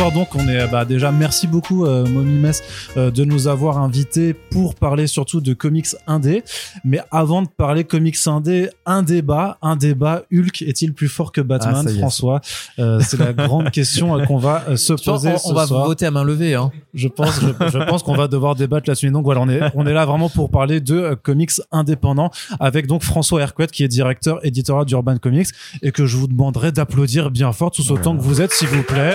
[0.00, 2.62] soir donc on est bah, déjà merci beaucoup euh, Mommy Mess
[2.96, 6.42] euh, de nous avoir invités pour parler surtout de comics indé.
[6.84, 10.22] Mais avant de parler comics indé, un débat, un débat.
[10.32, 11.98] Hulk est-il plus fort que Batman, Ah.
[11.98, 12.40] François
[12.78, 15.66] Euh, C'est la grande question euh, qu'on va se pense poser qu'on- ce on va
[15.66, 15.84] soir.
[15.86, 16.54] voter à main levée.
[16.54, 16.70] Hein.
[16.94, 19.10] Je pense, je, je pense qu'on va devoir débattre là-dessus.
[19.10, 23.02] Donc voilà, on est, on est là vraiment pour parler de comics indépendants avec donc
[23.02, 25.48] François Hercouet qui est directeur éditorial d'Urban Comics
[25.82, 28.82] et que je vous demanderai d'applaudir bien fort tous autant que vous êtes, s'il vous
[28.82, 29.14] plaît.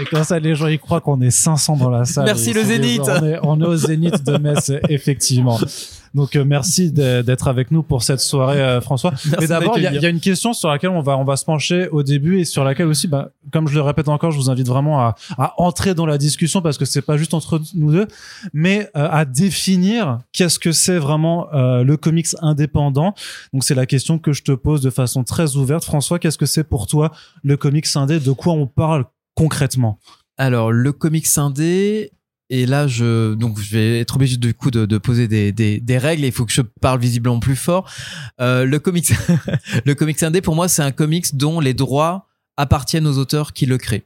[0.00, 2.26] Et comme ça, les gens y croient qu'on est 500 dans la salle.
[2.26, 3.02] Merci le Zénith.
[3.06, 5.58] On est, on est au Zénith de Metz, effectivement.
[6.14, 9.12] Donc euh, merci d'être avec nous pour cette soirée, euh, François.
[9.38, 11.44] Mais d'abord, il y, y a une question sur laquelle on va on va se
[11.44, 14.50] pencher au début et sur laquelle aussi, bah, comme je le répète encore, je vous
[14.50, 17.92] invite vraiment à, à entrer dans la discussion parce que c'est pas juste entre nous
[17.92, 18.06] deux,
[18.52, 23.14] mais euh, à définir qu'est-ce que c'est vraiment euh, le comics indépendant.
[23.52, 26.18] Donc c'est la question que je te pose de façon très ouverte, François.
[26.18, 28.18] Qu'est-ce que c'est pour toi le comics indé?
[28.20, 29.98] De quoi on parle concrètement?
[30.36, 32.12] Alors, le comics indé.
[32.52, 36.24] Et là, je donc je vais être obligé du coup de, poser des, des, règles.
[36.24, 37.88] Il faut que je parle visiblement plus fort.
[38.40, 39.12] Euh, le comics,
[39.84, 42.26] le comics indé pour moi, c'est un comics dont les droits
[42.56, 44.04] appartiennent aux auteurs qui le créent.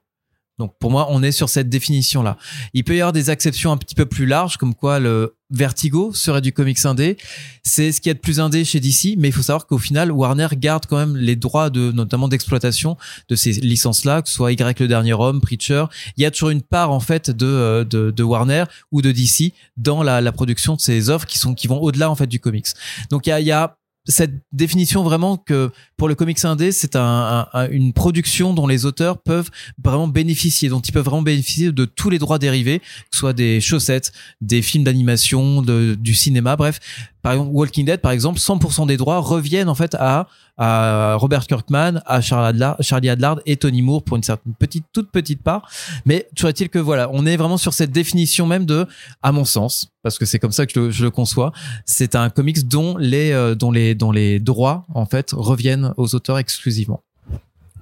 [0.58, 2.36] Donc pour moi, on est sur cette définition-là.
[2.74, 6.12] Il peut y avoir des exceptions un petit peu plus larges, comme quoi le Vertigo
[6.12, 7.16] serait du comics indé.
[7.62, 10.10] C'est ce qui est de plus indé chez DC, mais il faut savoir qu'au final,
[10.10, 12.96] Warner garde quand même les droits de, notamment d'exploitation
[13.28, 15.84] de ces licences-là, que ce soit Y le dernier homme, Preacher.
[16.16, 19.12] Il y a toujours une part en fait de, euh, de, de Warner ou de
[19.12, 22.26] DC dans la, la production de ces offres qui sont qui vont au-delà en fait
[22.26, 22.66] du comics.
[23.10, 23.76] Donc il y a, il y a
[24.06, 28.66] cette définition vraiment que pour le comics indé, c'est un, un- un- une production dont
[28.66, 29.50] les auteurs peuvent
[29.82, 33.32] vraiment bénéficier, dont ils peuvent vraiment bénéficier de tous les droits dérivés, que ce soit
[33.32, 36.80] des chaussettes, des films d'animation, du cinéma, bref.
[37.22, 41.46] Par exemple, Walking Dead, par exemple, 100% des droits reviennent en fait à, à Robert
[41.46, 45.68] Kirkman, à Charlie Adlard, et Tony Moore pour une certaine petite, toute petite part.
[46.04, 48.86] Mais toujours est-il que voilà, on est vraiment sur cette définition même de,
[49.22, 51.52] à mon sens, parce que c'est comme ça que je le, je le conçois,
[51.84, 56.14] c'est un comics dont les, euh, dont les, dont les droits en fait reviennent aux
[56.14, 57.02] auteurs exclusivement.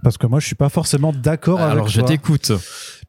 [0.02, 2.52] Parce que moi, je suis pas forcément d'accord avec Alors je t'écoute.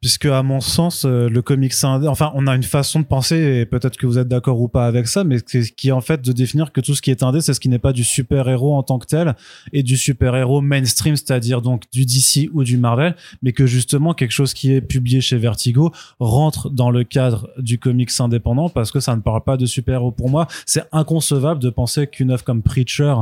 [0.04, 3.38] puisque à mon sens euh, le comics indé enfin on a une façon de penser
[3.38, 6.22] et peut-être que vous êtes d'accord ou pas avec ça mais qui est en fait
[6.22, 8.50] de définir que tout ce qui est indé c'est ce qui n'est pas du super
[8.50, 9.34] héros en tant que tel
[9.72, 14.14] et du super héros mainstream c'est-à-dire donc du DC ou du Marvel mais que justement
[14.14, 18.92] quelque chose qui est publié chez Vertigo rentre dans le cadre du comics indépendant parce
[18.92, 22.32] que ça ne parle pas de super héros pour moi c'est inconcevable de penser qu'une
[22.32, 23.16] œuvre comme Preacher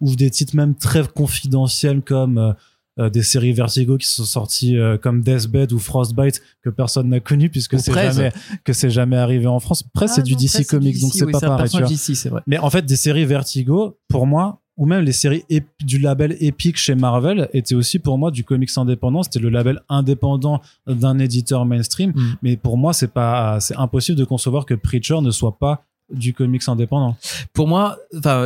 [0.00, 2.54] ou des titres même très confidentiels comme
[3.00, 7.20] euh, des séries Vertigo qui sont sorties euh, comme Deathbed ou Frostbite que personne n'a
[7.20, 8.32] connu puisque c'est jamais
[8.64, 9.82] que c'est jamais arrivé en France.
[9.82, 11.68] Presse c'est du DC Comics donc c'est pas pareil.
[11.68, 11.88] tu vois.
[11.88, 12.42] DC, c'est vrai.
[12.46, 15.44] Mais en fait des séries Vertigo pour moi ou même les séries
[15.84, 19.80] du label Epic chez Marvel étaient aussi pour moi du comics indépendant, c'était le label
[19.88, 22.22] indépendant d'un éditeur mainstream, Mm.
[22.42, 26.34] mais pour moi c'est pas c'est impossible de concevoir que Preacher ne soit pas du
[26.34, 27.16] comics indépendant.
[27.52, 27.96] pour moi,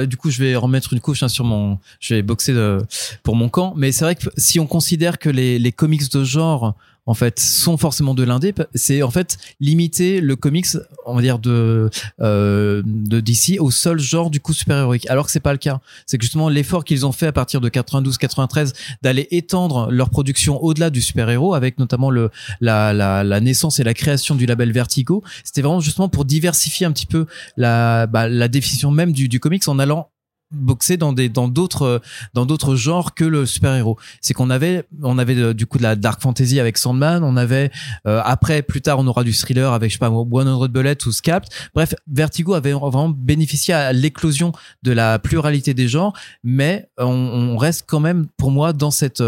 [0.07, 2.79] du coup, je vais remettre une couche hein, sur mon, je vais boxer de-
[3.23, 6.25] pour mon camp, mais c'est vrai que si on considère que les, les comics de
[6.25, 6.75] genre,
[7.09, 10.67] en fait, sont forcément de l'indé, c'est en fait limiter le comics,
[11.07, 11.89] on va dire de
[12.21, 15.59] euh, de DC au seul genre du coup super héroïque, alors que c'est pas le
[15.59, 15.81] cas.
[16.05, 20.63] C'est que justement l'effort qu'ils ont fait à partir de 92-93 d'aller étendre leur production
[20.63, 22.31] au-delà du super héros, avec notamment le
[22.61, 26.85] la, la la naissance et la création du label Vertigo, c'était vraiment justement pour diversifier
[26.85, 27.25] un petit peu
[27.57, 30.11] la, bah, la définition même du, du comics en allant
[30.51, 31.99] boxer dans des dans d'autres euh,
[32.35, 35.79] dans d'autres genres que le super héros c'est qu'on avait on avait euh, du coup
[35.79, 37.71] de la dark fantasy avec Sandman on avait
[38.07, 41.07] euh, après plus tard on aura du thriller avec je sais pas moi, 100 Bullets
[41.07, 41.49] ou Scapt.
[41.75, 44.53] Bref Vertigo avait vraiment bénéficié à l'éclosion
[44.83, 49.23] de la pluralité des genres mais on, reste quand même pour moi dans cette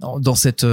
[0.00, 0.64] dans cette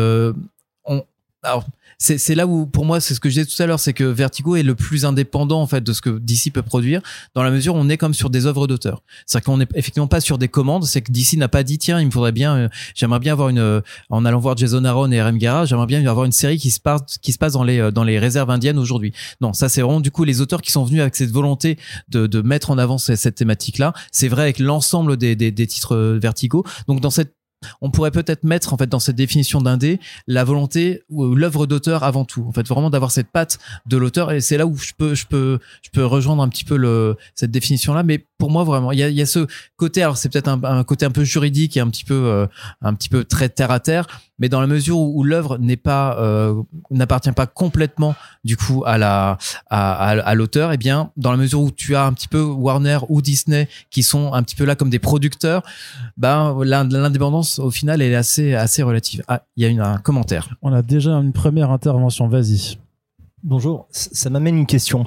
[1.46, 1.66] alors,
[1.98, 4.04] c'est là où pour moi c'est ce que je disais tout à l'heure c'est que
[4.04, 7.02] Vertigo est le plus indépendant en fait de ce que DC peut produire
[7.34, 9.02] dans la mesure où on est comme sur des œuvres d'auteur.
[9.26, 12.00] C'est-à-dire qu'on n'est effectivement pas sur des commandes c'est que DC n'a pas dit tiens
[12.00, 15.12] il me faudrait bien euh, j'aimerais bien avoir une euh, en allant voir Jason Aaron
[15.12, 17.64] et RM Gara j'aimerais bien avoir une série qui se passe qui se passe dans
[17.64, 19.14] les euh, dans les réserves indiennes aujourd'hui.
[19.42, 21.78] Non ça c'est vraiment du coup les auteurs qui sont venus avec cette volonté
[22.10, 25.52] de, de mettre en avant cette, cette thématique là c'est vrai avec l'ensemble des, des,
[25.52, 26.64] des titres euh, Vertigo.
[26.88, 27.36] Donc dans cette
[27.82, 32.04] on pourrait peut-être mettre en fait dans cette définition d'indé la volonté ou l'œuvre d'auteur
[32.04, 32.46] avant tout.
[32.48, 34.32] En fait vraiment d'avoir cette patte de l'auteur.
[34.32, 37.16] Et c'est là où je peux je peux je peux rejoindre un petit peu le
[37.36, 39.48] cette définition là mais pour moi vraiment il y a, il y a ce
[39.78, 42.48] côté alors c'est peut-être un, un, côté un peu juridique et un petit peu euh,
[42.82, 45.78] un petit peu très terre à terre mais dans la mesure où, où l'œuvre n'est
[45.78, 46.62] pas euh,
[46.92, 49.38] n'appartient pas complètement du coup à la
[49.70, 52.28] à, à, à l'auteur et eh bien dans la mesure où tu as un petit
[52.28, 55.64] peu Warner ou Disney qui sont un petit peu là comme des producteurs
[56.18, 59.24] ben l'indépendance au final elle est assez assez relative.
[59.28, 60.50] Ah il y a une, un commentaire.
[60.62, 62.28] On a déjà une première intervention.
[62.28, 62.78] Vas-y.
[63.44, 63.88] Bonjour.
[63.92, 65.06] Ça m'amène une question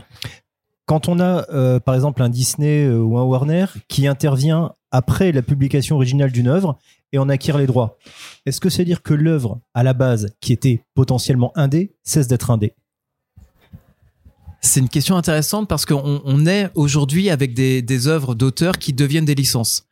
[0.88, 5.32] quand on a, euh, par exemple, un Disney euh, ou un Warner qui intervient après
[5.32, 6.78] la publication originale d'une œuvre
[7.12, 7.98] et on acquiert les droits,
[8.46, 12.50] est-ce que c'est dire que l'œuvre, à la base, qui était potentiellement indé, cesse d'être
[12.50, 12.72] indé?
[14.62, 19.26] C'est une question intéressante parce qu'on on est aujourd'hui avec des œuvres d'auteurs qui deviennent
[19.26, 19.87] des licences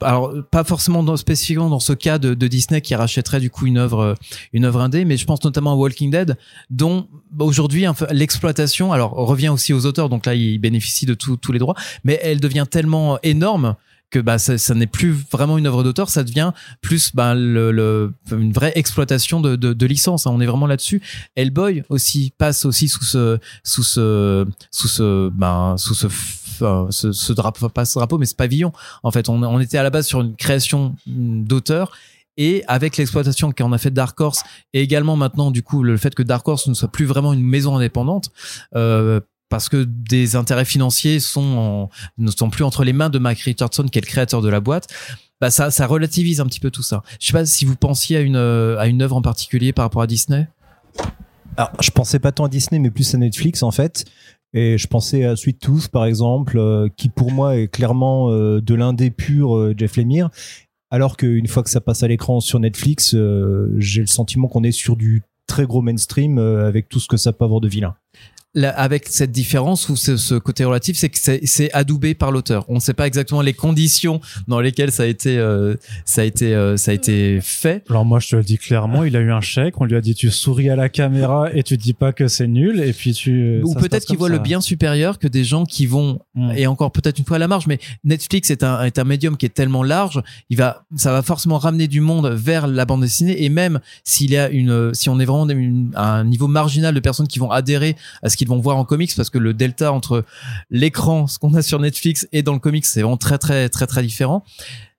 [0.00, 4.00] alors pas forcément spécifiquement dans ce cas de, Disney qui rachèterait du coup une œuvre
[4.00, 4.14] euh,
[4.52, 6.36] une œuvre indé mais je pense notamment à Walking Dead
[6.70, 11.52] dont bah, aujourd'hui l'exploitation alors revient aussi aux auteurs donc là ils bénéficient de tous
[11.52, 13.76] les droits mais elle devient tellement énorme
[14.14, 17.72] que bah ça, ça n'est plus vraiment une œuvre d'auteur, ça devient plus bah, le,
[17.72, 20.26] le, une vraie exploitation de, de, de licence.
[20.26, 20.30] Hein.
[20.32, 21.02] On est vraiment là-dessus.
[21.34, 26.06] Hellboy aussi passe aussi sous ce sous ce sous ce ben sous ce
[26.58, 28.72] ce, ce drapeau pas ce drapeau mais ce pavillon.
[29.02, 31.92] En fait, on, était à la base sur une création d'auteur.
[32.36, 34.42] Et avec l'exploitation qu'on a fait de Dark Horse
[34.72, 37.44] et également maintenant du coup le fait que Dark Horse ne soit plus vraiment une
[37.44, 38.30] maison indépendante
[38.74, 43.38] euh, parce que des intérêts financiers sont ne sont plus entre les mains de Mike
[43.42, 44.88] Richardson qui est le créateur de la boîte
[45.40, 47.04] bah ça ça relativise un petit peu tout ça.
[47.20, 50.02] Je sais pas si vous pensiez à une à une œuvre en particulier par rapport
[50.02, 50.48] à Disney?
[51.56, 54.06] Alors je pensais pas tant à Disney mais plus à Netflix en fait
[54.54, 58.60] et je pensais à Sweet Tooth par exemple euh, qui pour moi est clairement euh,
[58.60, 60.30] de l'indé pur euh, Jeff Lemire.
[60.90, 63.16] Alors qu'une fois que ça passe à l'écran sur Netflix
[63.78, 67.32] j'ai le sentiment qu'on est sur du très gros mainstream avec tout ce que ça
[67.32, 67.96] peut avoir de vilain
[68.62, 72.64] avec cette différence ou ce, ce côté relatif, c'est que c'est adoubé par l'auteur.
[72.68, 75.74] On ne sait pas exactement les conditions dans lesquelles ça a été, euh,
[76.04, 77.84] ça a été, euh, ça a été fait.
[77.90, 79.80] Alors moi, je te le dis clairement, il a eu un chèque.
[79.80, 82.46] On lui a dit tu souris à la caméra et tu dis pas que c'est
[82.46, 82.80] nul.
[82.80, 83.60] Et puis tu.
[83.64, 86.52] Ou peut-être qu'il voit le bien supérieur que des gens qui vont mm.
[86.56, 87.66] et encore peut-être une fois à la marge.
[87.66, 91.22] Mais Netflix est un est un médium qui est tellement large, il va, ça va
[91.22, 93.42] forcément ramener du monde vers la bande dessinée.
[93.42, 95.46] Et même s'il y a une, si on est vraiment
[95.94, 98.84] à un niveau marginal de personnes qui vont adhérer à ce qui vont voir en
[98.84, 100.24] comics parce que le delta entre
[100.70, 103.86] l'écran, ce qu'on a sur Netflix et dans le comics, c'est vraiment très très très
[103.86, 104.44] très différent.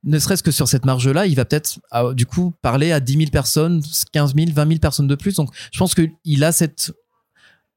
[0.04, 3.18] Ne serait-ce que sur cette marge-là, il va peut-être ah, du coup parler à 10
[3.18, 3.82] 000 personnes,
[4.12, 5.36] 15 000, 20 000 personnes de plus.
[5.36, 6.94] Donc je pense qu'il a cette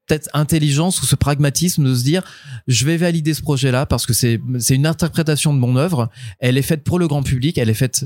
[0.09, 2.23] peut-être intelligence ou ce pragmatisme de se dire
[2.67, 6.09] je vais valider ce projet là parce que c'est c'est une interprétation de mon œuvre
[6.39, 8.05] elle est faite pour le grand public elle est faite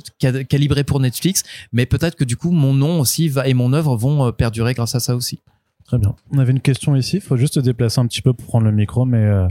[0.49, 3.95] calibrée pour Netflix mais peut-être que du coup mon nom aussi va et mon œuvre
[3.95, 5.39] vont euh, perdurer grâce à ça aussi
[5.85, 6.15] Très bien.
[6.31, 7.17] On avait une question ici.
[7.17, 9.47] Il faut juste se déplacer un petit peu pour prendre le micro, mais, euh,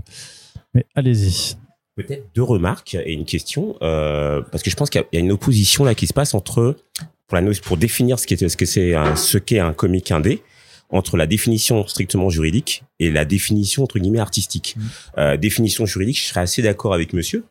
[0.75, 1.57] mais allez-y.
[1.95, 5.33] Peut-être deux remarques et une question, euh, parce que je pense qu'il y a une
[5.33, 6.77] opposition là qui se passe entre
[7.27, 10.43] pour la pour définir ce qu'est ce que c'est ce qu'est un comic indé
[10.89, 14.77] entre la définition strictement juridique et la définition entre guillemets artistique.
[14.77, 14.83] Mmh.
[15.19, 17.45] Euh, définition juridique, je serais assez d'accord avec monsieur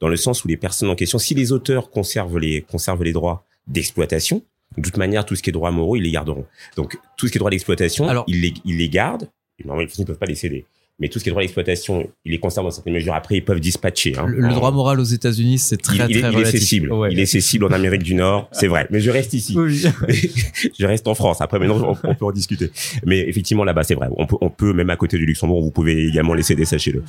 [0.00, 3.12] dans le sens où les personnes en question, si les auteurs conservent les conservent les
[3.12, 4.42] droits d'exploitation,
[4.78, 6.46] de toute manière, tout ce qui est droit moraux, ils les garderont.
[6.76, 9.28] Donc, tout ce qui est droit d'exploitation, ils les, ils les gardent.
[9.64, 10.66] Normalement, ils ne peuvent pas les céder
[11.00, 13.14] mais tout ce qui est droit d'exploitation, il les conserve dans certaines mesures.
[13.14, 14.18] Après, ils peuvent dispatcher.
[14.18, 14.26] Hein.
[14.26, 16.92] Le, droit moral aux États-Unis, c'est très, il, très il, il est cessible.
[17.10, 18.88] Il est cessible en Amérique du Nord, c'est vrai.
[18.90, 19.56] Mais je reste ici.
[19.56, 19.84] Oui.
[20.78, 21.40] je reste en France.
[21.40, 22.72] Après, maintenant, on, peut en discuter.
[23.06, 24.08] Mais effectivement, là-bas, c'est vrai.
[24.16, 27.04] On peut, on peut même à côté du Luxembourg, vous pouvez également les céder, sachez-le.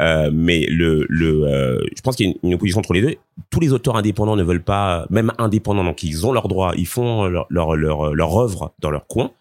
[0.00, 3.14] Euh, mais le, le, euh, je pense qu'il y a une, opposition entre les deux.
[3.50, 6.86] Tous les auteurs indépendants ne veulent pas, même indépendants, donc ils ont leurs droits, ils
[6.86, 9.32] font leur, leur, leur, leur œuvre dans leur coin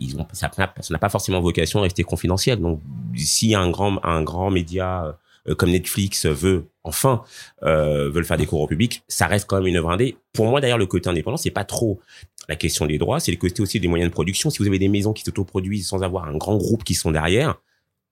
[0.00, 2.58] ils ont, ça n'a pas forcément vocation à rester confidentiel.
[2.58, 2.80] Donc,
[3.14, 7.22] si un grand, un grand média euh, comme Netflix veut enfin
[7.62, 10.16] euh, veut le faire découvrir au public, ça reste quand même une œuvre indé.
[10.32, 12.00] Pour moi, d'ailleurs, le côté indépendant, c'est pas trop
[12.48, 14.50] la question des droits, c'est le côté aussi des moyens de production.
[14.50, 17.56] Si vous avez des maisons qui s'autoproduisent sans avoir un grand groupe qui sont derrière,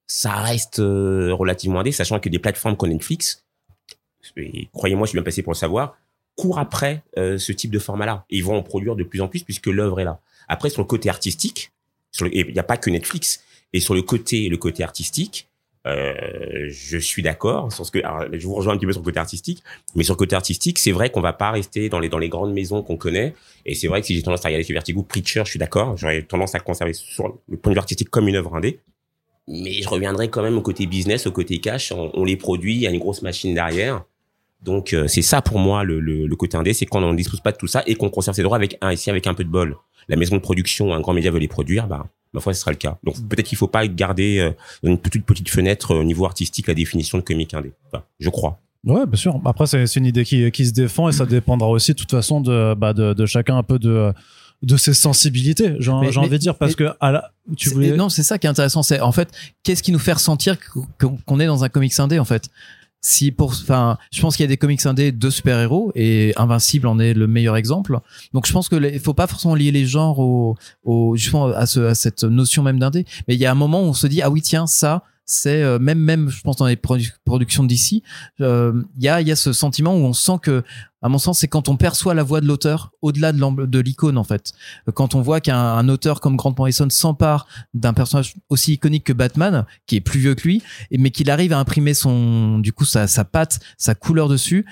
[0.07, 3.45] ça reste euh, relativement indé, sachant que des plateformes comme Netflix,
[4.73, 5.97] croyez-moi, je suis bien passé pour le savoir,
[6.37, 8.25] courent après ce type de format-là.
[8.30, 10.21] Ils vont en produire de plus en plus puisque l'œuvre est là.
[10.47, 11.73] Après, sur le côté artistique,
[12.20, 13.42] il n'y a pas que Netflix.
[13.72, 15.48] Et sur le côté, le côté artistique,
[15.86, 17.68] euh, je suis d'accord.
[17.92, 18.00] Que,
[18.32, 19.62] je vous rejoins un petit peu sur le côté artistique,
[19.94, 22.28] mais sur le côté artistique, c'est vrai qu'on va pas rester dans les dans les
[22.28, 23.34] grandes maisons qu'on connaît.
[23.64, 25.96] Et c'est vrai que si j'ai tendance à regarder sur Vertigo, Preacher, je suis d'accord.
[25.96, 28.80] J'aurais tendance à conserver sur le point de vue artistique comme une œuvre indé.
[29.46, 31.90] Mais je reviendrai quand même au côté business, au côté cash.
[31.92, 34.04] On, les produit, il y a une grosse machine derrière.
[34.62, 37.40] Donc euh, c'est ça pour moi le, le, le côté indé, c'est qu'on ne dispose
[37.40, 39.44] pas de tout ça et qu'on conserve ses droits avec un ici avec un peu
[39.44, 39.76] de bol
[40.08, 42.70] la maison de production, un grand média veut les produire, bah, ma foi, ce sera
[42.70, 42.98] le cas.
[43.04, 44.50] Donc peut-être qu'il faut pas garder euh,
[44.82, 47.72] une petite petite fenêtre au niveau artistique la définition de comique indé.
[47.90, 48.58] Enfin, je crois.
[48.84, 49.40] Ouais, bien sûr.
[49.44, 52.40] Après, c'est une idée qui, qui se défend et ça dépendra aussi, de toute façon,
[52.40, 54.12] de, bah, de, de chacun un peu de,
[54.62, 57.96] de ses sensibilités, j'ai envie de dire, parce mais- que à la, tu voulais.
[57.96, 58.82] Non, c'est ça qui est intéressant.
[58.82, 59.28] C'est en fait,
[59.62, 60.56] qu'est-ce qui nous fait ressentir
[60.98, 62.48] qu'on qu'on est dans un comics indé en fait?
[63.00, 66.87] Si pour, enfin, je pense qu'il y a des comics indés de super-héros et Invincible
[66.88, 68.00] en est le meilleur exemple.
[68.33, 71.67] Donc je pense que les, faut pas forcément lier les genres au, au justement à,
[71.67, 73.05] ce, à cette notion même d'indé.
[73.28, 75.62] Mais il y a un moment où on se dit ah oui tiens ça c'est
[75.62, 78.02] euh, même même je pense dans les produ- productions d'ici
[78.40, 80.64] euh, il y a il y a ce sentiment où on sent que
[81.02, 84.25] à mon sens c'est quand on perçoit la voix de l'auteur au-delà de l'icône en
[84.25, 84.52] fait.
[84.94, 89.12] Quand on voit qu'un un auteur comme Grant Morrison s'empare d'un personnage aussi iconique que
[89.12, 92.85] Batman, qui est plus vieux que lui, mais qu'il arrive à imprimer son, du coup,
[92.85, 94.66] sa, sa patte, sa couleur dessus,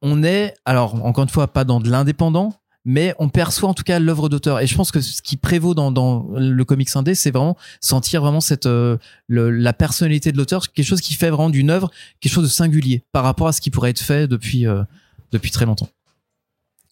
[0.00, 2.54] on est, alors, encore une fois, pas dans de l'indépendant,
[2.84, 4.60] mais on perçoit en tout cas l'œuvre d'auteur.
[4.60, 8.20] Et je pense que ce qui prévaut dans, dans le comics indé, c'est vraiment sentir
[8.20, 11.90] vraiment cette, euh, le- la personnalité de l'auteur, quelque chose qui fait vraiment d'une œuvre
[12.20, 14.82] quelque chose de singulier par rapport à ce qui pourrait être fait depuis, euh,
[15.32, 15.88] depuis très longtemps.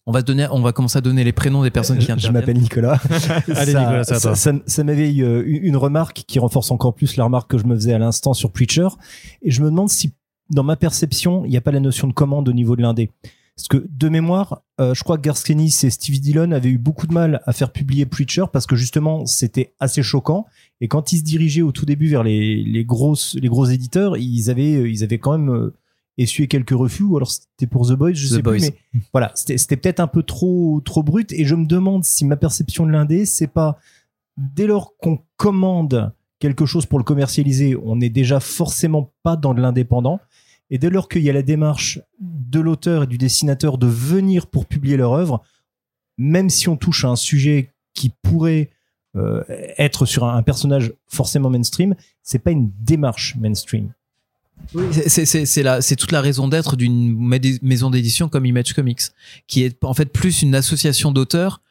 [0.05, 2.33] On va, donner, on va commencer à donner les prénoms des personnes qui Je interviennent.
[2.33, 2.99] m'appelle Nicolas.
[3.55, 4.35] Allez, ça, Nicolas, c'est à ça, toi.
[4.35, 7.63] ça- ça m'éveille euh, une une remarque qui renforce encore plus la remarque que je
[7.65, 8.89] me faisais à l'instant sur Preacher.
[9.43, 10.11] Et je me demande si,
[10.49, 13.11] dans ma perception, il n'y a pas la notion de commande au niveau de l'indé.
[13.55, 16.79] Parce que, de mémoire, euh, je crois que Garth Ennis et Steve Dillon avaient eu
[16.79, 20.47] beaucoup de mal à faire publier Preacher parce que justement, c'était assez choquant.
[20.81, 24.17] Et quand ils se dirigeaient au tout début vers les, les, grosses, les gros éditeurs,
[24.17, 25.75] ils avaient, euh, ils avaient quand même euh,
[26.17, 27.03] essuyé quelques refus.
[27.03, 28.57] Ou alors c'était pour The Boys, je The sais Boys.
[28.57, 28.61] plus.
[28.93, 31.31] Mais voilà, c'était c'était peut-être un peu trop, trop brut.
[31.31, 33.77] Et je me demande si ma perception de l'indé, c'est pas
[34.35, 39.53] dès lors qu'on commande quelque chose pour le commercialiser, on n'est déjà forcément pas dans
[39.53, 40.19] de l'indépendant.
[40.73, 44.47] Et dès lors qu'il y a la démarche de l'auteur et du dessinateur de venir
[44.47, 45.43] pour publier leur œuvre,
[46.17, 48.71] même si on touche à un sujet qui pourrait
[49.15, 49.43] euh,
[49.77, 53.93] être sur un, personnage forcément mainstream, c'est pas une démarche mainstream.
[54.73, 57.15] Oui, c'est- toute la raison d'être d'une
[57.61, 59.01] maison d'édition comme Image Comics,
[59.45, 61.61] qui est en fait plus une association d'auteurs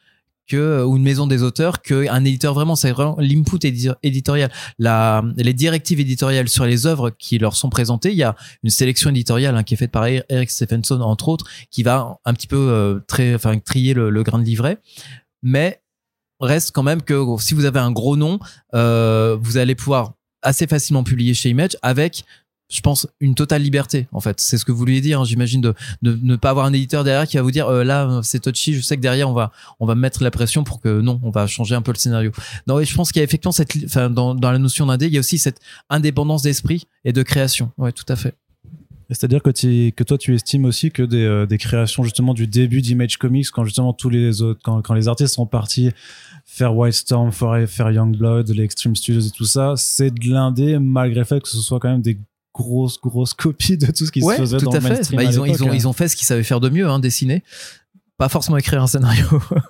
[0.47, 2.75] que ou une maison des auteurs qu'un éditeur vraiment.
[2.75, 7.69] C'est vraiment l'input édi- éditorial, la les directives éditoriales sur les œuvres qui leur sont
[7.69, 8.11] présentées.
[8.11, 11.45] Il y a une sélection éditoriale hein, qui est faite par Eric Stephenson entre autres,
[11.71, 14.79] qui va un petit peu euh, très enfin trier le, le grain de livret,
[15.41, 15.81] mais
[16.39, 18.39] reste quand même que si vous avez un gros nom,
[18.75, 22.25] euh, vous allez pouvoir assez facilement publier chez Image avec
[22.69, 24.39] je pense une totale liberté en fait.
[24.39, 27.03] C'est ce que vous vouliez dire hein, j'imagine de, de ne pas avoir un éditeur
[27.03, 29.51] derrière qui va vous dire euh, là c'est touchy je sais que derrière on va
[29.79, 32.31] on va mettre la pression pour que non on va changer un peu le scénario.
[32.67, 35.07] Non et je pense qu'il y a effectivement cette enfin dans, dans la notion d'indé
[35.07, 37.71] il y a aussi cette indépendance d'esprit et de création.
[37.77, 38.35] Ouais tout à fait.
[39.09, 42.47] C'est-à-dire que, tu- que toi, tu estimes aussi que des, euh, des créations justement du
[42.47, 45.91] début d'Image Comics, quand justement tous les autres, quand, quand les artistes sont partis
[46.45, 50.79] faire White Storm, faire, faire Youngblood, les Extreme Studios et tout ça, c'est de l'indé
[50.79, 52.17] malgré le fait que ce soit quand même des
[52.53, 55.15] grosses, grosses copies de tout ce qui ouais se faisait tout dans à le fait.
[55.15, 55.73] Bah, à ils ont ils ont hein.
[55.73, 57.43] ils ont fait ce qu'ils savaient faire de mieux hein, dessiner.
[58.17, 59.25] Pas forcément écrire un scénario.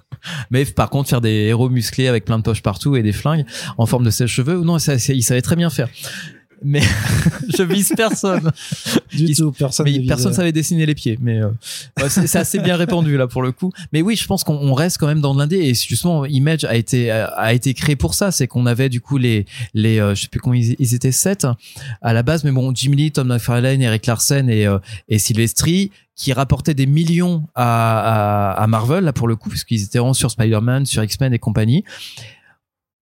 [0.51, 3.45] Mais par contre faire des héros musclés avec plein de poches partout et des flingues
[3.77, 4.61] en forme de sèche-cheveux.
[4.63, 5.89] Non ça, ça- ils savaient très bien faire
[6.63, 6.81] mais
[7.57, 8.51] je vise personne.
[9.13, 10.37] Du ils- tout, personne mais personne visé.
[10.37, 11.49] savait dessiner les pieds mais euh,
[12.09, 13.71] c'est assez bien répandu là pour le coup.
[13.91, 16.75] Mais oui je pense qu'on on reste quand même dans l'indé et justement Image a
[16.75, 18.31] été a été créé pour ça.
[18.31, 21.11] C'est qu'on avait du coup les les euh, je sais plus combien ils, ils étaient
[21.11, 21.45] sept
[22.01, 24.79] à la base mais bon Jim Lee Tom McFarlane Eric Larsen et euh,
[25.09, 29.83] et Silvestri qui rapportaient des millions à, à, à Marvel là pour le coup puisqu'ils
[29.83, 31.83] étaient vraiment sur Spider-Man sur X-Men et compagnie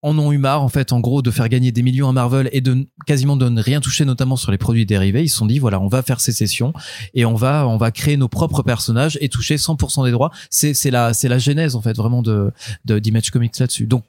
[0.04, 2.50] en ont eu marre en fait en gros de faire gagner des millions à Marvel
[2.52, 5.46] et de quasiment de ne rien toucher notamment sur les produits dérivés ils se sont
[5.46, 6.74] dit voilà on va faire sécession
[7.14, 10.74] et on va on va créer nos propres personnages et toucher 100% des droits c'est
[10.74, 12.52] c'est la c'est la genèse en fait vraiment de
[12.86, 14.04] de d'Image Comics là-dessus donc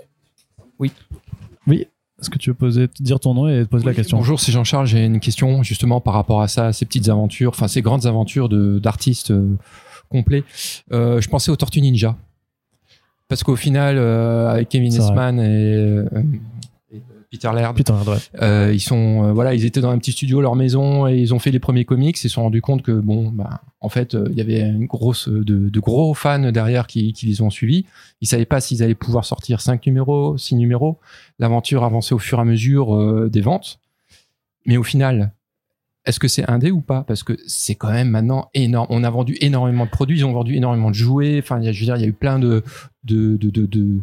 [1.67, 1.87] Oui.
[2.21, 4.17] Est-ce que tu veux poser, dire ton nom et poser la question?
[4.17, 4.87] Bonjour, c'est Jean-Charles.
[4.87, 8.49] J'ai une question justement par rapport à ça, ces petites aventures, enfin ces grandes aventures
[8.49, 9.59] de d'artistes euh,
[10.09, 10.45] complets.
[10.93, 12.17] Euh, je pensais aux Tortues Ninja.
[13.33, 14.93] Parce qu'au final, euh, avec Kevin.
[14.93, 15.43] Eastman et,
[15.75, 16.05] euh,
[16.93, 18.17] et Peter Laird, ouais.
[18.43, 21.33] euh, ils sont euh, voilà, ils étaient dans un petit studio, leur maison, et ils
[21.33, 22.15] ont fait les premiers comics.
[22.19, 24.85] Ils se sont rendus compte que bon, bah, en fait, euh, il y avait une
[24.85, 27.87] grosse de, de gros fans derrière qui, qui les ont suivis.
[28.21, 30.99] Ils savaient pas s'ils allaient pouvoir sortir cinq numéros, six numéros.
[31.39, 33.79] L'aventure avançait au fur et à mesure euh, des ventes.
[34.67, 35.33] Mais au final,
[36.05, 37.05] est-ce que c'est indé ou pas?
[37.07, 38.87] Parce que c'est quand même maintenant énorme.
[38.91, 41.39] On a vendu énormément de produits, ils ont vendu énormément de jouets.
[41.43, 42.63] Enfin, je veux dire, il y a eu plein de
[43.05, 44.01] de de de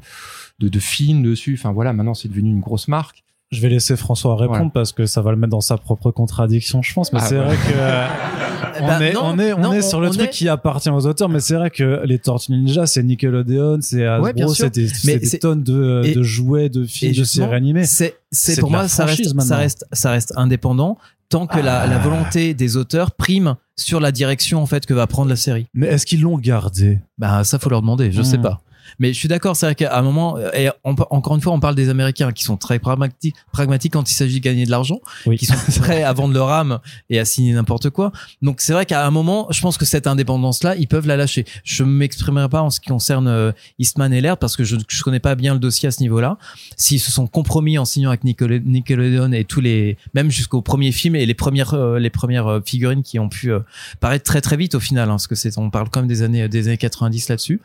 [0.60, 1.56] de, films dessus.
[1.60, 3.24] Enfin voilà, maintenant c'est devenu une grosse marque.
[3.52, 4.72] Je vais laisser François répondre Voilà.
[4.72, 7.12] parce que ça va le mettre dans sa propre contradiction, je pense.
[7.12, 8.39] Mais Ah, c'est vrai que.
[8.80, 10.48] euh, on, bah, est, non, on est, on non, est sur le truc est- qui
[10.50, 14.74] appartient aux auteurs, mais c'est vrai que les Tortues Ninja, c'est Nickelodeon, c'est Hasbro, c'est
[14.74, 17.86] des, tonnes de, et- de jouets, de films, de séries animées.
[17.86, 18.16] C'est,
[18.60, 19.42] pour moi, ça reste, maintenant.
[19.44, 20.98] ça reste, ça reste indépendant
[21.30, 25.06] tant que la, la volonté des auteurs prime sur la direction en fait que va
[25.06, 25.68] prendre la série.
[25.76, 27.00] Mais est-ce qu'ils l'ont gardé?
[27.20, 28.24] Bah ça faut leur demander, je Hmm.
[28.24, 28.62] sais pas.
[28.98, 31.60] Mais je suis d'accord, c'est vrai qu'à un moment, et on encore une fois, on
[31.60, 35.00] parle des Américains qui sont très pragmatiques, pragmatiques quand il s'agit de gagner de l'argent,
[35.26, 35.38] Oui.
[35.38, 36.80] qui sont prêts à vendre leur âme
[37.10, 38.12] et à signer n'importe quoi.
[38.42, 41.46] Donc c'est vrai qu'à un moment, je pense que cette indépendance-là, ils peuvent la lâcher.
[41.64, 45.04] Je m'exprimerai pas en ce qui concerne euh, Eastman et Laird parce que je, je
[45.04, 46.38] connais pas bien le dossier à ce niveau-là.
[46.78, 51.16] S'ils se sont compromis en signant avec Nickelodeon et tous les, même jusqu'au premier film
[51.16, 53.52] et les premières, euh, les premières euh, figurines qui ont pu
[54.00, 56.22] paraître très très vite au final, hein, parce que c'est, on parle quand même des
[56.22, 57.62] années, des années 90 là-dessus.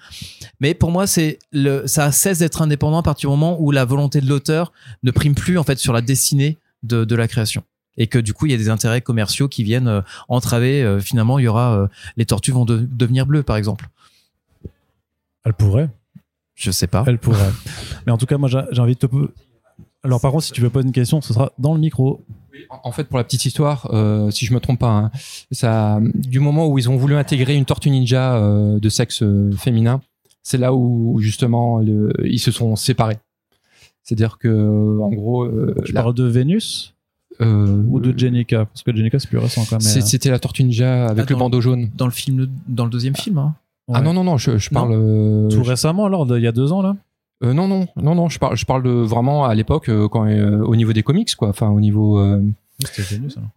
[0.60, 3.84] Mais pour moi, c'est le, ça cesse d'être indépendant à partir du moment où la
[3.84, 7.62] volonté de l'auteur ne prime plus en fait sur la destinée de, de la création.
[7.96, 10.82] Et que du coup, il y a des intérêts commerciaux qui viennent euh, entraver.
[10.82, 13.86] euh, finalement, il y aura euh, les tortues vont de- devenir bleues, par exemple.
[15.44, 15.88] Elle pourrait.
[16.54, 17.04] Je sais pas.
[17.06, 17.52] Elle pourrait.
[18.06, 19.06] Mais en tout cas, moi, j'ai j'ai envie de te.
[19.06, 19.30] po-
[20.02, 22.24] Alors, par contre, si tu veux poser une question, ce sera dans le micro.
[22.84, 25.10] En- fait, pour la petite histoire, euh, si je me trompe pas, hein,
[25.50, 29.50] ça, du moment où ils ont voulu intégrer une tortue ninja euh, de sexe euh,
[29.56, 30.00] féminin,
[30.44, 33.18] c'est là où justement le, ils se sont séparés.
[34.04, 36.94] C'est-à-dire que, en gros, euh, Tu la- parles de Vénus
[37.40, 38.66] euh, ou de Jenica?
[38.66, 39.80] Parce que Jenica, c'est plus récent quand même.
[39.80, 41.90] c'est- c'était la tortue ninja avec Ah, le bandeau jaune.
[41.96, 43.38] Dans le film, dans le deuxième film.
[43.38, 43.54] hein.
[43.88, 43.94] Ouais.
[43.98, 44.80] Ah non non non, je, je Non.
[44.80, 44.92] parle.
[44.94, 46.96] euh, Tout je- récemment, alors, il y a deux ans, là?
[47.42, 50.24] Euh, non non non non, je parle je parle de vraiment à l'époque euh, quand
[50.26, 52.40] euh, au niveau des comics quoi, enfin au niveau euh,
[52.78, 53.50] C'était Vénus, alors.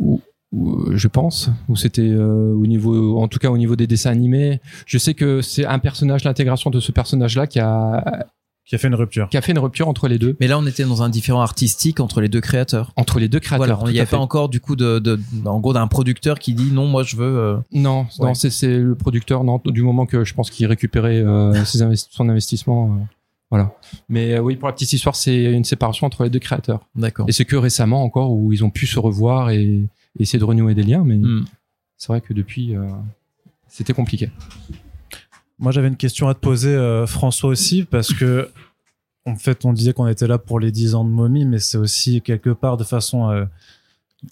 [0.00, 0.16] euh,
[0.52, 4.60] je pense, où c'était euh, au niveau, en tout cas au niveau des dessins animés.
[4.86, 8.24] Je sais que c'est un personnage, l'intégration de ce personnage-là qui a,
[8.64, 9.28] Qui a fait une rupture.
[9.28, 11.40] qui a fait une rupture entre les deux, Mais là, on était dans un différent
[11.40, 12.92] artistique entre les deux créateurs.
[12.96, 13.78] entre les deux créateurs.
[13.78, 16.54] Voilà, il n'y a pas encore du coup de, de, en gros d'un producteur qui
[16.54, 17.24] dit non, moi je veux.
[17.38, 18.34] euh, Non, non, Ouais.
[18.34, 19.42] c'est c'est le producteur.
[19.44, 23.04] Non, du moment que je pense qu'il récupérait euh, ses investi- son investissement, euh,
[23.50, 23.72] voilà.
[24.08, 26.80] Mais euh, oui, pour la petite histoire, c'est une séparation entre les deux créateurs.
[26.94, 27.26] D'accord.
[27.28, 29.82] Et c'est que récemment encore où ils ont pu se revoir et
[30.18, 31.44] essayer de renouer des liens, mais Hmm.
[31.96, 32.86] c'est vrai que depuis, euh,
[33.68, 34.30] c'était compliqué.
[35.58, 38.48] Moi, j'avais une question à te poser, euh, François aussi, parce que,
[39.24, 41.78] en fait, on disait qu'on était là pour les 10 ans de Mommy, mais c'est
[41.78, 43.44] aussi quelque part de façon euh,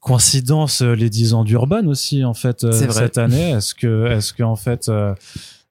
[0.01, 3.51] coïncidence les 10 ans d'Urban aussi, en fait, euh, cette année.
[3.53, 4.91] Est-ce que, est-ce que, en fait,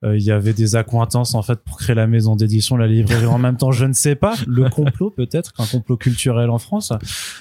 [0.05, 3.37] il y avait des accointances en fait pour créer la maison d'édition, la librairie en
[3.37, 4.35] même temps, je ne sais pas.
[4.47, 6.93] Le complot peut-être, un complot culturel en France.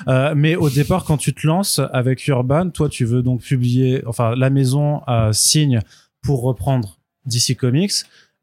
[0.09, 4.03] Euh, mais au départ, quand tu te lances avec Urban, toi, tu veux donc publier,
[4.07, 5.81] enfin, la maison euh, signe
[6.23, 7.93] pour reprendre DC Comics.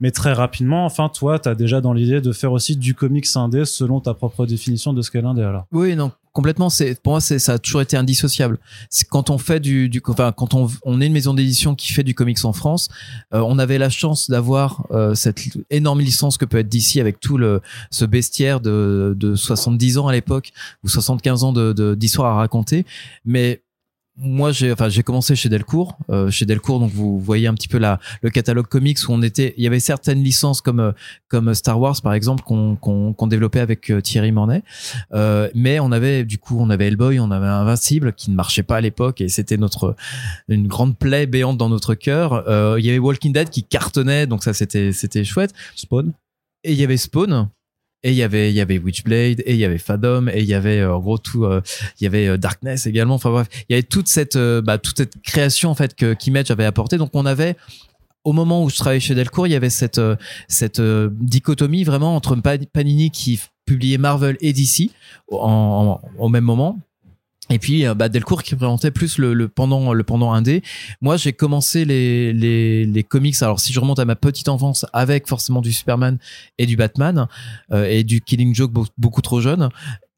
[0.02, 3.28] Mais très rapidement, enfin, toi, tu as déjà dans l'idée de faire aussi du comics
[3.36, 5.66] indé selon ta propre définition de ce qu'est l'indé, alors.
[5.74, 6.70] Oui, non, complètement.
[6.70, 8.58] C'est pour moi, c'est ça a toujours été indissociable.
[9.10, 12.04] Quand on fait du, du enfin, quand on, on est une maison d'édition qui fait
[12.04, 12.90] du comics en France,
[13.34, 15.40] euh, on avait la chance d'avoir euh, cette
[15.70, 17.62] énorme licence que peut être DC avec tout le
[17.92, 20.52] ce bestiaire de, de 70 ans à l'époque
[20.84, 22.86] ou 75 ans de de- d'histoire à raconter.
[23.26, 23.62] Mais
[24.22, 27.70] moi, j'ai enfin j'ai commencé chez Delcourt, euh, chez Delcourt, donc vous voyez un petit
[27.70, 30.92] peu la le catalogue comics où on était, il y avait certaines licences comme euh,
[31.30, 34.62] comme Star Wars par exemple qu'on qu'on qu'on développait avec euh, Thierry Mornay.
[35.14, 38.64] Euh, mais on avait du coup on avait Hellboy, on avait Invincible qui ne marchait
[38.64, 39.96] pas à l'époque et c'était notre
[40.50, 42.44] une grande plaie béante dans notre cœur.
[42.50, 45.54] Euh, il y avait Walking Dead qui cartonnait donc ça c'était c'était chouette.
[45.76, 46.12] Spawn.
[46.66, 47.50] Et il y avait Spawn.
[48.04, 50.46] Et il y avait il y avait Witchblade et il y avait Fathom et il
[50.46, 51.62] y avait euh, en gros tout euh,
[52.00, 54.96] il y avait euh, Darkness également enfin bref il y avait toute cette bah, toute
[54.98, 57.58] cette création en fait que qu'Image avait apporté donc on avait
[58.24, 60.00] au moment où je travaillais chez Delcourt, il y avait cette
[60.48, 64.92] cette dichotomie vraiment entre Pa- Panini qui publiait Marvel et DC
[65.32, 66.80] en, en- au même moment.
[67.52, 70.62] Et puis euh, bah, Delcourt qui présentait plus le, le pendant le pendant indé.
[71.02, 73.36] Moi, j'ai commencé les, les les comics.
[73.42, 76.18] Alors si je remonte à ma petite enfance avec forcément du Superman
[76.58, 77.28] et du Batman
[77.72, 79.70] euh, et du Killing Joke beau- beaucoup trop jeune.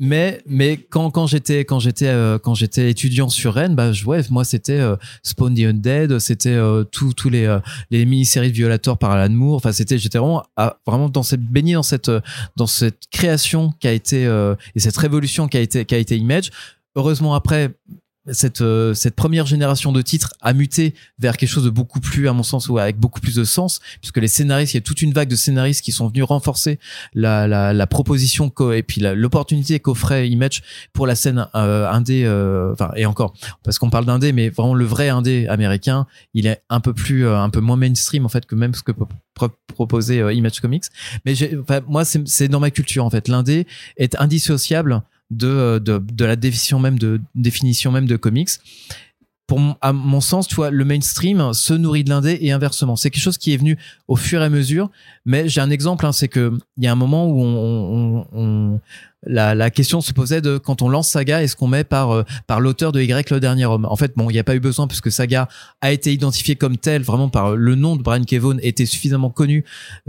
[0.03, 4.21] Mais mais quand quand j'étais quand j'étais euh, quand j'étais étudiant sur Rennes, bah ouais
[4.31, 7.59] moi c'était euh, Spawn the Undead, c'était euh, tous tous les euh,
[7.91, 9.57] les mini-séries de Violator par Alan Moore.
[9.57, 12.11] Enfin, c'était, j'étais vraiment, à- vraiment dans cette baigné dans cette,
[12.55, 14.23] dans cette création qui a été
[14.75, 16.49] et cette révolution qui a été, qui a été Image.
[16.95, 17.71] Heureusement après.
[18.33, 22.27] Cette, euh, cette première génération de titres a muté vers quelque chose de beaucoup plus,
[22.27, 24.81] à mon sens, ou avec beaucoup plus de sens, puisque les scénaristes, il y a
[24.81, 26.77] toute une vague de scénaristes qui sont venus renforcer
[27.15, 30.61] la, la, la proposition et puis l'opportunité qu'offrait Image
[30.93, 34.75] pour la scène euh, indé, euh, enfin et encore, parce qu'on parle d'indé, mais vraiment
[34.75, 38.29] le vrai indé américain, il est un peu plus euh, un peu moins mainstream en
[38.29, 40.83] fait que même ce que peut pro- proposer euh, Image Comics
[41.25, 41.33] mais
[41.87, 43.65] moi c'est dans ma culture en fait l'indé
[43.97, 45.01] est indissociable
[45.31, 48.49] de, euh, de de la définition même de définition même de comics
[49.47, 52.95] pour à mon sens, tu vois, le mainstream se nourrit de l'indé et inversement.
[52.95, 54.89] C'est quelque chose qui est venu au fur et à mesure.
[55.25, 58.79] Mais j'ai un exemple, hein, c'est que il y a un moment où on
[59.23, 62.23] la, la, question se posait de quand on lance Saga, est-ce qu'on met par euh,
[62.47, 63.85] par l'auteur de Y le dernier homme?
[63.85, 65.47] En fait, bon, il n'y a pas eu besoin puisque Saga
[65.81, 69.63] a été identifié comme tel, vraiment par le nom de Brian Kevon était suffisamment connu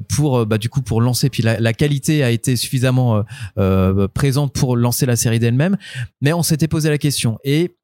[0.09, 1.29] pour euh, bah du coup pour lancer.
[1.29, 3.23] Puis la, la qualité a été suffisamment euh,
[3.59, 5.77] euh présente pour lancer la série d'elle-même.
[6.21, 7.77] Mais on s'était posé la question et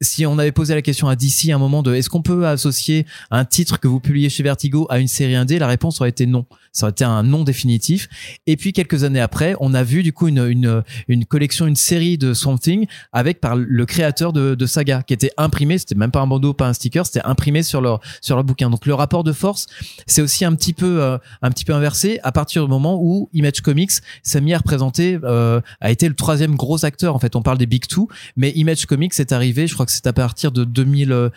[0.00, 2.46] si on avait posé la question à DC à un moment de est-ce qu'on peut
[2.46, 6.10] associer un titre que vous publiez chez Vertigo à une série indé, la réponse aurait
[6.10, 6.46] été non.
[6.72, 8.08] Ça aurait été un non définitif.
[8.46, 11.76] Et puis quelques années après, on a vu du coup une, une, une collection, une
[11.76, 15.94] série de Swamp Thing avec par le créateur de, de Saga qui était imprimé, c'était
[15.94, 18.70] même pas un bandeau, pas un sticker, c'était imprimé sur leur sur leur bouquin.
[18.70, 19.66] Donc le rapport de force,
[20.06, 23.28] c'est aussi un petit peu euh, un petit peu inversé à partir du moment où
[23.32, 27.14] Image Comics s'est mis à représenter, euh, a été le troisième gros acteur.
[27.14, 30.06] En fait, on parle des Big Two, mais Image Comics est arrivé, je que c'est
[30.06, 31.30] à partir de 2000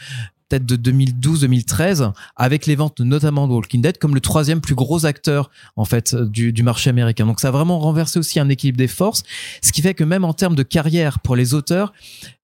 [0.49, 5.05] peut-être de 2012-2013 avec les ventes notamment de Walking Dead comme le troisième plus gros
[5.05, 7.25] acteur en fait du, marché américain.
[7.25, 9.23] Donc ça a vraiment renversé aussi un équilibre des forces,
[9.61, 11.93] ce qui fait que même en termes de carrière pour les auteurs,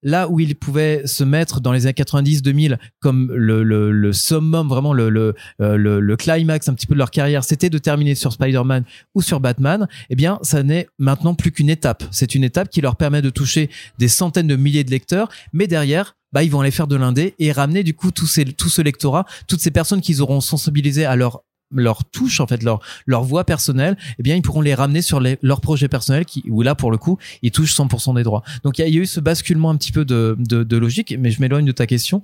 [0.01, 4.67] là où ils pouvaient se mettre dans les années 90-2000 comme le, le, le, summum,
[4.67, 8.15] vraiment le, le, le, le climax un petit peu de leur carrière, c'était de terminer
[8.15, 8.83] sur Spider-Man
[9.15, 12.03] ou sur Batman, eh bien ça n'est maintenant plus qu'une étape.
[12.11, 15.67] C'est une étape qui leur permet de toucher des centaines de milliers de lecteurs, mais
[15.67, 19.25] derrière bah ils vont aller faire de l'indé et ramener du coup tout, ce lectorat,
[19.47, 21.43] toutes ces personnes qu'ils auront sensibilisées à leur
[21.75, 25.19] leur touche en fait leur leur voix personnelle eh bien ils pourront les ramener sur
[25.19, 28.43] les, leur projet personnel qui où là pour le coup ils touchent 100% des droits.
[28.63, 31.15] Donc il y, y, a eu ce basculement un petit peu de, de, de logique
[31.17, 32.21] mais je m'éloigne de ta question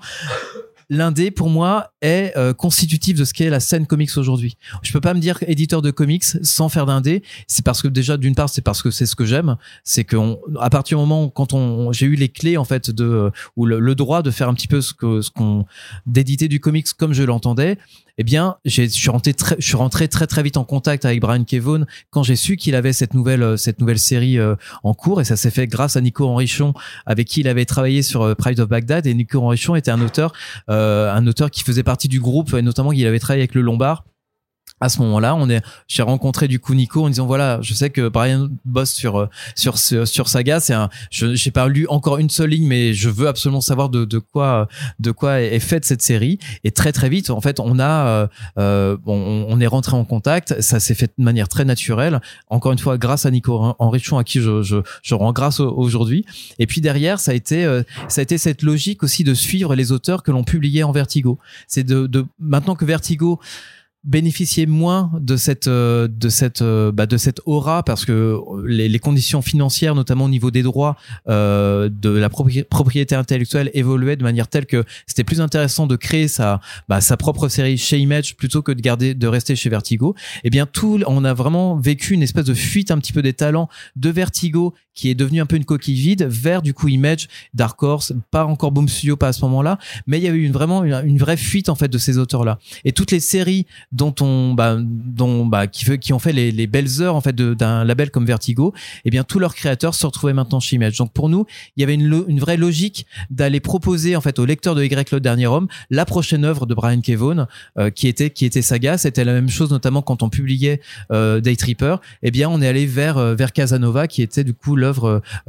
[0.90, 4.58] l'indé pour moi est euh, constitutif de ce qu'est la scène comics aujourd'hui.
[4.82, 7.24] Je peux pas me dire éditeur de comics sans faire d'indé.
[7.48, 10.18] C'est parce que déjà d'une part c'est parce que c'est ce que j'aime, c'est que
[10.60, 13.66] à partir du moment où quand on j'ai eu les clés en fait de ou
[13.66, 15.66] le, le, droit de faire un petit peu ce que ce qu'on
[16.06, 17.78] d'éditer du comics comme je l'entendais,
[18.22, 21.22] eh bien, je suis rentré très, je suis rentré très très vite en contact avec
[21.22, 24.94] Brian Kevon quand j'ai su qu'il avait cette nouvelle euh, cette nouvelle série euh, en
[24.94, 25.22] cours.
[25.22, 26.74] Et ça s'est fait grâce à Nico Henrichon
[27.06, 29.08] avec qui il avait travaillé sur euh, Pride of Baghdad.
[29.08, 30.34] Et Nico Henrichon était un auteur
[30.68, 34.04] un auteur qui faisait partie du groupe et notamment il avait travaillé avec le Lombard
[34.82, 37.90] à ce moment-là, on est, j'ai rencontré du coup Nico en disant voilà, je sais
[37.90, 42.52] que Brian bosse sur sur sur, Saga, c'est un, j'ai pas lu encore une seule
[42.52, 44.68] ligne, mais je veux absolument savoir de, de quoi
[45.00, 46.40] de quoi est faite cette série.
[46.64, 50.62] Et très très vite, en fait, on a, euh, on, on, est rentré en contact,
[50.62, 52.22] ça s'est fait de manière très naturelle.
[52.50, 56.26] Encore une fois, grâce à Nico Henrichon à qui je je, je rends grâce aujourd'hui.
[56.58, 59.76] Et puis derrière, ça a été euh, ça a été cette logique aussi de suivre
[59.76, 61.38] les auteurs que l'on publiait en Vertigo.
[61.68, 63.40] C'est de, de maintenant que Vertigo
[64.06, 68.88] bénéficier moins de cette euh, de cette euh, bah, de cette aura parce que les,
[68.88, 70.96] les, conditions financières notamment au niveau des droits
[71.28, 76.30] euh, de la propriété intellectuelle évoluaient de manière telle que c'était plus intéressant de créer
[76.30, 80.16] sa bah, sa propre série chez Image plutôt que de garder de rester chez Vertigo.
[80.18, 83.22] Et eh bien tout on a vraiment vécu une espèce de fuite un petit peu
[83.22, 86.28] des talents de Vertigo qui est devenu un peu une coquille vide.
[86.30, 90.18] Vers du coup Image Dark Horse pas encore Boom Studio pas à ce moment-là mais
[90.18, 92.60] il y a eu une, vraiment une, vraie fuite en fait de ces auteurs là
[92.84, 96.68] et toutes les séries dont on bah, dont bah, qui, qui ont fait les, les
[96.68, 98.74] belles heures en fait d'un label comme Vertigo
[99.06, 100.98] eh bien tous leurs créateurs se retrouvaient maintenant chez Image.
[100.98, 101.46] Donc pour nous
[101.78, 105.20] il y avait une, vraie logique d'aller proposer en fait au lecteur de Y le
[105.20, 108.98] dernier homme la prochaine œuvre de Brian Kevon euh, qui était qui était Saga.
[108.98, 110.82] C'était la même chose notamment quand on publiait
[111.12, 114.54] euh, Day Tripper eh bien on est allé vers euh, vers Casanova qui était du
[114.54, 114.76] coup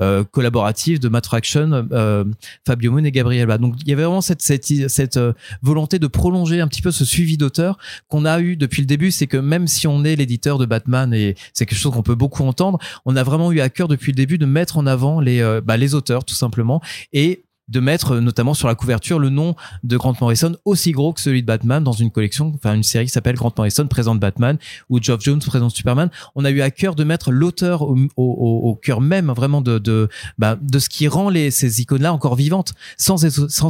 [0.00, 2.24] euh, collaborative de Matt Fraction euh,
[2.66, 5.18] Fabio Moon et Gabriel donc il y avait vraiment cette cette, cette
[5.62, 9.10] volonté de prolonger un petit peu ce suivi d'auteur qu'on a eu depuis le début,
[9.10, 12.14] c'est que même si on est l'éditeur de Batman et c'est quelque chose qu'on peut
[12.14, 15.20] beaucoup entendre, on a vraiment eu à cœur depuis le début de mettre en avant
[15.20, 16.80] les, euh, bah, les auteurs tout simplement.
[17.12, 19.54] Et de mettre euh, notamment sur la couverture le nom
[19.84, 23.06] de Grant Morrison aussi gros que celui de Batman dans une collection, enfin une série
[23.06, 26.10] qui s'appelle Grant Morrison présente Batman ou Geoff Jones présente Superman.
[26.34, 30.58] On a eu à cœur de mettre l'auteur au, cœur même vraiment de de, bah,
[30.60, 32.74] de ce qui rend les, ces icônes-là encore vivantes.
[32.96, 33.18] Sans,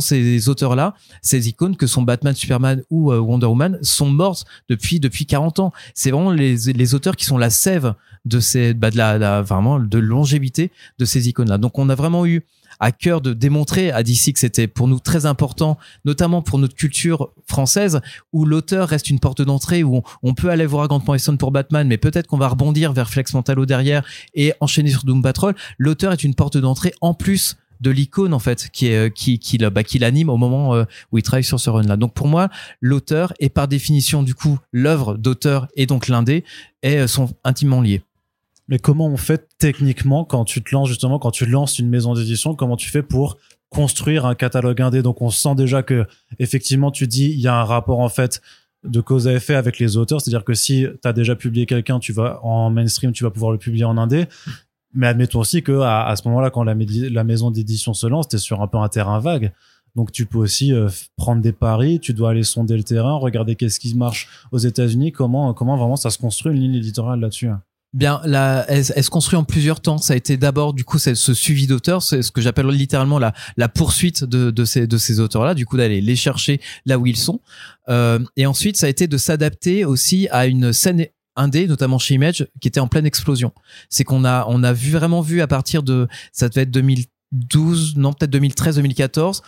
[0.00, 5.00] ces auteurs-là, ces icônes que sont Batman, Superman ou euh, Wonder Woman sont mortes depuis
[5.00, 5.72] depuis 40 ans.
[5.94, 9.42] C'est vraiment les, les auteurs qui sont la sève de ces bah, de la, la
[9.42, 11.58] vraiment de longévité de ces icônes-là.
[11.58, 12.44] Donc on a vraiment eu
[12.80, 16.74] à cœur de démontrer à DC que c'était pour nous très important, notamment pour notre
[16.74, 18.00] culture française,
[18.32, 21.86] où l'auteur reste une porte d'entrée, où on, peut aller voir Grant Morrison pour Batman,
[21.86, 24.02] mais peut-être qu'on va rebondir vers Flex Mentalo derrière
[24.34, 25.54] et enchaîner sur Doom Patrol.
[25.78, 29.58] L'auteur est une porte d'entrée en plus de l'icône en fait qui est qui qui
[29.58, 31.96] bah, qui l'anime au moment euh, où il travaille sur ce run là.
[31.96, 32.48] Donc pour moi,
[32.80, 36.44] l'auteur est par définition du coup l'œuvre d'auteur et donc l'indé
[36.82, 38.02] et euh, sont intimement liés.
[38.70, 42.14] Mais comment on fait techniquement quand tu te lances justement, quand tu lances une maison
[42.14, 43.36] d'édition, comment tu fais pour
[43.68, 45.02] construire un catalogue indé?
[45.02, 46.06] Donc on sent déjà que
[46.38, 48.40] effectivement tu dis il y a un rapport en fait
[48.84, 51.98] de cause à effet avec les auteurs, c'est-à-dire que si tu as déjà publié quelqu'un,
[51.98, 54.26] tu vas en mainstream, tu vas pouvoir le publier en indé.
[54.94, 56.74] Mais admettons aussi que à, ce moment-là, quand la,
[57.24, 59.52] maison d'édition se lance, t'es sur un peu un terrain vague.
[59.96, 63.56] Donc tu peux aussi euh, prendre des paris, tu dois aller sonder le terrain, regarder
[63.56, 67.48] qu'est-ce qui marche aux États-Unis, comment comment vraiment ça se construit une ligne éditoriale là-dessus.
[67.92, 69.98] Bien, la, elle, se construit en plusieurs temps.
[69.98, 73.68] Ça a été d'abord, du coup, ce suivi d'auteurs, c'est ce que j'appelle littéralement la,
[73.68, 77.40] poursuite de, ces, auteurs-là, du coup, d'aller les chercher là où ils sont.
[77.88, 82.14] Euh, et ensuite, ça a été de s'adapter aussi à une scène indé, notamment chez
[82.14, 83.52] Image, qui était en pleine explosion.
[83.88, 88.12] C'est qu'on a, on a vraiment vu à partir de, ça devait être 2012, non,
[88.12, 89.42] peut-être 2013, 2014,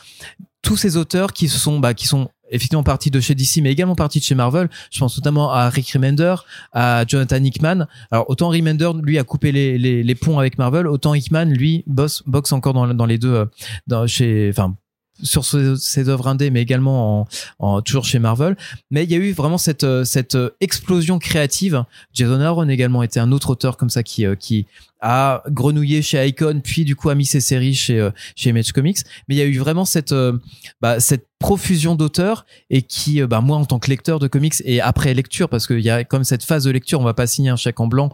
[0.62, 3.94] tous ces auteurs qui sont, bah, qui sont effectivement partis de chez DC, mais également
[3.94, 4.68] partis de chez Marvel.
[4.90, 6.34] Je pense notamment à Rick Remender,
[6.72, 7.86] à Jonathan Hickman.
[8.10, 11.84] Alors autant Remender lui a coupé les, les, les ponts avec Marvel, autant Hickman lui
[11.86, 13.44] bosse boxe encore dans, dans les deux, euh,
[13.86, 14.74] dans, chez, enfin
[15.22, 17.28] sur ses, œuvres indées, mais également en,
[17.60, 18.56] en, toujours chez Marvel.
[18.90, 21.84] Mais il y a eu vraiment cette, euh, cette euh, explosion créative.
[22.12, 24.66] Jason Aaron également était un autre auteur comme ça qui, qui
[25.02, 28.72] a grenouillé chez Icon, puis du coup a mis ses séries chez, euh, chez Image
[28.72, 28.98] Comics.
[29.28, 30.38] Mais il y a eu vraiment cette, euh,
[30.80, 34.54] bah, cette profusion d'auteurs et qui, euh, bah, moi en tant que lecteur de comics
[34.64, 37.26] et après lecture, parce qu'il y a comme cette phase de lecture, on va pas
[37.26, 38.10] signer un chèque en blanc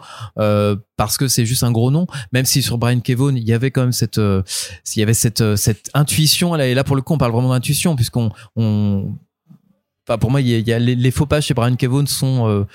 [0.96, 3.70] parce que c'est juste un gros nom, même si sur Brian Kevon il y avait
[3.70, 4.20] quand même cette,
[4.96, 6.56] y avait cette, cette intuition.
[6.56, 9.14] Et là pour le coup on parle vraiment d'intuition puisqu'on, on,
[10.08, 12.66] enfin, pour moi il y a, les, faux pas chez Brian Kevon sont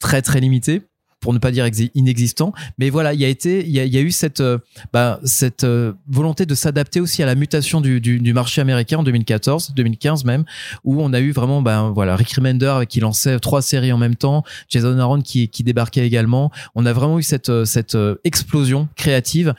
[0.00, 0.82] très très limités
[1.20, 2.52] pour ne pas dire inexistant.
[2.78, 4.58] Mais voilà, il y a été, il y a, eu cette, euh,
[4.92, 9.02] bah, cette euh, volonté de s'adapter aussi à la mutation du, du, marché américain en
[9.02, 10.44] 2014, 2015 même,
[10.84, 14.16] où on a eu vraiment, ben voilà, Rick Remender qui lançait trois séries en même
[14.16, 16.50] temps, Jason Aaron qui, qui débarquait également.
[16.74, 19.54] On a vraiment eu cette, euh, cette explosion créative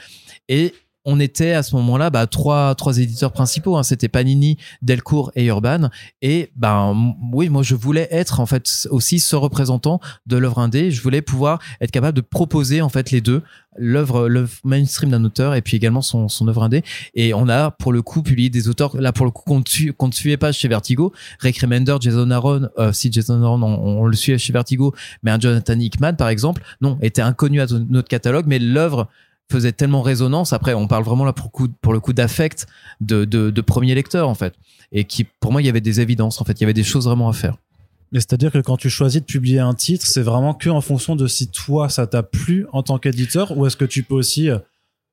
[0.50, 0.74] et
[1.05, 3.83] on était à ce moment-là bah, trois trois éditeurs principaux hein.
[3.83, 5.89] c'était Panini Delcourt et Urban.
[6.21, 10.91] Et ben oui moi je voulais être en fait aussi ce représentant de l'œuvre indé.
[10.91, 13.41] Je voulais pouvoir être capable de proposer en fait les deux
[13.77, 14.29] l'œuvre
[14.65, 16.83] mainstream d'un auteur et puis également son son œuvre indé.
[17.15, 20.13] Et on a pour le coup publié des auteurs là pour le coup qu'on ne
[20.13, 21.13] suivait pas chez Vertigo.
[21.39, 25.31] Rick Remender Jason Aaron euh, si Jason Aaron on, on, le suivait chez Vertigo mais
[25.31, 29.07] un Jonathan Hickman par exemple non était inconnu à notre catalogue mais l'œuvre
[29.51, 30.53] faisait tellement résonance.
[30.53, 32.67] Après, on parle vraiment là pour, coup, le coup d'affect
[32.99, 34.55] de, premier lecteur, en fait.
[34.91, 36.59] Et qui, pour moi, il y avait des évidences, en fait.
[36.59, 37.57] Il y avait des choses vraiment à faire.
[38.11, 41.15] Mais c'est-à-dire que quand tu choisis de publier un titre, c'est vraiment que en fonction
[41.15, 44.49] de si toi, ça t'a plu en tant qu'éditeur, ou est-ce que tu peux aussi
[44.49, 44.57] euh,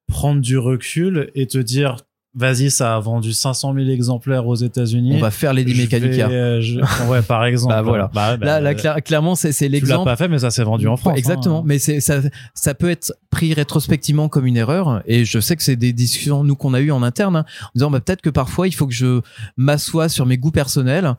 [0.09, 1.99] prendre du recul et te dire,
[2.39, 5.15] vas-y, ça a vendu 500 000 exemplaires aux États-Unis.
[5.17, 6.29] On va faire Lady Mechanica.
[6.29, 6.79] Euh, je...
[7.09, 7.75] Ouais, par exemple.
[7.75, 8.11] bah voilà.
[8.15, 10.03] Bah, bah, là, là cla clairement, c'est l'exemple.
[10.03, 11.19] Tu l'as pas fait, mais ça s'est vendu en France.
[11.19, 11.61] Exactement.
[11.61, 11.65] Hein.
[11.67, 12.21] Mais c'est ça,
[12.55, 15.03] ça peut être pris rétrospectivement comme une erreur.
[15.07, 17.71] Et je sais que c'est des discussions nous qu'on a eu en interne, hein, en
[17.75, 19.21] disant bah, peut-être que parfois il faut que je
[19.57, 21.15] m'assoie sur mes goûts personnels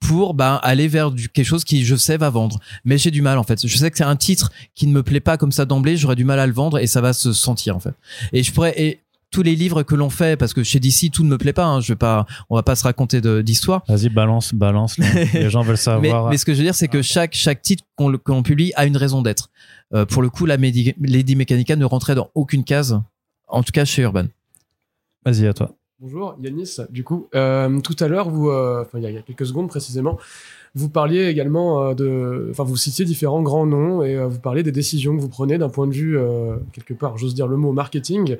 [0.00, 3.22] pour bah, aller vers du, quelque chose qui je sais va vendre mais j'ai du
[3.22, 5.52] mal en fait je sais que c'est un titre qui ne me plaît pas comme
[5.52, 7.94] ça d'emblée j'aurais du mal à le vendre et ça va se sentir en fait
[8.32, 9.01] et je pourrais et
[9.32, 11.64] tous les livres que l'on fait parce que chez DC tout ne me plaît pas
[11.64, 13.82] hein, je vais pas on va pas se raconter d'histoire.
[13.88, 16.26] Vas-y balance balance les gens veulent savoir.
[16.26, 18.72] mais, mais, ce que je veux dire c'est que chaque chaque titre qu'on qu publie
[18.76, 19.50] a une raison d'être.
[19.94, 23.00] Euh, pour le coup la Medi Lady Mechanica ne rentrait dans aucune case
[23.48, 24.26] en tout cas chez Urban.
[25.24, 25.72] Vas-y à toi.
[26.02, 29.46] Bonjour Yanis, du coup, euh, tout à l'heure, vous, euh, enfin, il y a quelques
[29.46, 30.18] secondes précisément,
[30.74, 34.62] vous parliez également euh, de, enfin, vous citiez différents grands noms et euh, vous parliez
[34.62, 37.56] des décisions que vous prenez d'un point de vue, euh, quelque part, j'ose dire le
[37.56, 38.36] mot marketing,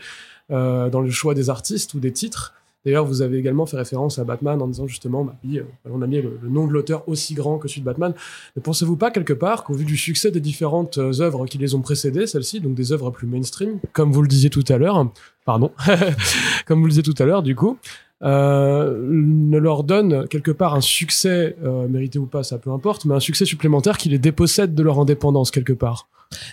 [0.51, 2.53] dans le choix des artistes ou des titres.
[2.85, 6.07] D'ailleurs, vous avez également fait référence à Batman en disant justement, bah, oui, on a
[6.07, 8.13] mis le, le nom de l'auteur aussi grand que celui de Batman.
[8.57, 11.81] Ne pensez-vous pas quelque part qu'au vu du succès des différentes œuvres qui les ont
[11.81, 15.07] précédées, celles-ci, donc des œuvres plus mainstream, comme vous le disiez tout à l'heure,
[15.47, 15.71] pardon,
[16.67, 17.79] comme vous le disiez tout à l'heure, du coup,
[18.23, 23.05] euh, ne leur donne quelque part un succès, euh, mérité ou pas, ça peu importe,
[23.05, 26.09] mais un succès supplémentaire qui les dépossède de leur indépendance quelque part.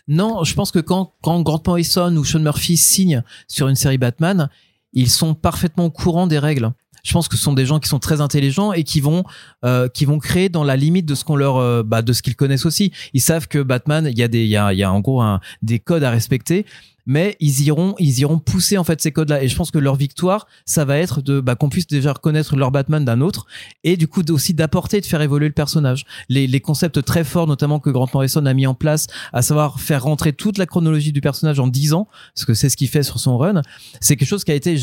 [0.07, 3.97] Non, je pense que quand, quand Grant Morrison ou Sean Murphy signent sur une série
[3.97, 4.49] Batman,
[4.93, 6.71] ils sont parfaitement au courant des règles.
[7.03, 9.23] Je pense que ce sont des gens qui sont très intelligents et qui vont
[9.63, 12.21] euh, qui vont créer dans la limite de ce qu'on leur euh, bah, de ce
[12.21, 12.91] qu'ils connaissent aussi.
[13.13, 15.23] Ils savent que Batman, il y a des il y a, y a en gros
[15.61, 16.65] des codes à respecter
[17.09, 19.79] mais ils iront ils iront pousser en fait ces codes là et je pense que
[19.79, 23.47] leur victoire ça va être de bah, qu'on puisse déjà reconnaître leur Batman d'un autre
[23.83, 26.05] et du coup aussi d'apporter de faire évoluer le personnage.
[26.29, 29.79] Les, les concepts très forts notamment que Grant Morrison a mis en place à savoir
[29.79, 32.89] faire rentrer toute la chronologie du personnage en 10 ans parce que c'est ce qu'il
[32.89, 33.63] fait sur son run
[34.01, 34.77] c'est quelque chose qui a été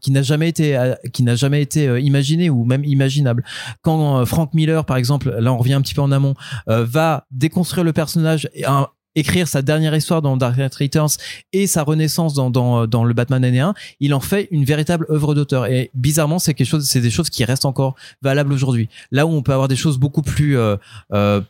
[0.00, 3.44] qui n'a jamais été qui n'a jamais été euh, imaginé ou même imaginable.
[3.80, 6.34] Quand euh, Frank Miller par exemple là on revient un petit peu en amont
[6.68, 11.10] euh, va déconstruire le personnage et un, écrire sa dernière histoire dans Dark Knight Returns
[11.52, 15.06] et sa renaissance dans, dans, dans le Batman année 1, il en fait une véritable
[15.10, 15.66] œuvre d'auteur.
[15.66, 18.88] Et bizarrement, c'est quelque chose, c'est des choses qui restent encore valables aujourd'hui.
[19.10, 20.76] Là où on peut avoir des choses beaucoup plus euh,
[21.12, 21.40] euh,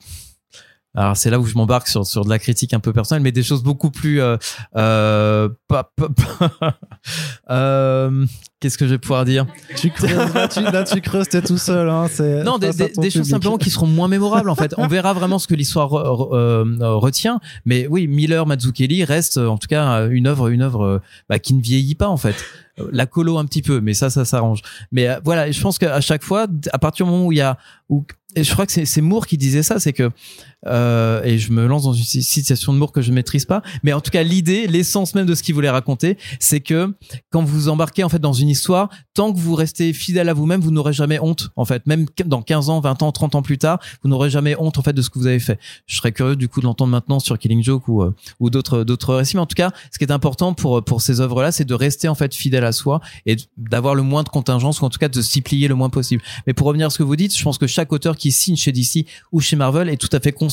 [0.95, 3.33] alors c'est là où je m'embarque sur, sur de la critique un peu personnelle, mais
[3.33, 4.37] des choses beaucoup plus euh,
[4.77, 6.79] euh, pas, pas- pas-
[7.51, 8.27] euh,
[8.63, 9.45] qu'est-ce que je vais pouvoir dire
[9.77, 11.91] Tu creuses, là, tu, là, tu creuses, t'es tout seul.
[11.91, 12.07] Hein,
[12.45, 14.73] Non, des, des- des choses simplement qui seront moins mémorables en fait.
[14.79, 19.37] On verra vraiment ce que l'histoire re- re- euh, retient, mais oui, Miller Mazzucchelli reste
[19.39, 20.99] en tout cas une œuvre, une œuvre euh,
[21.29, 22.37] bah, qui ne vieillit pas en fait.
[22.81, 24.61] Euh, La colo un petit peu, mais ça, ça s'arrange.
[24.93, 27.43] Mais euh, voilà, je pense qu'à chaque fois, à partir du moment où il y
[27.43, 27.59] a,
[27.91, 30.11] où, et je crois que c'est- c'est Moore qui disait ça, c'est que
[30.67, 33.45] euh, et je me lance dans une ci- citation de Moore que je ne maîtrise
[33.45, 36.95] pas, mais en tout cas l'idée, l'essence même de ce qu'il voulait raconter, c'est que
[37.31, 40.61] quand vous embarquez en fait dans une histoire, tant que vous restez fidèle à vous-même,
[40.61, 43.59] vous n'aurez jamais honte en fait, même dans 15 ans, 20 ans, 30 ans plus
[43.59, 45.59] tard, vous n'aurez jamais honte en fait de ce que vous avez fait.
[45.87, 48.85] Je serais curieux du coup de l'entendre maintenant sur Killing Joke ou euh, ou d'autres
[48.85, 51.65] d'autres récits, mais en tout cas, ce qui est important pour pour ces œuvres-là, c'est
[51.65, 54.91] de rester en fait fidèle à soi et d'avoir le moins de contingence ou en
[54.91, 56.23] tout cas de s'y plier le moins possible.
[56.47, 58.57] Mais pour revenir à ce que vous dites, je pense que chaque auteur qui signe
[58.57, 60.52] chez DC ou chez Marvel est tout à fait conscient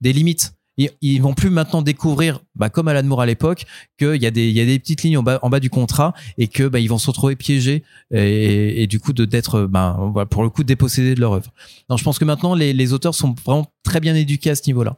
[0.00, 0.54] des limites.
[0.76, 3.66] Ils, ils vont plus maintenant découvrir, bah, comme Alan Moore à l'époque,
[3.98, 6.98] qu'il y a des, petites lignes en bas, du contrat et que, bah, ils vont
[6.98, 7.82] se retrouver piégés
[8.12, 9.98] et, du coup d'être, bah,
[10.30, 11.52] pour le coup, dépossédés de leur œuvre.
[11.88, 14.96] Donc, je pense que maintenant, les, auteurs sont vraiment très bien éduqués à ce niveau-là.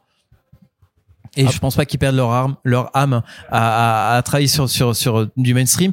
[1.35, 5.55] Et je pense pas qu'ils perdent leur arme, leur âme à, à, travailler sur, du
[5.55, 5.93] mainstream.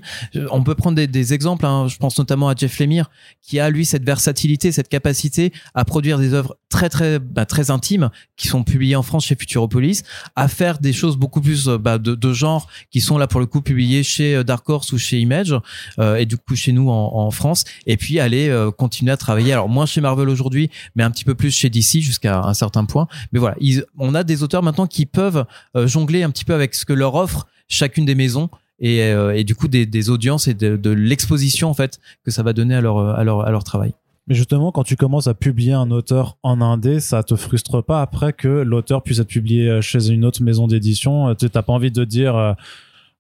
[0.51, 1.65] On peut prendre des, des exemples.
[1.65, 1.87] hein.
[1.87, 3.09] Je pense notamment à Jeff Lemire,
[3.41, 7.71] qui a lui cette versatilité, cette capacité à produire des œuvres très très bah, très
[7.71, 10.03] intimes qui sont publiées en France chez Futuropolis,
[10.35, 13.39] à faire des choses beaucoup plus euh, bah, de, de genre qui sont là pour
[13.39, 15.55] le coup publiées chez euh, Dark Horse ou chez Image
[15.99, 17.63] euh, et du coup chez nous en, en France.
[17.87, 19.51] Et puis aller euh, continuer à travailler.
[19.51, 22.85] Alors moins chez Marvel aujourd'hui, mais un petit peu plus chez DC jusqu'à un certain
[22.85, 23.07] point.
[23.31, 26.53] Mais voilà, ils- on a des auteurs maintenant qui peuvent euh, jongler un petit peu
[26.53, 30.09] avec ce que leur offre chacune des maisons et, euh, et du coup des, des
[30.09, 33.41] audiences et de, de l'exposition en fait que ça va donner à leur, à leur,
[33.45, 33.93] à leur travail.
[34.29, 38.03] Mais justement, quand tu commences à publier un auteur en indé, ça te frustre pas
[38.03, 41.73] après que l'auteur puisse être publié euh, chez une autre maison d'édition Euh, t'as pas
[41.73, 42.53] envie de dire euh,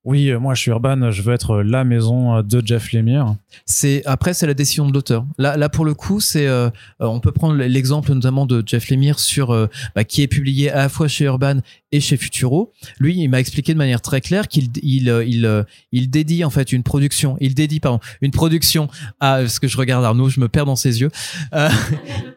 [0.05, 2.93] oui, euh, moi je suis Urban, je veux être euh, la maison euh, de Jeff
[2.93, 3.35] Lemire.
[3.65, 5.25] C'est après c'est la décision de l'auteur.
[5.37, 9.19] Là là pour le coup c'est euh, on peut prendre l'exemple notamment de Jeff Lemire
[9.19, 9.49] sur
[9.95, 11.57] bah, qui est publié à la fois chez Urban
[11.91, 12.71] et chez Futuro.
[12.99, 16.71] Lui il m'a expliqué de manière très claire qu'il il il il dédie en fait
[16.71, 18.87] une production il dédie pardon une production
[19.19, 21.11] à ce que je regarde Arnaud je me perds dans ses yeux.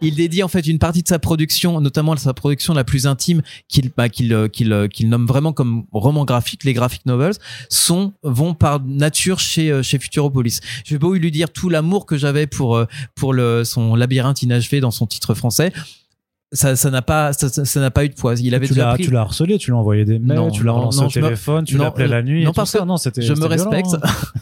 [0.05, 3.41] Il dédie en fait une partie de sa production notamment sa production la plus intime
[3.69, 7.35] qu'il bah, qu'il qu'il nomme vraiment comme roman graphique les graphic novels
[7.69, 10.61] sont vont par nature chez euh, chez Futuropolis.
[10.85, 14.43] Je vais pas lui dire tout l'amour que j'avais pour euh, pour le son labyrinthe
[14.43, 15.73] inachevé dans son titre français.
[16.55, 18.35] Ça ça n'a pas ça n'a pas eu de poids.
[18.39, 20.37] Il avait tu déjà l'as pris tu l'as harcelé, tu lui as envoyé des mails,
[20.37, 22.45] Non, tu l'as relancé au je me- téléphone, tu l'appelais la nuit.
[22.45, 22.81] non, parce ça.
[22.81, 23.97] que non, c'était je me violent, respecte.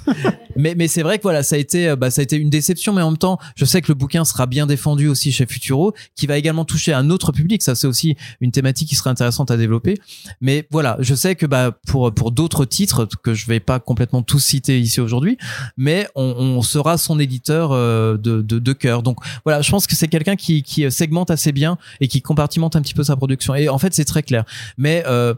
[0.07, 0.15] hein.
[0.61, 2.51] mais mais c'est vrai que voilà, ça a été euh, bah ça a été une
[2.51, 5.47] déception mais en même temps, je sais que le bouquin sera bien défendu aussi chez
[5.47, 9.11] Futuro qui va également toucher un autre public, ça c'est aussi une thématique qui serait
[9.11, 9.99] intéressante à développer.
[10.41, 14.23] Mais voilà, je sais que bah pour pour d'autres titres que je vais pas complètement
[14.23, 15.37] tous citer ici aujourd'hui,
[15.77, 19.03] mais on, on sera son éditeur euh, de de, de cœur.
[19.03, 22.77] Donc voilà, je pense que c'est quelqu'un qui qui segmente assez bien et qui compartimente
[22.77, 23.55] un petit peu sa production.
[23.55, 24.45] Et en fait, c'est très clair.
[24.77, 25.35] Mais euh,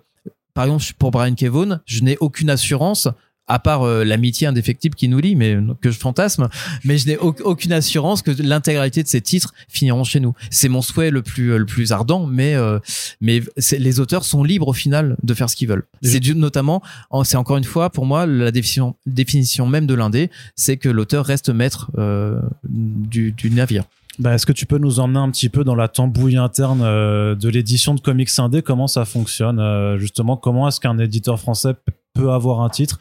[0.54, 3.08] par exemple, pour Brian Kevon, je n'ai aucune assurance
[3.52, 6.48] à part euh, l'amitié indéfectible qui nous lie, mais que je fantasme,
[6.84, 10.34] mais je n'ai au- aucune assurance que l'intégralité de ces titres finiront chez nous.
[10.50, 12.78] C'est mon souhait le plus le plus ardent, mais euh,
[13.20, 13.42] mais
[13.78, 15.84] les auteurs sont libres au final de faire ce qu'ils veulent.
[16.02, 19.94] C'est dû notamment, en- c'est encore une fois pour moi la définition définition même de
[19.94, 23.84] l'indé, c'est que l'auteur reste maître euh, du, du navire.
[24.18, 27.34] Bah, Est-ce que tu peux nous emmener un petit peu dans la tambouille interne euh,
[27.34, 28.60] de l'édition de comics indé?
[28.60, 31.72] Comment ça fonctionne euh, Justement, comment est-ce qu'un éditeur français
[32.14, 32.98] peut avoir un titre?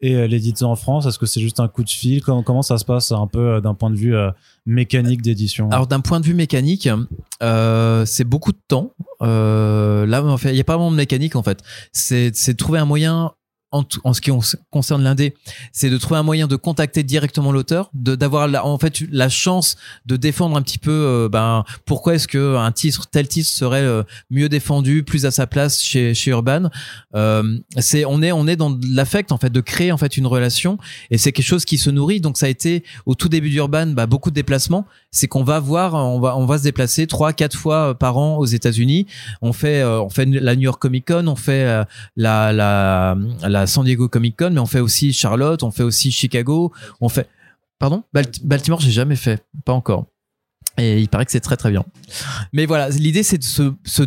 [0.00, 2.22] Et euh, l'éditer en France Est-ce que c'est juste un coup de fil?
[2.22, 4.30] Comment, comment ça se passe un peu euh, d'un point de vue euh,
[4.66, 5.70] mécanique d'édition?
[5.70, 6.88] Alors d'un point de vue mécanique,
[7.42, 8.92] euh, c'est beaucoup de temps.
[9.22, 11.62] Euh, là, il n'y a pas vraiment de mécanique en fait.
[11.92, 13.32] C'est trouver un moyen.
[13.70, 15.34] En, tout- en ce qui on- concerne l'indé,
[15.72, 19.28] c'est de trouver un moyen de contacter directement l'auteur, de d'avoir la- en fait la
[19.28, 19.76] chance
[20.06, 23.82] de défendre un petit peu euh, ben pourquoi est-ce que un titre tel titre serait
[23.82, 26.70] euh, mieux défendu, plus à sa place chez chez Urban.
[27.14, 30.26] Euh, c'est on est on est dans l'affect en fait de créer en fait une
[30.26, 30.78] relation
[31.10, 32.20] et c'est quelque chose qui se nourrit.
[32.22, 35.58] Donc ça a été au tout début d'Urban bah, beaucoup de déplacements c'est qu'on va
[35.58, 39.06] voir, on va, on va se déplacer trois, quatre fois par an aux États-Unis.
[39.40, 41.84] On fait, euh, on fait la New York Comic Con, on fait euh,
[42.16, 43.16] la, la,
[43.66, 47.28] San Diego Comic Con, mais on fait aussi Charlotte, on fait aussi Chicago, on fait.
[47.78, 50.06] Pardon, Balt- Baltimore, j'ai jamais fait, pas encore.
[50.80, 51.84] Et il paraît que c'est très très bien.
[52.52, 54.02] Mais voilà, l'idée c'est de se, se,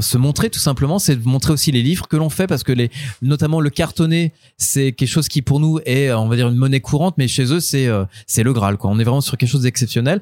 [0.00, 2.72] se montrer tout simplement, c'est de montrer aussi les livres que l'on fait parce que
[2.72, 2.90] les,
[3.22, 6.80] notamment le cartonné, c'est quelque chose qui pour nous est, on va dire, une monnaie
[6.80, 8.04] courante, mais chez eux c'est euh,
[8.36, 8.76] le Graal.
[8.76, 8.90] Quoi.
[8.90, 10.20] On est vraiment sur quelque chose d'exceptionnel.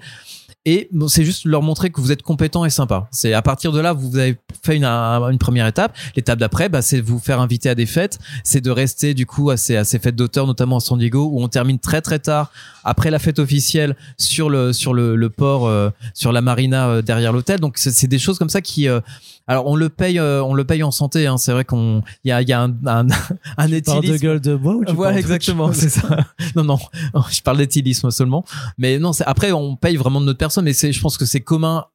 [0.67, 3.07] Et bon, c'est juste leur montrer que vous êtes compétent et sympa.
[3.11, 5.95] C'est à partir de là, vous avez fait une, une première étape.
[6.17, 8.19] L'étape d'après, bah, c'est vous faire inviter à des fêtes.
[8.45, 11.29] C'est de rester du coup à ces, à ces fêtes d'auteurs, notamment à San Diego,
[11.31, 12.51] où on termine très très tard
[12.83, 17.03] après la fête officielle sur le sur le, le port, euh, sur la marina euh,
[17.03, 17.61] derrière l'hôtel.
[17.61, 19.01] Donc c'est des choses comme ça qui euh,
[19.47, 21.27] alors on le paye, euh, on le paye en santé.
[21.27, 21.37] Hein.
[21.37, 23.07] C'est vrai qu'on, il y a, y a un, un,
[23.59, 26.19] un Tu de gueule de bois ou tu Voilà, exactement, c'est ça.
[26.57, 26.79] Non, non,
[27.31, 28.45] je parle d'éthylisme seulement.
[28.79, 31.25] Mais non, c'est après on paye vraiment de notre personne, mais c'est, je pense que
[31.25, 31.87] c'est commun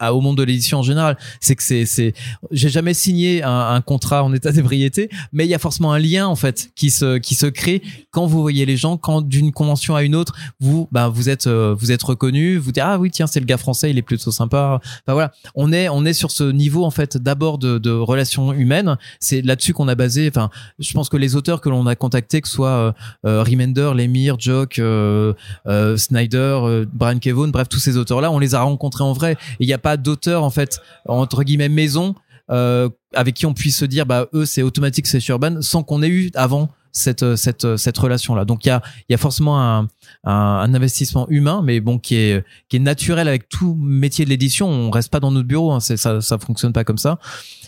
[0.00, 1.16] au monde de l'édition en général.
[1.40, 2.14] C'est que c'est, c'est,
[2.50, 5.98] j'ai jamais signé un, un contrat en état d'ébriété, mais il y a forcément un
[5.98, 9.52] lien en fait qui se, qui se crée quand vous voyez les gens, quand d'une
[9.52, 12.98] convention à une autre, vous, bah, vous êtes, euh, vous êtes reconnu, vous dites ah
[12.98, 14.80] oui tiens c'est le gars français, il est plutôt sympa.
[14.82, 18.52] Enfin voilà, on est, on est sur ce niveau en fait d'abord de, de relations
[18.52, 18.96] humaines.
[19.20, 20.28] C'est là-dessus qu'on a basé.
[20.28, 22.92] Enfin, je pense que les auteurs que l'on a contactés, que ce soit euh,
[23.26, 25.32] euh, Remender, Lemire, Jock, euh,
[25.66, 29.36] euh, Snyder, Brian Kevon, bref tous ces auteurs-là, on les a rencontrés en vrai.
[29.60, 32.16] Il n'y a pas d'auteur en fait entre guillemets maison
[32.50, 36.02] euh, avec qui on puisse se dire bah eux c'est automatique c'est Urban sans qu'on
[36.02, 38.44] ait eu avant cette euh, cette euh, cette relation là.
[38.44, 39.88] Donc il y a il y a forcément un,
[40.24, 44.30] un un investissement humain mais bon qui est qui est naturel avec tout métier de
[44.30, 44.68] l'édition.
[44.68, 47.18] On reste pas dans notre bureau, hein, ça ça fonctionne pas comme ça.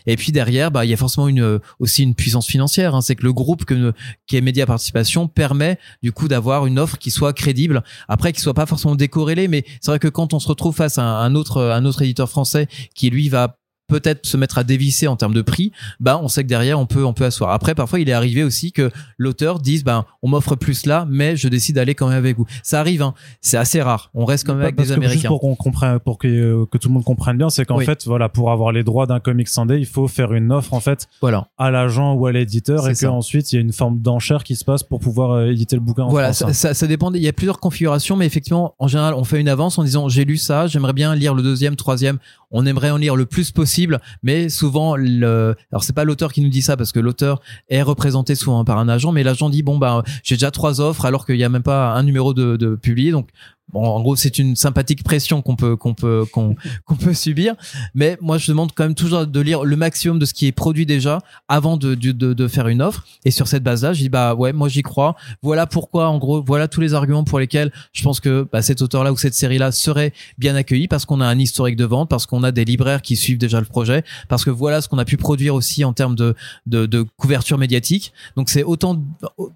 [0.07, 2.95] Et puis derrière, bah, il y a forcément une, aussi une puissance financière.
[2.95, 3.03] Hein.
[3.03, 3.93] C'est que le groupe que,
[4.27, 7.83] qui est Média Participation permet du coup d'avoir une offre qui soit crédible.
[8.09, 10.97] Après, qui soit pas forcément décorrélée, mais c'est vrai que quand on se retrouve face
[10.97, 13.59] à un autre, un autre éditeur français qui lui va
[13.89, 16.87] peut-être se mettre à dévisser en termes de prix, bah on sait que derrière on
[16.87, 17.51] peut on peut asseoir.
[17.51, 21.37] Après parfois il est arrivé aussi que l'auteur dise ben on m'offre plus là mais
[21.37, 22.47] je décide d'aller quand même avec vous.
[22.63, 24.11] Ça arrive hein, c'est assez rare.
[24.15, 25.29] On reste quand même avec Parce des que juste américains.
[25.29, 27.85] pour qu'on comprenne, pour que, euh, que tout le monde comprenne bien, c'est qu'en Oui.
[27.87, 30.81] fait, voilà, pour avoir les droits d'un comics indé, il faut faire une offre en
[30.81, 31.49] fait Voilà.
[31.57, 34.65] à l'agent ou à l'éditeur et qu'ensuite il y a une forme d'enchère qui se
[34.65, 36.53] passe pour pouvoir euh, éditer le bouquin en Voilà, France.
[36.53, 37.13] ça, ça, ça dépend.
[37.15, 40.09] Il y a plusieurs configurations, mais effectivement, en général, on fait une avance en disant
[40.09, 42.19] j'ai lu ça, j'aimerais bien lire le deuxième, troisième.
[42.51, 45.55] On aimerait en lire le plus possible, mais souvent, le...
[45.71, 48.79] alors c'est pas l'auteur qui nous dit ça parce que l'auteur est représenté souvent par
[48.79, 51.49] un agent, mais l'agent dit bon bah j'ai déjà trois offres alors qu'il y a
[51.49, 53.29] même pas un numéro de, de publié, donc
[53.73, 56.57] Bon, en gros, c'est une sympathique pression qu'on peut qu'on peut qu'on
[56.87, 57.55] qu'on peut subir.
[57.95, 60.53] Mais moi, je demande quand même toujours de lire le maximum de ce qui est
[60.53, 63.05] produit déjà avant de de, de, faire une offre.
[63.25, 65.17] Et sur cette base-là, je dis bah ouais, moi j'y crois.
[65.43, 68.81] Voilà pourquoi, en gros, voilà tous les arguments pour lesquels je pense que bah, cet
[68.81, 72.27] auteur-là ou cette série-là serait bien accueilli parce qu'on a un historique de vente, parce
[72.27, 75.05] qu'on a des libraires qui suivent déjà le projet, parce que voilà ce qu'on a
[75.05, 76.35] pu produire aussi en termes de
[76.67, 78.13] de, de couverture médiatique.
[78.37, 79.03] Donc c'est autant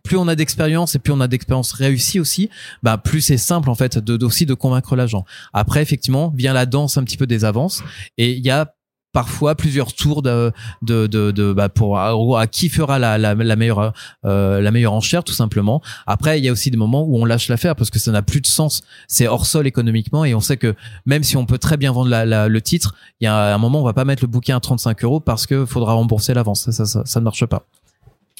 [0.03, 2.51] plus on a d'expérience et plus on a d'expérience réussie aussi,
[2.83, 5.25] bah plus c'est simple en fait de, aussi de convaincre l'agent.
[5.53, 7.83] Après effectivement vient la danse un petit peu des avances
[8.19, 8.75] et il y a
[9.13, 13.93] parfois plusieurs tours de de de, bah pour gros, à qui fera la la, meilleure
[14.25, 15.83] euh, la meilleure enchère tout simplement.
[16.07, 18.23] Après il y a aussi des moments où on lâche l'affaire parce que ça n'a
[18.23, 20.75] plus de sens, c'est hors sol économiquement et on sait que
[21.05, 23.83] même si on peut très bien vendre le titre, il y a un moment où
[23.83, 26.71] on va pas mettre le bouquin à 35 euros parce que faudra rembourser l'avance.
[26.71, 27.67] Ça ça ça ne marche pas.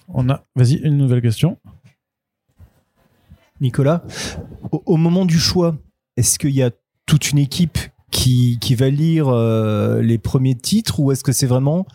[0.09, 1.59] On a, vas-y, une nouvelle question.
[3.63, 4.05] Nicolas,
[4.71, 5.77] au, au moment du choix,
[6.17, 6.71] est-ce qu'il y a
[7.07, 7.79] toute une équipe
[8.11, 11.87] qui, qui va lire euh, les premiers titres ou est-ce que c'est vraiment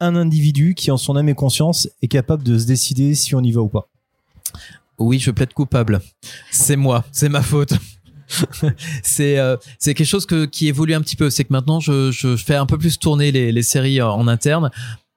[0.00, 3.42] un individu qui, en son âme et conscience, est capable de se décider si on
[3.42, 3.88] y va ou pas?
[4.98, 6.00] Oui, je plaide coupable.
[6.50, 7.74] C'est moi, c'est ma faute.
[9.02, 11.30] c'est euh, c'est quelque chose que, qui évolue un petit peu.
[11.30, 14.28] C'est que maintenant, je, je fais un peu plus tourner les, les séries en, en
[14.28, 14.70] interne.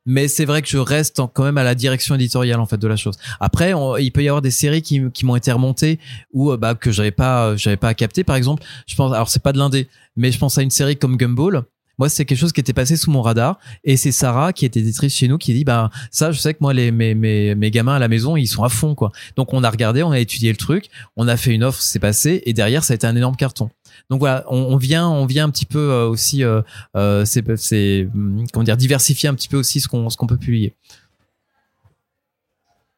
[0.06, 2.88] Mais c'est vrai que je reste quand même à la direction éditoriale en fait de
[2.88, 3.16] la chose.
[3.39, 5.99] Après, il peut y avoir des séries qui, qui m'ont été remontées
[6.34, 8.24] ou euh, bah, que j'avais pas j'avais pas capté.
[8.24, 10.97] Par exemple, je pense alors c'est pas de l'indé, mais je pense à une série
[10.97, 11.64] comme Gumball.
[11.98, 14.76] Moi, c'est quelque chose qui était passé sous mon radar et c'est Sarah qui est
[14.76, 18.00] éditrice chez nous qui dit bah ça, je sais que moi les mes gamins à
[18.00, 19.12] la maison ils sont à fond quoi.
[19.36, 22.00] Donc on a regardé, on a étudié le truc, on a fait une offre, c'est
[22.00, 23.70] passé et derrière ça a été un énorme carton.
[24.10, 26.62] Donc voilà, on, vient, on vient un petit peu euh, aussi, euh,
[26.96, 30.38] euh, c'est, hum, comment dire, diversifier un petit peu aussi ce qu'on, ce qu'on peut
[30.38, 30.76] publier.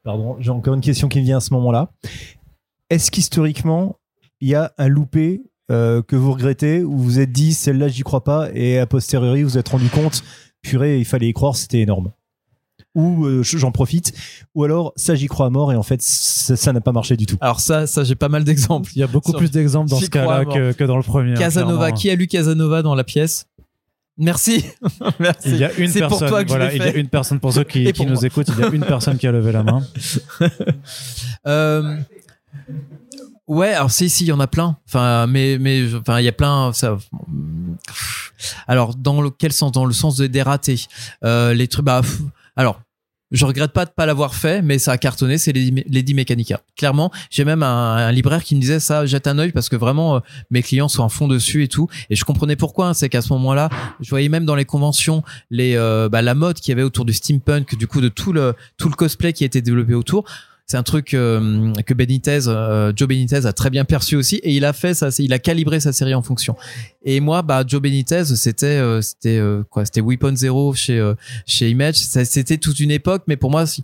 [0.04, 1.92] Pardon, j'ai encore une question qui me vient à ce moment-là.
[2.90, 3.98] Est-ce qu'historiquement,
[4.42, 5.42] il y a un loupé
[5.72, 8.86] euh, que vous regrettez ou vous vous êtes dit celle-là j'y crois pas et a
[8.86, 10.24] posteriori vous vous êtes rendu compte
[10.62, 12.12] purée il fallait y croire c'était énorme
[12.96, 14.14] ou euh, j'en profite
[14.56, 17.26] ou alors ça j'y crois à mort et en fait ça n'a pas marché du
[17.26, 18.92] tout Alors ça, ça j'ai pas mal d'exemples.
[18.96, 21.32] Il y a beaucoup Sur- plus d'exemples dans ce cas-là que, que dans le premier.
[21.32, 21.96] hein, Casanova, clairement.
[21.98, 23.46] qui a lu Casanova dans la pièce?
[24.18, 24.64] Merci.
[25.20, 25.50] Merci.
[25.50, 26.30] Il y a une C'est pour personne.
[26.30, 28.12] toi que je voilà, il y a une personne pour ceux qui, Et qui pour
[28.12, 28.50] nous écoutent.
[28.50, 29.82] Il y a une personne qui a levé la main.
[31.48, 31.98] Euh,
[33.48, 34.78] Ouais, alors si, si, il y en a plein.
[34.88, 36.72] Enfin, mais, mais, enfin, il y a plein.
[36.74, 36.98] Ça.
[38.68, 39.72] Alors, dans le quel sens?
[39.72, 40.86] Dans le sens de des ratés.
[41.24, 41.86] Euh, les trucs.
[41.86, 42.02] Bah,
[42.56, 42.82] alors.
[43.36, 46.62] Je regrette pas de pas l'avoir fait, mais ça a cartonné, c'est Lady, Mechanica.
[46.78, 49.76] Clairement, j'ai même un, un libraire qui me disait ça, jette un œil parce que
[49.76, 50.20] vraiment euh,
[50.52, 51.88] mes clients sont en fond dessus et tout.
[52.12, 52.90] Et je comprenais pourquoi.
[52.90, 53.70] hein, c'est qu'à ce moment-là,
[54.02, 57.06] je voyais même dans les conventions les euh, bah, la mode qu'il y avait autour
[57.06, 60.26] du steampunk, du coup de tout le tout le cosplay qui été développé autour.
[60.66, 64.56] C'est un truc euh, que Benitez, euh, Joe Benitez a très bien perçu aussi, et
[64.56, 66.56] il a fait ça, il a calibré sa série en fonction.
[67.04, 71.16] Et moi, bah Joe Benitez, c'était euh, c'était euh, quoi C'était Weapon Zero chez euh,
[71.46, 71.96] chez Image.
[71.96, 73.84] C'était toute une époque, mais pour moi, si,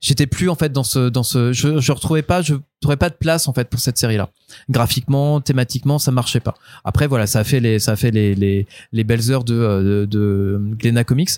[0.00, 3.10] j'étais plus en fait dans ce dans ce, je je retrouvais pas, je trouvais pas
[3.10, 4.30] de place en fait pour cette série-là.
[4.70, 6.54] Graphiquement, thématiquement, ça marchait pas.
[6.84, 9.54] Après, voilà, ça a fait les ça a fait les les les belles heures de
[9.54, 11.30] euh, de, de Glénat Comics.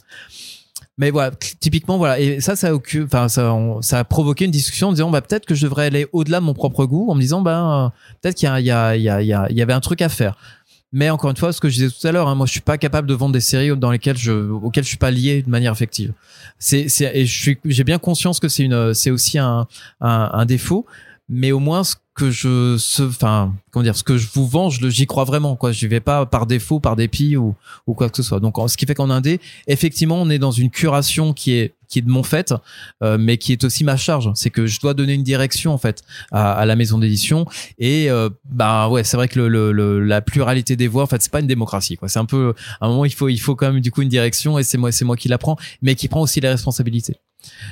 [1.01, 1.31] Mais voilà,
[1.61, 4.93] typiquement voilà, et ça, ça a, occu- enfin, ça, ça a provoqué une discussion en
[4.93, 7.41] disant, bah peut-être que je devrais aller au-delà de mon propre goût, en me disant,
[7.41, 9.81] bah peut-être qu'il y a, il y a, il y a, il y avait un
[9.81, 10.37] truc à faire.
[10.93, 12.61] Mais encore une fois, ce que je disais tout à l'heure, hein, moi, je suis
[12.61, 15.49] pas capable de vendre des séries dans lesquelles je, auxquelles je suis pas lié de
[15.49, 16.13] manière effective.
[16.59, 19.69] C'est, c'est, et je suis, j'ai bien conscience que c'est une, c'est aussi un,
[20.01, 20.85] un défaut.
[21.33, 24.69] Mais au moins, ce que je, ce, enfin, comment dire, ce que je vous vends,
[24.69, 25.71] je j'y crois vraiment, quoi.
[25.71, 27.55] J'y vais pas par défaut, par dépit ou,
[27.87, 28.41] ou quoi que ce soit.
[28.41, 32.01] Donc, ce qui fait qu'en indé, effectivement, on est dans une curation qui est, qui
[32.01, 32.53] est de mon fait,
[33.05, 34.29] euh, mais qui est aussi ma charge.
[34.35, 36.03] C'est que je dois donner une direction, en fait,
[36.33, 37.47] à, à la maison d'édition.
[37.79, 41.07] Et, euh, bah, ouais, c'est vrai que le, le, le- la pluralité des voix, en
[41.07, 42.09] fait, c'est pas une démocratie, quoi.
[42.09, 44.09] C'est un peu, à un moment, il faut, il faut quand même, du coup, une
[44.09, 47.17] direction et c'est moi, c'est moi qui la prends, mais qui prend aussi les responsabilités.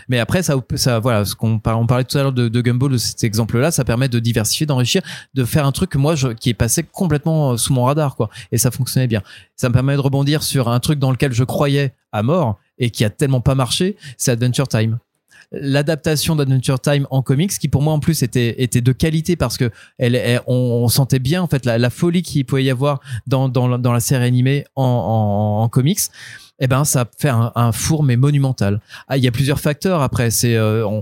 [0.08, 0.56] Mais après, ça,
[1.00, 4.18] voilà, on parlait tout à l'heure de, de Gumball, de cet exemple-là, ça permet de
[4.18, 5.02] diversifier, d'enrichir,
[5.34, 8.30] de faire un truc moi, qui est passé complètement euh, sous mon radar, quoi.
[8.52, 9.22] Et ça fonctionnait bien.
[9.56, 12.90] Ça me permet de rebondir sur un truc dans lequel je croyais à mort et
[12.90, 14.98] qui a tellement pas marché, c'est Adventure Time.
[15.50, 19.70] L'adaptation d'Adventure Time en comics, qui pour moi en plus était, de qualité parce que
[20.46, 24.66] on, sentait bien en fait la, folie qu'il pouvait y avoir dans, la- série animée
[24.76, 26.00] en comics
[26.60, 28.80] eh ben ça fait un, un four mais monumental.
[29.08, 30.30] Ah, il y a plusieurs facteurs après.
[30.30, 31.00] C'est euh,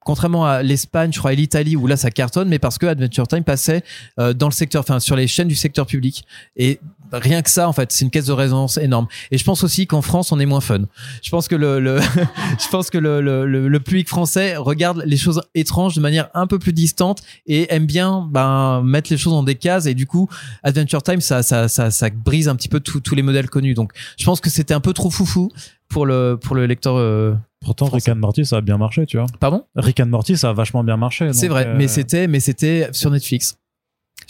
[0.00, 3.28] contrairement à l'Espagne, je crois, et l'Italie où là ça cartonne, mais parce que Adventure
[3.28, 3.82] Time passait
[4.18, 6.24] euh, dans le secteur, enfin sur les chaînes du secteur public.
[6.56, 6.80] Et
[7.12, 9.06] rien que ça, en fait, c'est une caisse de résonance énorme.
[9.30, 10.82] Et je pense aussi qu'en France, on est moins fun.
[11.22, 12.00] Je pense que le, le
[12.58, 16.46] je pense que le, le, le, public français regarde les choses étranges de manière un
[16.46, 19.86] peu plus distante et aime bien ben mettre les choses dans des cases.
[19.86, 20.28] Et du coup,
[20.62, 23.74] Adventure Time, ça ça ça, ça brise un petit peu tous les modèles connus.
[23.74, 25.50] Donc, je pense que c'était un peu trop foufou
[25.88, 26.96] pour le pour le lecteur.
[26.96, 29.26] euh, Pourtant, Rick and Morty, ça a bien marché, tu vois.
[29.38, 29.64] Pardon?
[29.76, 31.30] Rick and Morty, ça a vachement bien marché.
[31.34, 33.58] C'est vrai, euh, mais c'était mais c'était sur Netflix.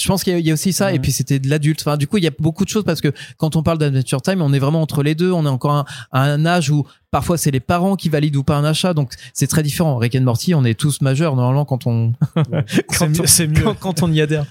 [0.00, 1.80] Je pense qu'il y a- il y a aussi ça, et puis c'était de l'adulte.
[1.82, 4.22] Enfin, du coup, il y a beaucoup de choses parce que quand on parle d'Adventure
[4.22, 5.30] Time, on est vraiment entre les deux.
[5.32, 8.36] On est encore à un, à un âge où parfois c'est les parents qui valident
[8.36, 9.96] ou pas un achat, donc c'est très différent.
[9.98, 12.12] Rick and Morty, on est tous majeurs normalement quand on
[12.66, 13.62] C'est quand mieux- on- c'est mieux.
[13.62, 14.46] quand, quand on y adhère.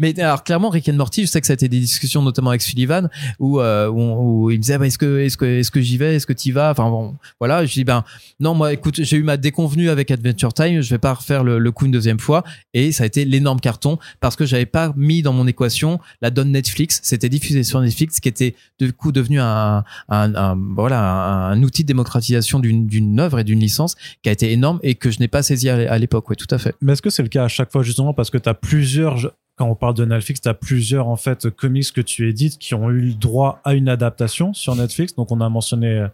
[0.00, 2.50] Mais alors clairement Rick and Morty, je sais que ça a été des discussions notamment
[2.50, 5.70] avec Sullivan où, euh, où, où il me disait bah, est-ce que est-ce que est-ce
[5.70, 6.70] que j'y vais, est-ce que t'y vas?
[6.72, 8.02] Enfin bon, voilà, je dis ben
[8.40, 11.58] non moi écoute, j'ai eu ma déconvenue avec Adventure Time, je vais pas refaire le,
[11.58, 12.42] le coup une deuxième fois.
[12.74, 16.30] Et ça a été l'énorme carton parce que j'avais pas mis dans mon équation la
[16.30, 21.00] donne Netflix, c'était diffusé sur Netflix qui était du coup devenu un, un, un- voilà
[21.48, 24.94] un, outil de démocratisation d'une d'une œuvre et d'une licence qui a été énorme et
[24.94, 26.74] que je n'ai pas saisi à l'époque, oui tout à fait.
[26.80, 29.32] Mais est-ce que c'est le cas à chaque fois justement parce que tu as plusieurs
[29.60, 32.74] quand on parle de Netflix, tu as plusieurs en fait comics que tu édites qui
[32.74, 35.14] ont eu le droit à une adaptation sur Netflix.
[35.14, 36.08] Donc on a mentionné euh,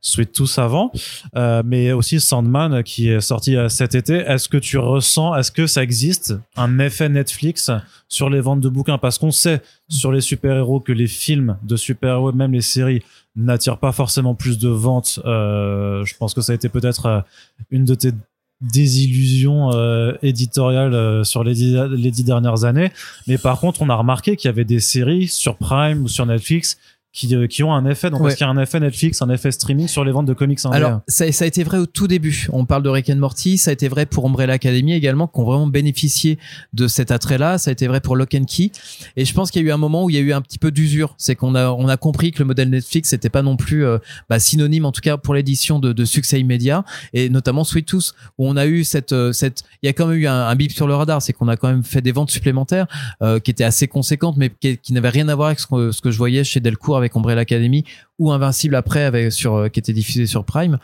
[0.00, 0.90] Sweet Tooth avant,
[1.36, 4.14] euh, mais aussi Sandman qui est sorti euh, cet été.
[4.14, 7.70] Est-ce que tu ressens, est-ce que ça existe un effet Netflix
[8.08, 8.96] sur les ventes de bouquins?
[8.96, 9.60] Parce qu'on sait
[9.90, 13.02] sur les super-héros que les films de super-héros, même les séries,
[13.36, 15.20] n'attirent pas forcément plus de ventes.
[15.26, 17.22] Je pense que ça a été peut-être
[17.70, 18.12] une de tes
[18.60, 22.90] désillusions euh, éditoriales euh, sur les dix, les dix dernières années.
[23.26, 26.26] Mais par contre, on a remarqué qu'il y avait des séries sur Prime ou sur
[26.26, 26.78] Netflix
[27.12, 28.10] qui, euh, qui ont un effet.
[28.10, 28.28] Donc, Ouais.
[28.28, 30.58] est-ce qu'il y a un effet Netflix, un effet streaming sur les ventes de comics
[30.64, 32.46] indés Alors, ça, ça a été vrai au tout début.
[32.52, 35.40] On parle de Rick and Morty, ça a été vrai pour Umbrella Academy également, qui
[35.40, 36.38] ont vraiment bénéficié
[36.74, 37.58] de cet attrait-là.
[37.58, 38.70] Ça a été vrai pour Lock and Key.
[39.16, 40.40] Et je pense qu'il y a eu un moment où il y a eu un
[40.42, 41.14] petit peu d'usure.
[41.18, 43.98] C'est qu'on a, on a compris que le modèle Netflix n'était pas non plus euh,
[44.28, 46.84] bah, synonyme, en tout cas pour l'édition de, de succès immédiat.
[47.14, 50.06] Et notamment Sweet Tooth, où on a eu cette, euh, cette, il y a quand
[50.06, 51.22] même eu un, un bip sur le radar.
[51.22, 52.86] C'est qu'on a quand même fait des ventes supplémentaires
[53.22, 55.90] euh, qui étaient assez conséquentes, mais qui, qui n'avaient rien à voir avec ce que,
[55.90, 57.84] ce que je voyais chez Delcourt avec Umbrella Academy
[58.18, 60.78] ou Invincible après avec sur euh, qui était diffusé sur Prime.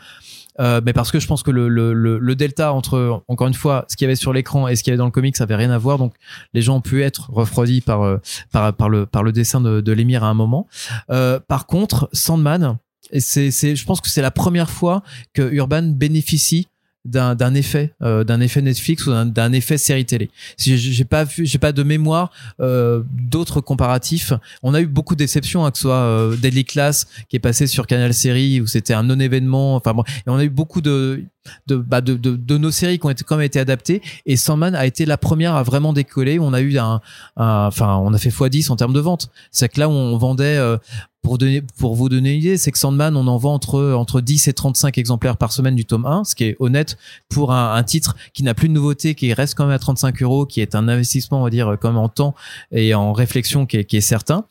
[0.59, 3.83] Euh, mais parce que je pense que le, le, le, delta entre encore une fois
[3.89, 5.43] ce qu'il y avait sur l'écran et ce qu'il y avait dans le comics ça
[5.43, 6.13] avait rien à voir donc
[6.53, 8.21] les gens ont pu être refroidis par euh,
[8.53, 10.65] par, par le par le dessin de, l'émir à un moment
[11.09, 12.77] par contre Sandman
[13.19, 15.03] c'est je pense que c'est la première fois
[15.33, 16.67] que Urban bénéficie
[17.05, 20.29] d'un effet euh, d'un effet Netflix ou d'un- effet série télé.
[20.57, 24.33] J'ai pas vu, j'ai pas de mémoire euh, d'autres comparatifs.
[24.63, 27.67] On a eu beaucoup de déceptions, hein, que ce soit euh, Class qui est passé
[27.67, 29.75] sur Canal Série où c'était un non événement.
[29.75, 31.23] Enfin bon, et on a eu beaucoup de
[31.67, 34.85] de, bah, de, nos séries qui ont été quand même été adaptées et Sandman a
[34.85, 36.39] été la première à vraiment décoller.
[36.39, 37.01] On a eu un,
[37.35, 39.29] enfin on a fait x10 en termes de vente.
[39.51, 40.77] C'est que là on vendait euh,
[41.25, 41.39] pour
[41.77, 44.53] pour vous donner une idée, c'est que Sandman on en vend entre entre 10 et
[44.53, 46.97] 35 exemplaires par semaine du tome 1, ce qui est honnête
[47.29, 50.21] pour un, un titre qui n'a plus de nouveauté, qui reste quand même à 35
[50.21, 52.35] euros, qui est un investissement on va dire comme en temps
[52.71, 54.45] et en réflexion qui est, qui est certain.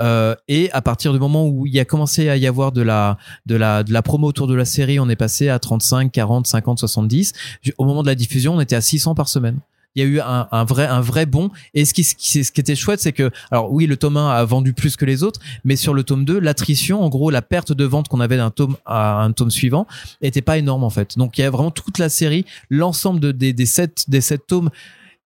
[0.00, 2.82] Euh, et à partir du moment où il y a commencé à y avoir de
[2.82, 6.10] la de la de la promo autour de la série, on est passé à 35,
[6.10, 7.32] 40, 50, 70.
[7.78, 9.58] Au moment de la diffusion, on était à 600 par semaine.
[9.94, 12.60] Il y a eu un, vrai un vrai bond et ce qui, ce ce qui
[12.60, 15.40] était chouette c'est que alors oui le tome 1 a vendu plus que les autres
[15.64, 18.50] mais sur le tome 2 l'attrition en gros la perte de vente qu'on avait d'un
[18.50, 19.86] tome à un tome suivant
[20.20, 23.32] était pas énorme en fait donc il y a vraiment toute la série l'ensemble de,
[23.32, 24.68] des des sept des sept tomes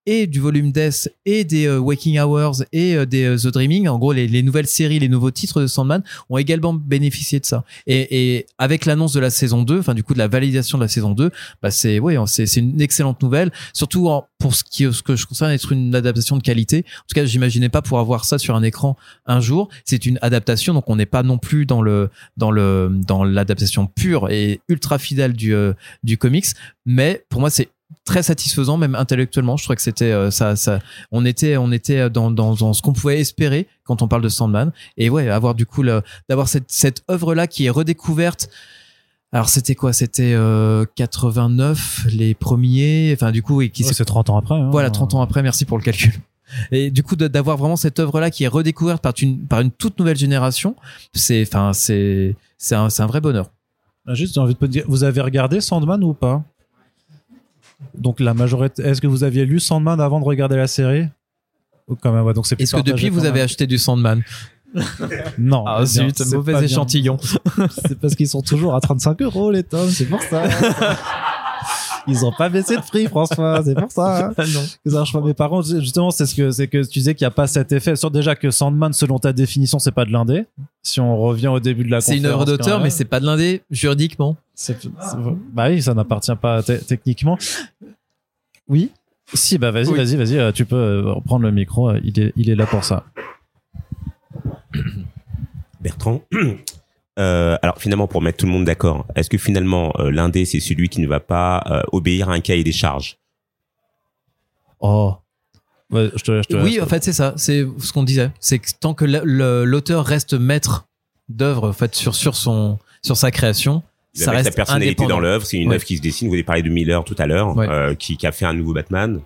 [0.06, 3.88] et du volume Death et des euh, Waking Hours et euh, des euh, The Dreaming,
[3.88, 7.46] en gros les, les nouvelles séries, les nouveaux titres de Sandman ont également bénéficié de
[7.46, 7.64] ça.
[7.86, 10.88] Et, avec l'annonce de la saison 2, enfin du coup de la validation de la
[10.88, 11.30] saison 2,
[11.62, 15.26] bah c'est ouais, c'est c'est une excellente nouvelle, surtout pour ce qui ce que je
[15.26, 16.84] considère être une adaptation de qualité.
[16.98, 18.96] En tout cas, j'imaginais pas pour avoir ça sur un écran
[19.26, 19.68] un jour.
[19.84, 23.86] C'est une adaptation, donc on n'est pas non plus dans le dans le dans l'adaptation
[23.86, 25.54] pure et ultra fidèle du
[26.02, 26.46] du comics,
[26.86, 27.68] mais pour moi c'est
[28.04, 30.78] très satisfaisant même intellectuellement je trouvais que c'était euh, ça ça
[31.12, 34.28] on était on était dans dans, dans ce qu'on pouvait espérer quand on parle de
[34.28, 35.84] Sandman et ouais avoir du coup
[36.28, 38.48] d'avoir cette cette œuvre là qui est redécouverte
[39.32, 39.92] alors c'était quoi?
[39.92, 44.56] C'était euh, 89 les premiers enfin du coup et qui c'est 30 ans après.
[44.56, 44.70] hein.
[44.72, 46.12] voilà, 30 ans après, merci pour le calcul.
[46.72, 50.00] Et du coup, d'avoir vraiment cette œuvre-là qui est redécouverte par une, par une toute
[50.00, 50.74] nouvelle génération,
[51.14, 53.52] c'est, enfin, c'est, c'est un, un vrai bonheur.
[54.04, 56.42] Ah, Juste, j'ai envie de te dire, vous avez regardé Sandman ou pas?
[57.94, 61.06] Donc la majorité, est-ce que vous aviez lu Sandman avant de regarder la série?
[61.88, 64.22] Ou quand même, ouais, donc c'est Est-ce que depuis vous avez acheté du Sandman?
[65.38, 65.64] Non.
[65.66, 67.18] Ah zut, mauvais échantillon.
[67.88, 70.44] C'est parce qu'ils sont toujours à 35 euros les tomes, c'est pour ça.
[72.06, 74.28] Ils ont pas baissé de prix, François, c'est pour ça.
[74.28, 74.32] hein.
[74.36, 75.34] Ça pas.
[75.34, 77.72] Par contre, justement, c'est ce que c'est que tu disais qu'il n'y a pas cet
[77.72, 77.96] effet.
[77.96, 80.46] Sur déjà que Sandman, selon ta définition, c'est pas de l'indé.
[80.82, 83.26] Si on revient au début de la C'est une œuvre d'auteur, mais c'est pas de
[83.26, 84.36] l'indé juridiquement.
[84.54, 84.88] C'est- c'est-
[85.52, 87.38] Bah oui, ça n'appartient pas te- techniquement.
[88.68, 88.90] Oui.
[89.32, 89.96] Si, bah vas-y, Oui.
[89.96, 91.92] vas-y, vas-y, euh, tu peux euh, reprendre le micro.
[92.02, 93.04] Il est, il est là pour ça.
[95.80, 96.22] Bertrand.
[97.20, 100.58] Euh, alors finalement, pour mettre tout le monde d'accord, est-ce que finalement euh, l'indé c'est
[100.60, 103.18] celui qui ne va pas euh, obéir à un cahier des charges?
[104.80, 105.14] Oh.
[105.90, 107.34] Ouais, je te, je te Oui, en fait, c'est ça.
[107.36, 108.30] C'est ce qu'on disait.
[108.40, 110.86] C'est que tant que l'auteur reste maître
[111.28, 113.82] d'œuvre, en fait, sur, sur son, sur sa création,
[114.14, 115.74] Il ça avec reste sa personnalité dans l'œuvre, c'est une Ouais.
[115.76, 116.28] œuvre qui se dessine.
[116.28, 117.68] Vous avez parlé de Miller tout à l'heure, Ouais.
[117.68, 119.20] euh, qui, qui a fait un nouveau Batman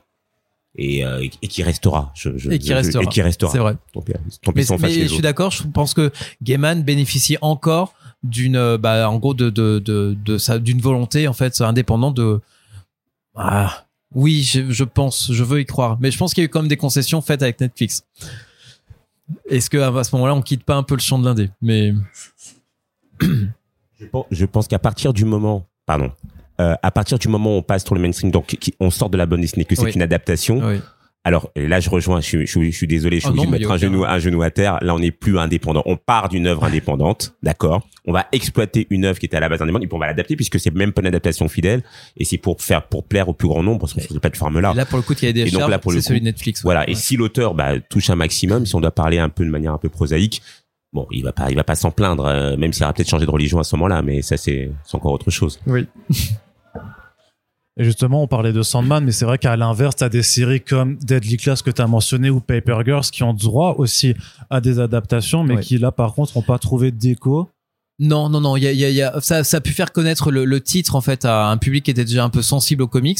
[0.76, 2.10] et, euh, et qui restera.
[2.14, 3.02] Je- je- Et qui restera.
[3.02, 3.52] Et qui restera.
[3.52, 3.76] C'est vrai.
[3.92, 4.12] Tant pis,
[4.42, 6.10] tant pis Mais, je suis d'accord, je pense que
[6.42, 11.28] Gaiman bénéficie encore d'une, euh, bah, en gros, de, de, de, de sa, d'une volonté,
[11.28, 12.40] en fait, indépendante de,
[13.36, 15.98] ah, oui, je, je pense, je veux y croire.
[16.00, 18.04] Mais je pense qu'il y a eu quand même des concessions faites avec Netflix.
[19.48, 21.50] Est-ce que à ce moment-là, on quitte pas un peu le champ de l'indé?
[21.62, 21.94] Mais
[23.20, 26.10] Je pense, je pense qu'à partir du moment, pardon,
[26.60, 29.10] euh, à partir du moment où on passe sur le mainstream, donc qui- on sort
[29.10, 29.92] de la bande dessinée, que c'est Oui.
[29.94, 30.60] une adaptation.
[30.64, 30.80] oui.
[31.26, 32.20] Alors et là, je rejoins.
[32.20, 34.42] Je, suis- je, je suis désolé, je suis obligé de mettre un genou, un genou
[34.42, 34.76] à terre.
[34.82, 35.82] Là, on n'est plus indépendant.
[35.86, 37.88] On part d'une œuvre indépendante, d'accord.
[38.06, 40.06] On va exploiter une œuvre qui était à la base indépendante et puis on va
[40.08, 41.82] l'adapter puisque c'est même pas une adaptation fidèle
[42.18, 44.60] et c'est pour faire pour plaire au plus grand nombre parce qu'on sur cette plateforme
[44.60, 44.72] là.
[44.74, 46.02] Et là, pour le coup, il y a des Et donc charges, là, pour le
[46.02, 46.60] c'est celui de Netflix.
[46.60, 46.64] ouais.
[46.64, 46.90] Voilà.
[46.90, 49.72] Et si l'auteur bah, touche un maximum, si on doit parler un peu de manière
[49.72, 50.42] un peu prosaïque,
[50.94, 53.26] bon, il va pas, il va pas s'en plaindre, euh, même s'il aura peut-être changé
[53.26, 55.60] de religion à ce moment-là, mais ça c'est, c'est encore autre chose.
[57.76, 60.94] Et justement, on parlait de Sandman, mais c'est vrai qu'à l'inverse, t'as des séries comme
[60.96, 64.14] Deadly Class que t'as mentionné ou Paper Girls qui ont droit aussi
[64.48, 67.48] à des adaptations, mais qui là, par contre, n'ont pas trouvé d'écho.
[67.98, 68.56] Non, non, non.
[68.56, 70.30] Il y a, il y a, il y a- ça, ça a pu faire connaître
[70.30, 72.88] le, le titre en fait à un public qui était déjà un peu sensible aux
[72.88, 73.18] comics,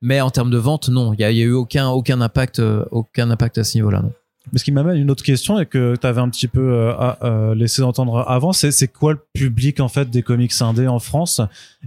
[0.00, 1.12] mais en termes de vente, non.
[1.12, 4.00] Il y a, eu aucun, aucun impact, euh, aucun impact à ce niveau-là.
[4.00, 4.12] non.
[4.52, 6.60] Mais ce qui m'amène à une autre question et que tu avais un petit peu
[6.72, 10.52] euh, à- euh, laissé entendre avant, c'est c'est quoi le public en fait des comics
[10.60, 11.40] indés en France?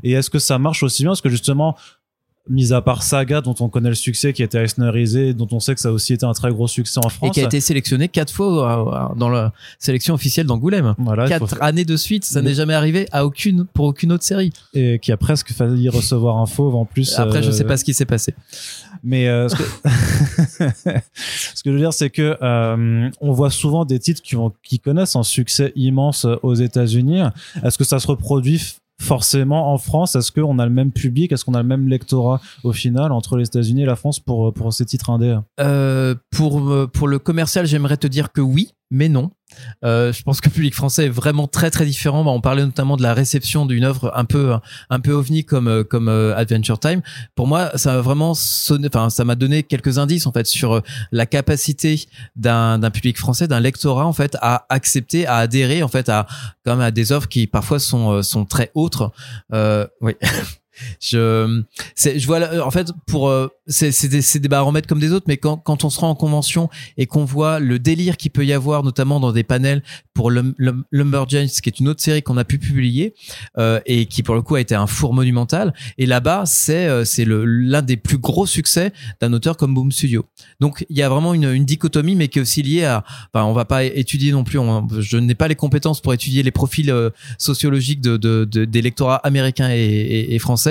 [0.04, 1.12] Et est-ce que ça marche aussi bien?
[1.12, 1.76] Parce que justement,
[2.50, 5.62] mis à part Saga dont on connaît le succès, qui a été Eisnerisé, dont on
[5.62, 7.32] sait que ça a aussi été un très gros succès en Et France.
[7.32, 10.94] qui a été sélectionné quatre fois euh, dans la sélection officielle d'Angoulême.
[10.98, 14.12] voilà, il faut Quatre années de suite, ça n'est jamais arrivé à aucune, pour aucune
[14.12, 14.52] autre série.
[14.74, 17.18] et qui a presque failli recevoir un fauve en plus.
[17.18, 18.34] Après, je euh, sais pas ce qui s'est passé.
[19.04, 19.64] Mais euh, ce, que...
[21.66, 25.74] je veux dire, c'est que euh, on voit souvent des titres qui, connaissent un succès
[25.76, 27.22] immense aux États-Unis.
[27.64, 30.16] Est-ce que ça se reproduit forcément en France?
[30.16, 31.32] Est-ce qu'on a le même public?
[31.32, 34.54] Est-ce qu'on a le même lectorat au final entre les États-Unis et la France pour,
[34.54, 35.38] pour ces titres indés?
[35.60, 39.32] Euh, pour, euh, pour le commercial, j'aimerais te dire que oui, mais non.
[39.84, 42.24] Euh, je pense que le public français est vraiment très très différent.
[42.24, 44.54] Bah, on parlait notamment de la réception d'une œuvre un peu
[44.90, 47.02] un peu ovni comme euh, comme euh, Adventure Time.
[47.36, 48.88] Pour moi, ça a vraiment sonné.
[48.88, 50.82] Enfin, ça m'a donné quelques indices en fait sur
[51.12, 55.88] la capacité d'un d'un public français, d'un lectorat en fait à accepter, à adhérer en
[55.88, 56.28] fait à
[56.64, 59.12] quand à des offres qui parfois sont sont très autres.
[59.54, 60.14] Euh, oui.
[61.00, 65.58] je vois en fait pour euh, c'est des, des baromètres comme des autres mais quand
[65.58, 68.84] quand on se rend en convention et qu'on voit le délire qu'il peut y avoir
[68.84, 73.14] notamment dans des panels pour Lumberjanes qui est une autre série qu'on a pu publier
[73.58, 75.74] euh, et qui pour le coup a été un four monumental.
[75.98, 80.26] Et là-bas c'est euh, c'est l'un des plus gros succès d'un auteur comme Boom Studio.
[80.60, 83.04] Donc il y a vraiment une, dichotomie mais qui est aussi liée à
[83.34, 84.60] on va pas étudier non plus
[85.00, 88.82] je n'ai pas les compétences pour étudier les profils euh, sociologiques de, de, de, des
[88.82, 90.63] lectorats américains et français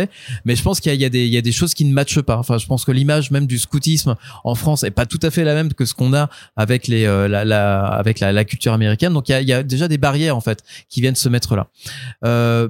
[0.45, 2.37] mais je pense qu'il y, a des, choses qui ne matchent pas.
[2.37, 5.45] Enfin, je pense que l'image même du scoutisme en France est pas tout à fait
[5.45, 9.13] la même que ce qu'on a avec euh, la, culture américaine.
[9.13, 11.29] Donc il y a, il y a déjà des barrières en fait qui viennent se
[11.29, 11.69] mettre là.
[12.25, 12.69] Euh,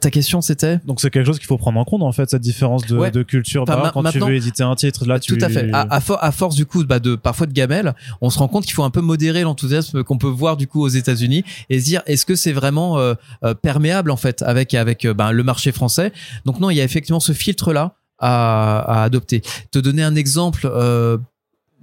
[0.00, 0.80] ta question, c'était?
[0.84, 3.22] Donc c'est quelque chose qu'il faut prendre en compte en fait cette différence de, de
[3.22, 3.62] culture.
[3.62, 5.70] Enfin, quand tu veux éditer un titre, là tu tout à fait.
[5.72, 8.74] À, à, force du coup, bah, de parfois de gamelles, on se rend compte qu'il
[8.74, 12.02] faut un peu modérer l'enthousiasme qu'on peut voir du coup aux États-Unis et se dire
[12.06, 13.14] est-ce que c'est vraiment euh,
[13.44, 16.12] euh, perméable en fait avec avec euh, ben, le marché français?
[16.44, 19.40] Donc non, il y a effectivement ce filtre là à, à adopter.
[19.70, 20.68] Te donner un exemple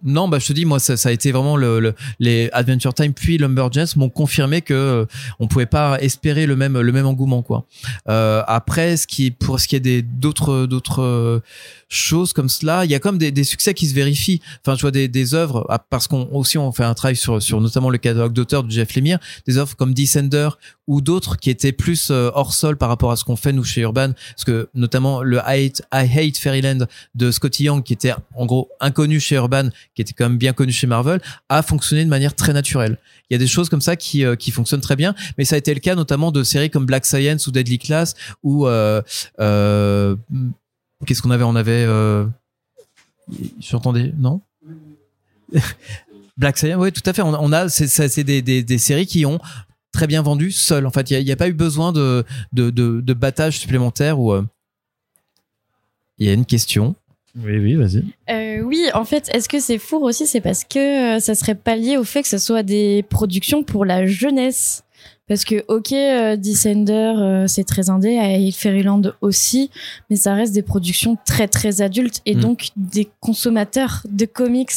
[0.06, 3.14] non, bah je te dis, moi ça, ça a été vraiment le, les Adventure Time
[3.14, 5.06] puis Lumberjacks m'ont confirmé que euh,
[5.40, 7.66] on pouvait pas espérer le même le même engouement quoi.
[8.08, 11.42] Euh, après, ce qui pour ce qui est des d'autres d'autres
[11.90, 14.42] choses comme cela, il y a comme des, des succès qui se vérifient.
[14.66, 17.42] Enfin, je vois des, des œuvres ah, parce qu'on aussi on fait un travail sur
[17.42, 20.50] sur notamment le catalogue d'auteurs de Jeff Lemire, des œuvres comme Descender
[20.88, 23.64] ou d'autres qui étaient plus euh, hors sol par rapport à ce qu'on fait nous
[23.64, 26.86] chez Urban, parce que notamment le I Hate, I Hate Fairyland
[27.16, 30.54] de Scotty Young qui était en gros inconnu chez Urban, qui était quand même bien
[30.54, 32.98] connu chez Marvel, a fonctionné de manière très naturelle.
[33.30, 35.56] Il y a des choses comme ça qui euh, qui fonctionnent très bien, mais ça
[35.56, 39.02] a été le cas notamment de séries comme Black Science ou Deadly Class ou euh,
[39.40, 40.16] euh,
[41.06, 41.86] Qu'est-ce qu'on avait On avait.
[41.88, 42.26] Euh...
[43.60, 44.42] J'entendais, non?
[46.38, 47.22] Black Science, oui, tout à fait.
[47.22, 49.40] On, a, c'est des, des, des, séries qui ont
[49.92, 50.86] très bien vendu seules.
[50.86, 54.36] En fait, il n'y a, pas eu besoin de, de, de, battage supplémentaire ou.
[56.18, 56.96] Il y a une question.
[57.44, 58.04] Oui, oui, vas-y.
[58.30, 61.56] Euh, oui, en fait, est-ce que c'est four aussi C'est parce que euh, ça serait
[61.56, 64.84] pas lié au fait que ce soit des productions pour la jeunesse.
[65.28, 69.72] Parce que, ok, euh, Descender, euh, c'est très indé, et Fairyland aussi,
[70.10, 72.40] mais ça reste des productions très, très adultes et mm.
[72.40, 74.72] donc des consommateurs de comics,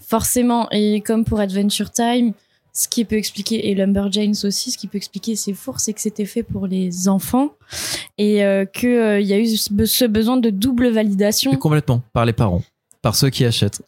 [0.00, 0.70] forcément.
[0.70, 2.34] Et comme pour Adventure Time,
[2.78, 6.00] ce qui peut expliquer, et Lumberjanes aussi, ce qui peut expliquer c'est four, c'est que
[6.00, 7.50] c'était fait pour les enfants
[8.18, 11.56] et euh, qu'il euh, y a eu ce besoin de double validation.
[11.56, 12.62] complètement, par les parents,
[13.02, 13.82] par ceux qui achètent.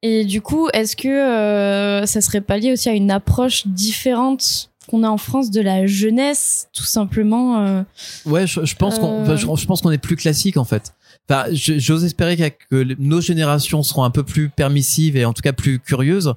[0.00, 4.70] Et du coup, est-ce que euh, ça serait pas lié aussi à une approche différente
[4.88, 7.60] qu'on a en France de la jeunesse, tout simplement.
[7.60, 7.82] Euh,
[8.24, 10.94] ouais, je, pense qu'on, je, je, pense qu'on est plus classique en fait.
[11.28, 15.52] Enfin, j'ose espérer que, nos générations seront un peu plus permissives et en tout cas
[15.52, 16.34] plus curieuses.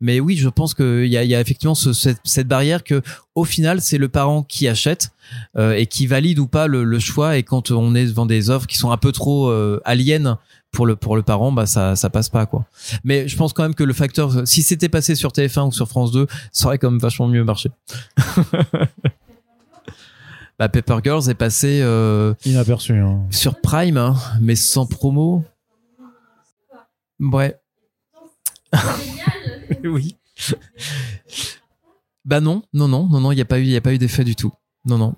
[0.00, 3.02] Mais oui, je pense qu'il y a, y a effectivement ce, cette, barrière que,
[3.34, 5.10] au final, c'est le parent qui achète
[5.56, 7.36] euh, et qui valide ou pas le, choix.
[7.36, 10.36] Et quand on est devant des offres qui sont un peu trop euh, aliènes
[10.70, 12.66] pour le pour le parent bah ça ça passe pas quoi
[13.02, 15.88] mais je pense quand même que le facteur si c'était passé sur TF1 ou sur
[15.88, 17.70] France 2 ça aurait quand vachement mieux marché
[20.58, 23.26] bah Pepper Girls est passé euh, inaperçu hein.
[23.30, 25.44] sur Prime hein, mais sans promo.
[27.20, 27.58] Ouais.
[29.84, 30.16] Oui.
[32.24, 33.92] Bah non non non non non il y a pas eu il y a pas
[33.92, 34.52] eu d'effet du tout.
[34.86, 35.14] Non non.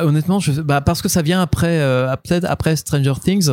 [0.00, 3.50] Honnêtement, je, bah parce que ça vient après, euh, peut-être après Stranger Things,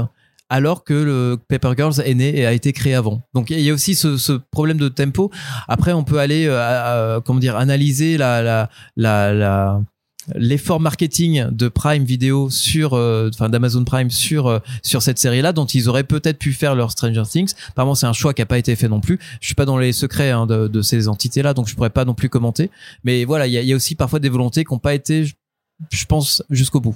[0.50, 3.22] alors que le Paper Girls est né et a été créé avant.
[3.34, 5.32] Donc il y a aussi ce, problème de tempo.
[5.68, 8.18] Après, on peut aller, euh, comment dire, analyser
[10.36, 15.68] l'effort marketing de Prime Video sur euh, d'Amazon Prime sur euh, cette série là dont
[15.68, 18.58] ils auraient peut-être pu faire leur Stranger Things apparemment c'est un choix qui a pas
[18.58, 21.44] été fait non plus je suis pas dans les secrets hein, de, de, ces entités
[21.44, 22.72] là donc je pourrais pas non plus commenter
[23.04, 25.28] mais voilà il y a, y a, aussi parfois des volontés qui n'ont pas été
[25.92, 26.96] je pense, jusqu'au bout.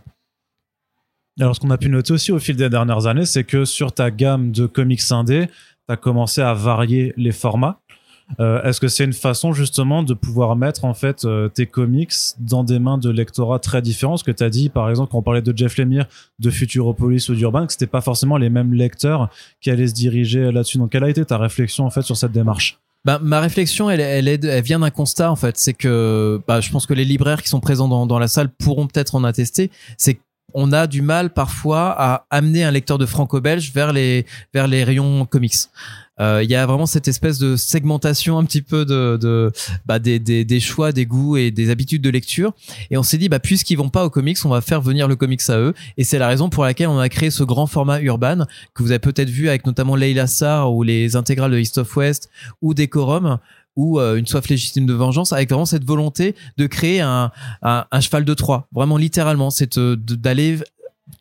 [1.39, 3.91] Alors, ce qu'on a pu noter aussi au fil des dernières années, c'est que sur
[3.93, 7.79] ta gamme de comics indés, tu as commencé à varier les formats.
[8.39, 12.13] Euh, Est-ce que c'est une façon justement de pouvoir mettre en fait euh, tes comics
[12.39, 14.17] dans des mains de lectorats très différents?
[14.17, 16.05] Ce que tu as dit, par exemple, quand on parlait de Jeff Lemire,
[16.39, 19.29] de Futuropolis ou d'Urban, que c'était pas forcément les mêmes lecteurs
[19.61, 20.77] qui allaient se diriger là-dessus.
[20.77, 22.77] Donc, quelle a été ta réflexion en fait sur cette démarche?
[23.05, 25.57] Bah, ma réflexion, elle, elle, est- elle vient d'un constat en fait.
[25.57, 28.49] C'est que bah, je pense que les libraires qui sont présents dans, dans la salle
[28.49, 29.71] pourront peut-être en attester.
[29.97, 30.19] C'est
[30.53, 34.83] qu'on a du mal parfois à amener un lecteur de franco-belge vers les vers les
[34.83, 35.55] rayons comics.
[36.19, 39.51] Euh, Il y a vraiment cette espèce de segmentation un petit peu de, de
[39.85, 42.51] bah, des, des, des choix, des goûts et des habitudes de lecture.
[42.91, 45.15] Et on s'est dit, bah, puisqu'ils vont pas aux comics, on va faire venir le
[45.15, 45.73] comics à eux.
[45.97, 48.91] Et c'est la raison pour laquelle on a créé ce grand format urban que vous
[48.91, 52.29] avez peut-être vu avec notamment Leila Sarr ou les intégrales de East of West
[52.61, 53.39] ou Décorum
[53.76, 57.86] ou euh, une soif légitime de vengeance avec vraiment cette volonté de créer un, un,
[57.91, 58.67] un cheval de Troie.
[58.74, 60.59] Vraiment littéralement c'est euh, d'aller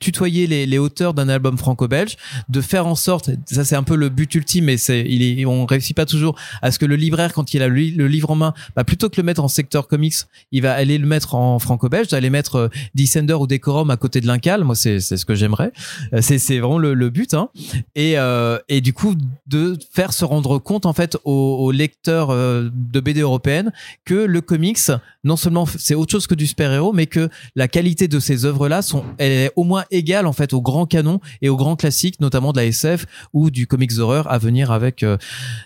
[0.00, 2.16] tutoyer les, auteurs d'un album franco-belge,
[2.48, 5.44] de faire en sorte, ça c'est un peu le but ultime, mais c'est, il est,
[5.44, 8.06] on réussit pas toujours à ce que le libraire, quand il a le, li- le
[8.06, 10.14] livre en main, bah, plutôt que le mettre en secteur comics,
[10.52, 14.20] il va aller le mettre en franco-belge, d'aller mettre euh, Descender ou Decorum à côté
[14.20, 14.64] de l'Incal.
[14.64, 15.72] Moi, c'est, c'est ce que j'aimerais.
[16.12, 17.48] Euh, C'est, c'est vraiment le, but, hein.
[17.94, 19.14] Et, euh, et du coup,
[19.46, 23.72] de faire se rendre compte, en fait, aux, lecteurs euh, de BD européennes
[24.04, 24.78] que le comics,
[25.24, 28.82] non seulement c'est autre chose que du super-héros, mais que la qualité de ces œuvres-là
[28.82, 32.20] sont, elle est au moins égale, en fait, au grand canon et aux grands classiques,
[32.20, 35.16] notamment de la SF ou du comics d'horreur à venir avec euh,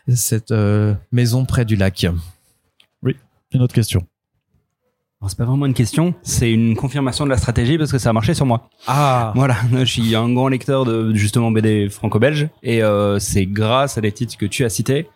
[0.09, 2.07] cette euh, maison près du lac.
[3.55, 4.07] Une autre question.
[5.29, 8.13] C'est pas vraiment une question, c'est une confirmation de la stratégie parce que ça a
[8.13, 8.69] marché sur moi.
[8.89, 13.97] Ah Voilà, je suis un grand lecteur de justement BD franco-belge et euh, c'est grâce
[13.97, 15.09] à des titres que tu as cités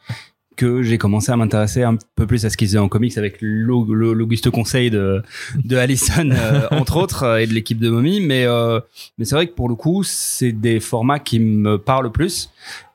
[0.57, 3.37] que j'ai commencé à m'intéresser un peu plus à ce qu'ils faisaient en comics avec
[3.41, 5.23] l'au- l'au- l'auguste conseil de,
[5.65, 8.21] de Allison euh, entre autres euh, et de l'équipe de Mommy.
[8.21, 8.81] Mais euh,
[9.19, 12.51] mais c'est vrai que pour le coup c'est des formats qui me parlent plus.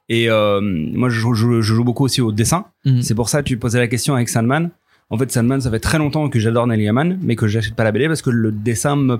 [0.09, 2.65] Et euh, moi je joue, je joue beaucoup aussi au dessin.
[2.85, 3.01] Mhm.
[3.01, 4.69] c'est pour ça que tu posais la question avec Sandman.
[5.09, 7.83] En fait Sandman ça fait très longtemps que j'adore Neil Gaiman mais que j'achète pas
[7.83, 9.17] la BD parce que le dessin me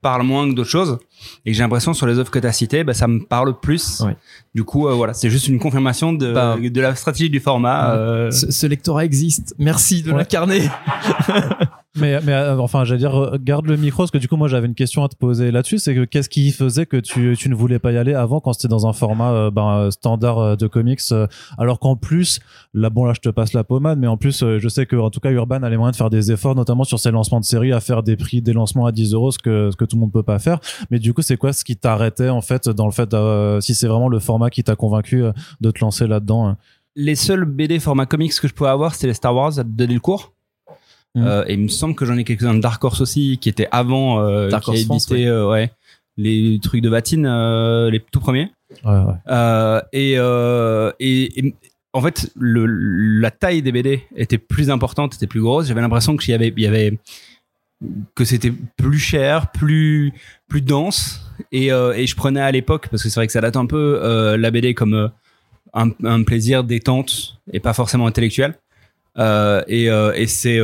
[0.00, 0.98] parle moins que d'autres choses
[1.44, 3.58] et que j'ai l'impression sur les œuvres que tu as citées bah, ça me parle
[3.60, 4.16] plus Ouais.
[4.54, 6.56] du coup euh, voilà c'est juste une confirmation de, Bah.
[6.62, 9.54] de la stratégie du format euh, ce, ce lectorat existe.
[9.58, 10.18] Merci de Ouais.
[10.18, 10.62] l'incarner.
[11.94, 14.66] Mais, mais euh, enfin, j'allais dire, garde le micro, parce que du coup, moi, j'avais
[14.66, 15.78] une question à te poser là-dessus.
[15.78, 18.54] C'est que qu'est-ce qui faisait que tu, tu ne voulais pas y aller avant quand
[18.54, 21.26] c'était dans un format euh, ben, standard de comics euh,
[21.58, 22.40] Alors qu'en plus,
[22.72, 24.96] là, bon, là, je te passe la pommade, mais en plus, euh, je sais que
[24.96, 27.40] en tout cas, Urban a les moyens de faire des efforts, notamment sur ses lancements
[27.40, 29.84] de séries, à faire des prix, des lancements à 10 euros, ce que, ce que
[29.84, 30.60] tout le monde peut pas faire.
[30.90, 33.74] Mais du coup, c'est quoi ce qui t'arrêtait, en fait, dans le fait, euh, si
[33.74, 36.56] c'est vraiment le format qui t'a convaincu euh, de te lancer là-dedans hein
[36.96, 40.32] les seuls BD format comics que je pouvais avoir c'était les Star Wars de Delcourt.
[41.14, 41.26] Mhm.
[41.26, 42.54] Euh, et il me semble que j'en ai quelques-uns.
[42.54, 45.48] De Dark Horse aussi qui étaient avant euh, Dark qui a Horse France, édité euh,
[45.48, 45.70] ouais
[46.16, 47.26] les trucs de Vatine
[47.90, 48.50] les tout premiers.
[48.84, 51.54] Ouais, et, et, et
[51.94, 55.66] en fait, le, la taille des BD était plus importante, était plus grosse.
[55.66, 56.98] J'avais l'impression qu'il y avait, il y avait
[58.14, 60.12] que c'était plus cher, plus
[60.48, 61.20] plus dense.
[61.50, 63.66] Et, euh, et je prenais à l'époque, parce que c'est vrai que ça date un
[63.66, 65.08] peu, euh, la BD comme euh,
[65.74, 68.54] un, plaisir détente et pas forcément intellectuel.
[69.68, 70.60] Et et c'est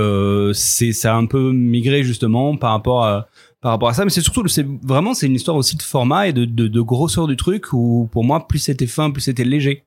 [0.55, 3.29] c'est ça a un peu migré justement par rapport à
[3.61, 6.29] par rapport à ça mais c'est surtout c'est vraiment c'est une histoire aussi de format
[6.29, 9.85] et de, de, grosseur du truc où pour moi plus c'était fin plus c'était léger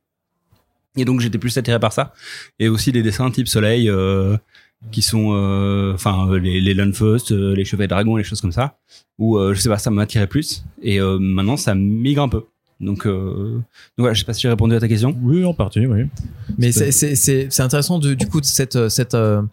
[0.97, 2.13] et donc j'étais plus attiré par ça
[2.59, 3.89] et aussi des dessins type soleil
[4.91, 8.51] qui sont euh, enfin euh, les les Lunfust, euh, les cheveux dragons les choses comme
[8.51, 8.79] ça
[9.19, 12.45] où euh, je sais pas ça m'attirait plus et euh, maintenant ça migre un peu
[12.81, 13.63] donc, euh, donc
[13.99, 15.15] voilà, je sais pas si j'ai répondu à ta question.
[15.21, 16.05] Oui, en partie, oui.
[16.57, 19.43] Mais c'est c'est c'est c'est intéressant de, du coup de cette cette euh,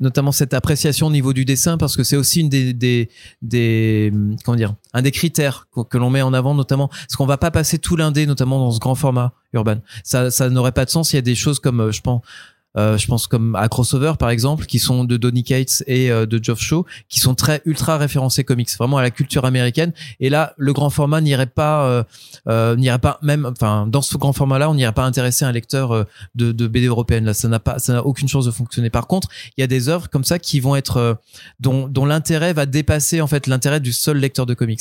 [0.00, 3.10] notamment cette appréciation au niveau du dessin parce que c'est aussi une des des
[3.42, 4.12] des
[4.44, 7.36] comment dire un des critères que, que l'on met en avant notamment parce qu'on va
[7.38, 10.90] pas passer tout l'indé notamment dans ce grand format urbain ça ça n'aurait pas de
[10.90, 12.22] sens il y a des choses comme je pense
[12.76, 16.42] je pense comme à Crossover par exemple qui sont de Donny Cates et euh, de
[16.42, 19.92] Geoff Shaw qui sont très ultra référencés comics vraiment à la culture américaine.
[20.20, 22.04] Et là le grand format n'irait pas euh,
[22.48, 25.52] euh, n'irait pas même enfin dans ce grand format là on n'irait pas intéresser un
[25.52, 26.04] lecteur euh,
[26.34, 27.24] de, BD européenne.
[27.24, 28.90] Là ça n'a pas ça n'a aucune chance de fonctionner.
[28.90, 31.14] Par contre il y a des œuvres comme ça qui vont être euh,
[31.60, 34.80] dont dont l'intérêt va dépasser en fait l'intérêt du seul lecteur de comics.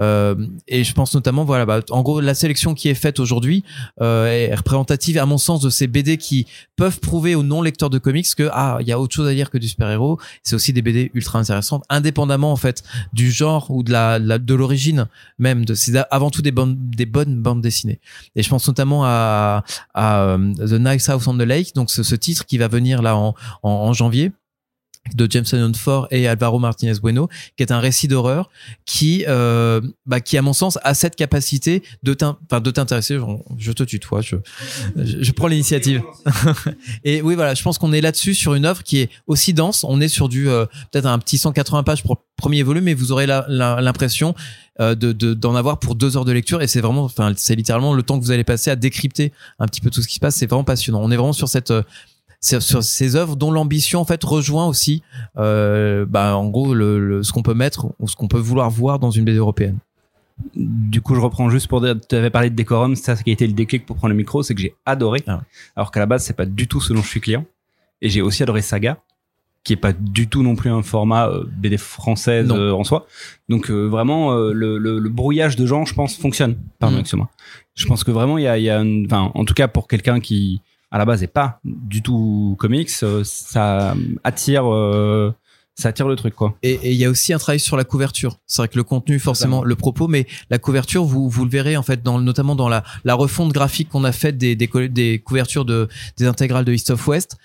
[0.00, 0.34] Euh,
[0.68, 3.64] et je pense notamment voilà bah, en gros la sélection qui est faite aujourd'hui
[4.00, 7.90] euh, est représentative à mon sens de ces BD qui peuvent prouver aux non lecteurs
[7.90, 10.18] de comics que ah il y a autre chose à dire que du super héros
[10.42, 14.54] c'est aussi des BD ultra intéressantes indépendamment en fait du genre ou de la, de
[14.54, 15.06] l'origine
[15.38, 18.00] même de c'est avant tout des bonnes des bonnes bandes dessinées.
[18.34, 19.64] Et je pense notamment à,
[19.96, 23.34] euh, The Nice House on the Lake donc ce, titre qui va venir là en,
[23.62, 24.32] en janvier
[25.14, 28.50] de James Newton Ford et Alvaro Martinez Bueno, qui est un récit d'horreur
[28.84, 33.18] qui, euh, bah, qui à mon sens a cette capacité de t'intéresser.
[33.58, 34.36] Je, te tutoie, je,
[34.96, 36.02] je, prends l'initiative.
[37.04, 39.84] et oui, voilà, je pense qu'on est là-dessus sur une œuvre qui est aussi dense.
[39.84, 43.12] On est sur du euh, peut-être un petit 180 pages pour premier volume, mais vous
[43.12, 44.34] aurez l'impression
[44.80, 46.62] euh, de de- d'en avoir pour deux heures de lecture.
[46.62, 49.66] Et c'est vraiment, enfin, c'est littéralement le temps que vous allez passer à décrypter un
[49.66, 50.36] petit peu tout ce qui se passe.
[50.36, 51.00] C'est vraiment passionnant.
[51.02, 51.82] On est vraiment sur cette euh,
[52.46, 55.02] sur, ces œuvres dont l'ambition en fait rejoint aussi
[55.36, 58.70] euh, bah, en gros le, le- ce qu'on peut mettre ou ce qu'on peut vouloir
[58.70, 59.78] voir dans une BD européenne.
[60.54, 63.30] Du coup, je reprends juste pour dire, tu avais parlé de décorum, c'est ça qui
[63.30, 65.22] a été le déclic pour prendre le micro, c'est que j'ai adoré.
[65.26, 65.40] Ah.
[65.76, 67.46] Alors qu'à la base, c'est pas du tout ce dont je suis client.
[68.02, 68.98] Et j'ai aussi adoré Saga,
[69.64, 73.06] qui est pas du tout non plus un format euh, BD française euh, en soi.
[73.48, 76.56] Donc euh, vraiment, euh, le, le, le brouillage de gens, je pense, fonctionne.
[76.78, 77.00] Pardon, Mm.
[77.00, 77.30] excuse-moi.
[77.74, 80.20] Je pense que vraiment, il y a, y a une- en tout cas pour quelqu'un
[80.20, 80.60] qui
[80.90, 85.34] à la base est pas du tout comics, euh, ça attire, euh,
[85.74, 86.56] ça attire le truc quoi.
[86.62, 88.38] Et il y a aussi un travail sur la couverture.
[88.46, 91.76] C'est vrai que le contenu, forcément, le propos, mais la couverture, vous, vous le verrez
[91.76, 94.86] en fait, dans, notamment dans la, la refonte graphique qu'on a faite des, des, co-
[94.88, 97.36] des couvertures de, des intégrales de East of West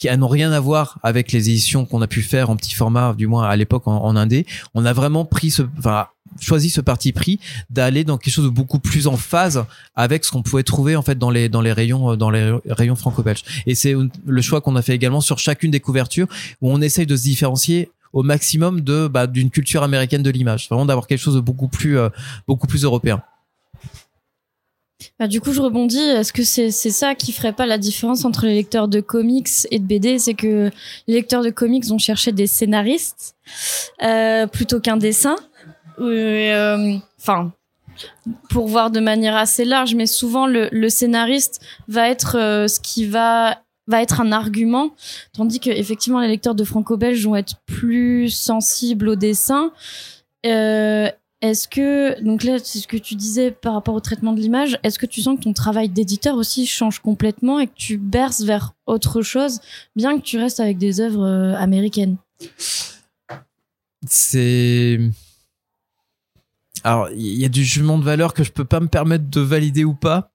[0.00, 3.14] qui n'ont rien à voir avec les éditions qu'on a pu faire en petit format,
[3.14, 4.46] du moins à l'époque en, en indé.
[4.74, 6.06] On a vraiment pris ce, enfin,
[6.40, 7.38] choisi ce parti pris
[7.68, 9.62] d'aller dans quelque chose de beaucoup plus en phase
[9.94, 12.58] avec ce qu'on pouvait trouver en fait dans les dans les rayons euh, dans les
[12.70, 13.44] rayons franco-belges.
[13.66, 13.94] Et c'est
[14.24, 16.28] le choix qu'on a fait également sur chacune des couvertures
[16.62, 20.68] où on essaye de se différencier au maximum de bah, d'une culture américaine de l'image,
[20.70, 22.08] vraiment d'avoir quelque chose de beaucoup plus euh,
[22.48, 23.22] beaucoup plus européen.
[25.18, 25.98] Bah, du coup, je rebondis.
[25.98, 29.78] Est-ce que c'est ça qui ferait pas la différence entre les lecteurs de comics et
[29.78, 30.70] de BD C'est que
[31.06, 33.34] les lecteurs de comics vont chercher des scénaristes
[34.02, 35.36] euh, plutôt qu'un dessin.
[35.98, 37.52] Euh, Enfin,
[38.48, 43.06] pour voir de manière assez large, mais souvent le, scénariste va être euh, ce qui
[43.06, 44.94] va va être un argument,
[45.32, 49.72] tandis que effectivement les lecteurs de franco-belge vont être plus sensibles au dessin.
[51.42, 54.78] Est-ce que, donc là, c'est ce que tu disais par rapport au traitement de l'image,
[54.82, 58.42] est-ce que tu sens que ton travail d'éditeur aussi change complètement et que tu berces
[58.42, 59.60] vers autre chose,
[59.96, 62.16] bien que tu restes avec des œuvres euh, américaines?
[64.06, 65.00] C'est
[66.82, 69.40] alors il y a du jugement de valeur que je peux pas me permettre de
[69.40, 70.32] valider ou pas.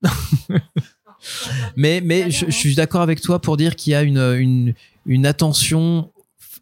[1.75, 4.73] mais mais je, je suis d'accord avec toi pour dire qu'il y a une une
[5.07, 6.11] une attention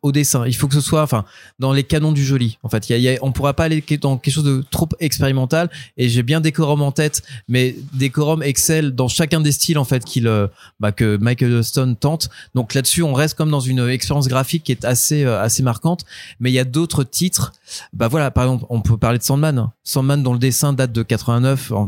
[0.04, 0.46] au dessin.
[0.46, 1.26] Il faut que ce soit, enfin,
[1.60, 2.60] dans les canons du joli.
[2.62, 4.64] En fait, il y a, y a- on pourra pas aller dans quelque chose de
[4.70, 5.70] trop expérimental.
[5.98, 10.04] Et j'ai bien Décorum en tête, mais Décorum excelle dans chacun des styles en fait
[10.04, 10.48] qu'il, euh,
[10.80, 12.30] bah, que Michael Huston tente.
[12.54, 16.06] Donc là-dessus, on reste comme dans une expérience graphique qui est assez euh, assez marquante.
[16.40, 17.54] Mais il y a d'autres titres.
[17.94, 19.70] Bah voilà, par exemple, on peut parler de Sandman.
[19.84, 21.88] Sandman dont le dessin date de 89, en,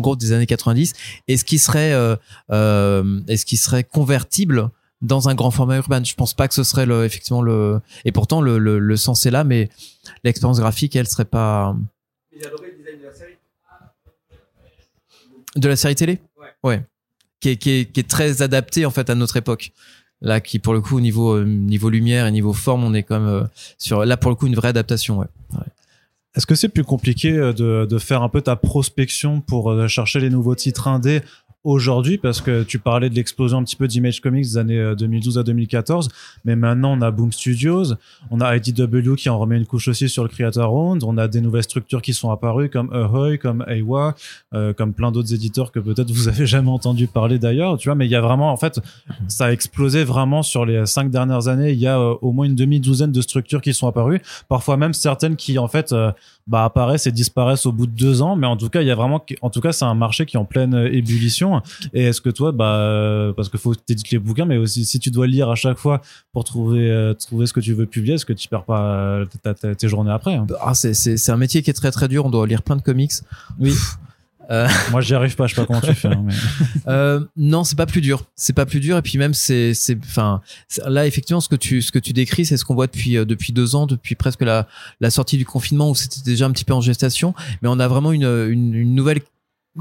[0.00, 0.92] gros des années 90.
[1.28, 2.16] Est-ce qu'il serait, euh,
[2.50, 4.70] euh, est-ce qu'il serait convertible
[5.02, 7.80] dans un grand format urbain Je pense pas que ce serait le, effectivement le.
[8.04, 9.68] Et pourtant le, le, le sens est là, mais
[10.24, 11.76] l'expérience graphique, elle serait pas.
[15.56, 16.20] De la série télé?
[16.62, 16.84] Ouais.
[17.40, 19.72] Qui est, qui est, qui est très adapté en fait à notre époque.
[20.22, 23.02] Là, qui pour le coup au niveau euh, niveau lumière et niveau forme, on est
[23.02, 23.44] quand même euh,
[23.76, 25.18] sur là pour le coup une vraie adaptation.
[25.18, 25.26] Ouais.
[26.34, 29.88] Est-ce que c'est plus compliqué euh, de, de faire un peu ta prospection pour euh,
[29.88, 31.20] chercher les nouveaux titres indés
[31.66, 34.94] aujourd'hui parce que tu parlais de l'explosion un petit peu d'Image Comics des années euh,
[34.94, 36.08] 2012 à 2014
[36.44, 37.94] mais maintenant on a Boom Studios
[38.30, 41.28] on a IDW qui en remet une couche aussi sur le Creator Round on a
[41.28, 44.14] des nouvelles structures qui sont apparues comme Ahoy comme Aiwa
[44.54, 47.96] euh, comme plein d'autres éditeurs que peut-être vous avez jamais entendu parler d'ailleurs tu vois
[47.96, 48.80] mais il y a vraiment en fait
[49.28, 51.72] ça a explosé vraiment sur les cinq dernières années.
[51.72, 54.94] Il y a euh, au moins une demi-douzaine de structures qui sont apparues parfois même
[54.94, 56.12] certaines qui en fait euh,
[56.46, 58.36] bah, apparaissent et disparaissent au bout de deux ans.
[58.36, 60.36] Mais en tout cas, il y a vraiment, en tout cas, c'est un marché qui
[60.36, 61.60] est en pleine euh, ébullition.
[61.92, 64.84] Et est-ce que toi, bah, euh, parce faut que tu édites les bouquins, mais aussi
[64.84, 66.00] si tu dois lire à chaque fois
[66.32, 69.24] pour trouver, euh, trouver ce que tu veux publier, est-ce que tu perds pas euh,
[69.42, 70.46] ta- ta- tes journées après hein?
[70.60, 72.26] Ah, c'est c'est c'est un métier qui est très très dur.
[72.26, 73.12] On doit lire plein de comics.
[73.58, 73.72] Oui.
[74.50, 75.46] Euh, Moi, j'y arrive pas.
[75.46, 76.08] Je sais pas comment tu fais.
[76.08, 76.34] hein, mais-
[76.88, 78.24] Euh, non, c'est pas plus dur.
[78.36, 78.96] C'est pas plus dur.
[78.96, 80.40] Et puis même, c'est, c'est, enfin,
[80.86, 83.24] là effectivement, ce que tu, ce que tu décris, c'est ce qu'on voit depuis euh,
[83.24, 84.68] depuis deux ans, depuis presque la
[85.00, 87.34] la sortie du confinement où c'était déjà un petit peu en gestation.
[87.62, 89.20] Mais on a vraiment une une, une nouvelle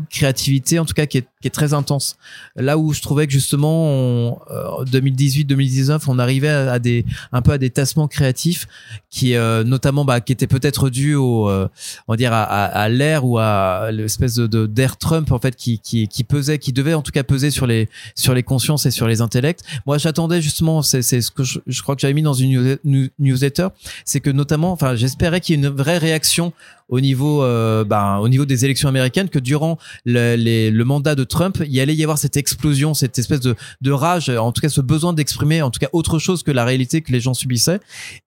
[0.09, 2.17] créativité, en tout cas qui est, qui est très intense.
[2.55, 7.51] Là où je trouvais que justement, on, euh, 2018-2019, on arrivait à, des un peu
[7.51, 8.67] à des tassements créatifs
[9.09, 11.67] qui, euh, notamment, bah, qui étaient peut-être dus au, euh,
[12.07, 15.55] on va dire à, à, à l'ère ou à l'espèce de, d'air Trump en fait
[15.55, 18.85] qui, qui qui pesait, qui devait en tout cas peser sur les sur les consciences
[18.85, 19.61] et sur les intellects.
[19.85, 22.51] Moi, j'attendais justement, c'est c'est ce que je, je crois que j'avais mis dans une
[22.51, 23.67] news- news- newsletter,
[24.03, 26.53] c'est que notamment, enfin, j'espérais qu'il y ait une vraie réaction
[26.89, 31.15] au niveau, euh, ben, au niveau des élections américaines, que durant le, les- le mandat
[31.15, 34.51] de Trump, il y allait y avoir cette explosion, cette espèce de, de rage, en
[34.51, 37.19] tout cas ce besoin d'exprimer, en tout cas autre chose que la réalité que les
[37.19, 37.79] gens subissaient.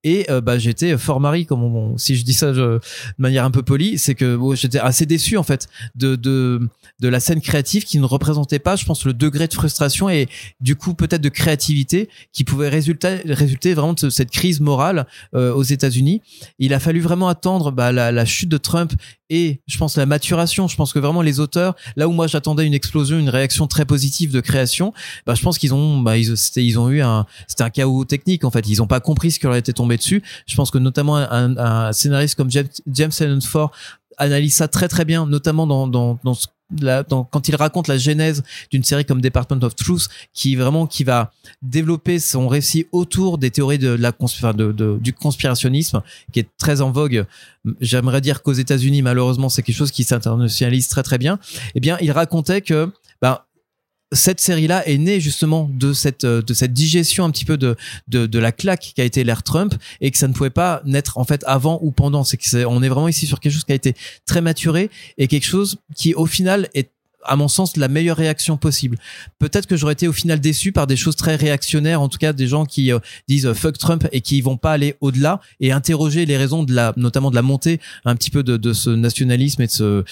[0.04, 2.80] Et euh, bah, j'étais fort mari, comme on, si je dis ça de
[3.18, 6.60] manière un peu polie, c'est que bon, j'étais assez déçu en fait de, de
[7.00, 10.26] de la scène créative qui ne représentait pas, je pense, le degré de frustration et
[10.60, 15.06] du coup peut-être de créativité qui pouvait résulter, résulter vraiment de ce- cette crise morale
[15.34, 16.22] euh, aux États-Unis.
[16.58, 18.92] Il a fallu vraiment attendre bah, la, la chute de Trump
[19.30, 20.68] et je pense la maturation.
[20.68, 23.84] Je pense que vraiment les auteurs, là où moi j'attendais une explosion, une réaction très
[23.84, 24.92] positive de création,
[25.26, 28.44] bah, je pense qu'ils ont, bah, ils, ils ont eu un, c'était un chaos technique
[28.44, 28.66] en fait.
[28.68, 30.22] Ils n'ont pas compris ce qui leur était tombé dessus.
[30.46, 33.72] Je pense que notamment un, un scénariste comme James, James Allen Ford
[34.18, 36.46] analyse ça très très bien, notamment dans, dans, dans, ce-
[36.80, 40.86] la- dans- quand il raconte la genèse d'une série comme Department of Truth, qui vraiment
[40.86, 41.30] qui va
[41.62, 46.02] développer son récit autour des théories de la consp- de, de- du conspirationnisme,
[46.32, 47.24] qui est très en vogue.
[47.80, 51.38] J'aimerais dire qu'aux États-Unis, malheureusement, c'est quelque chose qui s'internationalise très très bien.
[51.74, 52.90] Eh bien, il racontait que
[54.12, 57.76] cette série-là est née justement de cette euh, de cette digestion un petit peu de
[58.08, 60.80] de, de la claque qui a été l'ère Trump et que ça ne pouvait pas
[60.84, 62.24] naître en fait avant ou pendant.
[62.24, 63.94] C'est que on est vraiment ici sur quelque chose qui a été
[64.26, 66.90] très maturé et quelque chose qui au final est
[67.24, 68.96] à mon sens la meilleure réaction possible.
[69.38, 72.32] Peut-être que j'aurais été au final déçu par des choses très réactionnaires, en tout cas
[72.32, 72.98] des gens qui euh,
[73.28, 76.72] disent euh, fuck Trump et qui vont pas aller au-delà et interroger les raisons de
[76.72, 80.04] la notamment de la montée un petit peu de, de ce nationalisme et de ce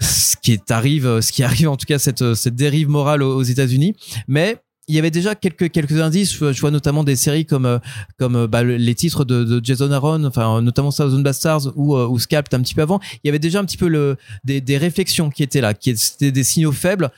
[0.00, 3.42] ce qui est- arrive, ce qui arrive en tout cas cette cette dérive morale aux
[3.42, 3.94] États-Unis.
[4.28, 4.56] Mais
[4.88, 6.32] il y avait déjà quelques quelques indices.
[6.36, 7.78] Je, vois notamment des séries comme euh,
[8.18, 11.96] comme euh, bah, le- les titres de, Jason Aaron, enfin euh, notamment Thousand Bastards ou
[11.96, 12.98] euh, ou Scalped un petit peu avant.
[13.22, 15.90] Il y avait déjà un petit peu le des, des réflexions qui étaient là, qui
[15.90, 17.10] étaient des signaux faibles,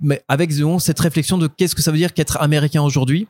[0.00, 3.26] mais avec disons, cette réflexion de qu'est-ce que ça veut dire qu'être américain aujourd'hui?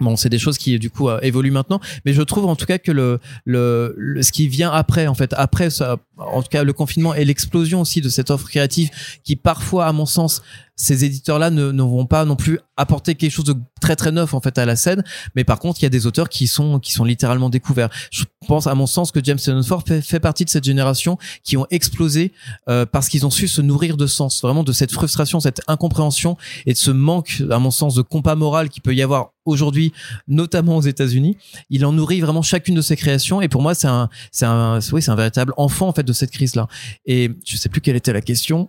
[0.00, 2.66] Bon, c'est des choses qui du coup euh, évoluent maintenant, mais je trouve en tout
[2.66, 6.64] cas que le, le- ce qui vient après, en fait, après ça, en tout cas
[6.64, 8.90] le confinement et l'explosion aussi de cette offre créative,
[9.24, 10.42] qui parfois, à mon sens,
[10.78, 14.40] ces éditeurs-là ne, vont pas non plus apporter quelque chose de très très neuf en
[14.40, 15.02] fait à la scène,
[15.34, 17.90] mais par contre il y a des auteurs qui sont qui sont littéralement découverts.
[18.12, 21.18] Je pense à mon sens que James Tynion Ford fait, fait partie de cette génération
[21.42, 22.32] qui ont explosé
[22.68, 26.36] euh, parce qu'ils ont su se nourrir de sens, vraiment de cette frustration, cette incompréhension
[26.64, 29.92] et de ce manque, à mon sens, de compas moral qui peut y avoir aujourd'hui,
[30.28, 31.36] notamment aux États-Unis.
[31.70, 34.78] Il en nourrit vraiment chacune de ses créations et pour moi c'est un c'est un
[34.92, 36.66] oui c'est un véritable enfant en fait de cette crise là.
[37.06, 38.68] Et je sais plus quelle était la question.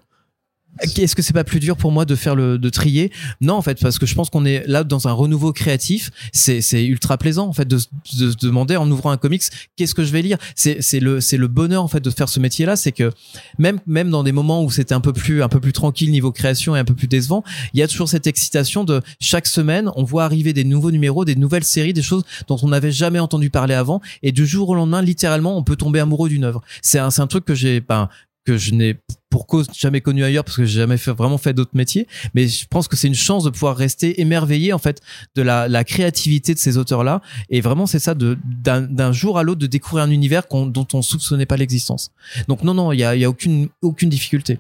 [0.82, 3.12] Est-ce que c'est pas plus dur pour moi de faire le de trier?
[3.42, 6.10] Non en fait parce que je pense qu'on est là dans un renouveau créatif.
[6.32, 9.44] C'est c'est ultra plaisant en fait de, de se demander en ouvrant un comics
[9.76, 10.38] qu'est-ce que je vais lire?
[10.56, 13.12] C'est c'est le c'est le bonheur en fait de faire ce métier là, c'est que
[13.58, 16.32] même même dans des moments où c'était un peu plus un peu plus tranquille niveau
[16.32, 17.44] création et un peu plus décevant,
[17.74, 21.26] il y a toujours cette excitation de chaque semaine on voit arriver des nouveaux numéros,
[21.26, 24.70] des nouvelles séries, des choses dont on n'avait jamais entendu parler avant et du jour
[24.70, 26.62] au lendemain littéralement on peut tomber amoureux d'une œuvre.
[26.82, 28.08] C'est un c'est un truc que j'ai ben
[28.46, 28.98] que je n'ai
[29.40, 32.68] pour cause jamais connu ailleurs parce que j'ai jamais vraiment fait d'autres métiers mais je
[32.68, 35.00] pense que c'est une chance de pouvoir rester émerveillé en fait
[35.36, 39.62] de la, créativité de ces auteurs là et vraiment c'est ça d'un jour à l'autre
[39.62, 42.12] de découvrir un univers dont on soupçonnait pas l'existence
[42.50, 44.60] donc non non il y a, aucune aucune difficulté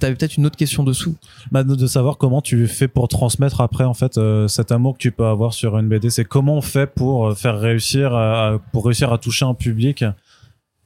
[0.00, 1.16] T'avais peut-être une autre question dessous.
[1.50, 4.98] Bah, de savoir comment tu fais pour transmettre après en fait euh, cet amour que
[4.98, 6.08] tu peux avoir sur une BD.
[6.08, 8.10] C'est comment on fait pour euh, faire réussir
[8.70, 10.04] pour réussir à toucher un public.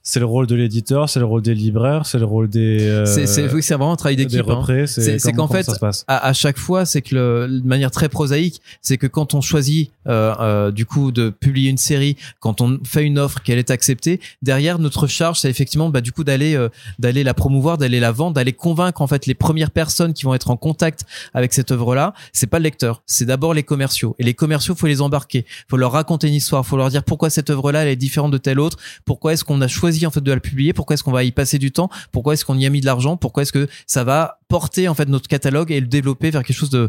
[0.04, 3.06] C'est le rôle de l'éditeur, c'est le rôle des libraires, c'est le rôle des euh,
[3.06, 4.40] c'est c'est oui c'est vraiment un travail d'équipe.
[4.40, 4.62] hein.
[4.86, 5.62] C'est- qu'en fait,
[6.08, 9.90] à chaque fois, c'est que le, de manière très prosaïque, c'est que quand on choisit
[10.08, 13.70] euh, euh, du coup de publier une série, quand on fait une offre qu'elle est
[13.70, 18.00] acceptée, derrière notre charge, c'est effectivement bah, du coup d'aller euh, d'aller la promouvoir, d'aller
[18.00, 21.52] la vendre, d'aller convaincre en fait les premières personnes qui vont être en contact avec
[21.52, 22.12] cette œuvre-là.
[22.32, 24.16] C'est pas le lecteur, c'est d'abord les commerciaux.
[24.18, 27.30] Et les commerciaux, faut les embarquer, faut leur raconter une histoire, faut leur dire pourquoi
[27.30, 30.20] cette œuvre-là elle est différente de telle autre, pourquoi est-ce qu'on a choisi en fait
[30.20, 32.66] de la publier, pourquoi est-ce qu'on va y passer du temps, pourquoi est-ce qu'on y
[32.66, 35.80] a mis de l'argent, pourquoi est-ce que ça va porter en fait notre catalogue et
[35.80, 36.88] le développer vers quelque chose de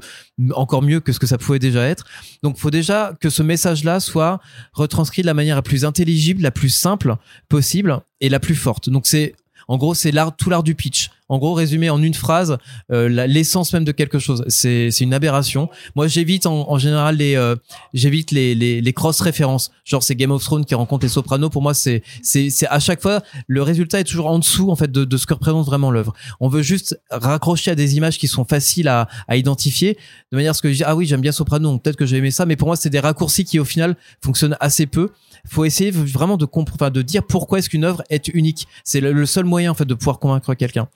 [0.53, 2.05] encore mieux que ce que ça pouvait déjà être?
[2.41, 4.39] Donc faut déjà que ce message-là soit
[4.73, 7.15] retranscrit de la manière la plus intelligible, la plus simple
[7.49, 8.89] possible et la plus forte.
[8.89, 9.35] Donc c'est
[9.67, 11.09] en gros, c'est l'art, tout l'art du pitch.
[11.29, 12.57] En gros, résumé en une phrase,
[12.91, 14.43] euh, l'essence même de quelque chose.
[14.49, 15.69] C'est, c'est une aberration.
[15.95, 17.55] Moi, j'évite en, en général les, euh,
[17.93, 19.71] j'évite les, les, les cross références.
[19.83, 21.49] Genre, c'est Game of Thrones qui rencontre les Sopranos.
[21.49, 24.75] Pour moi, c'est, c'est, c'est à chaque fois le résultat est toujours en dessous en
[24.75, 26.13] fait de, de ce que représente vraiment l'œuvre.
[26.39, 29.97] On veut juste raccrocher à des images qui sont faciles à, à identifier,
[30.31, 32.17] de manière à ce que je dis ah oui j'aime bien Soprano, peut-être que j'ai
[32.17, 35.09] aimé ça, mais pour moi c'est des raccourcis qui au final fonctionnent assez peu.
[35.49, 38.67] Faut essayer vraiment de dire pourquoi est-ce qu'une œuvre est unique.
[38.83, 40.87] C'est le, seul moyen en fait de pouvoir convaincre quelqu'un.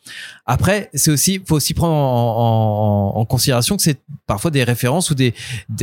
[0.46, 5.34] Après, c'est aussi, faut aussi prendre en, considération que c'est parfois des références ou des,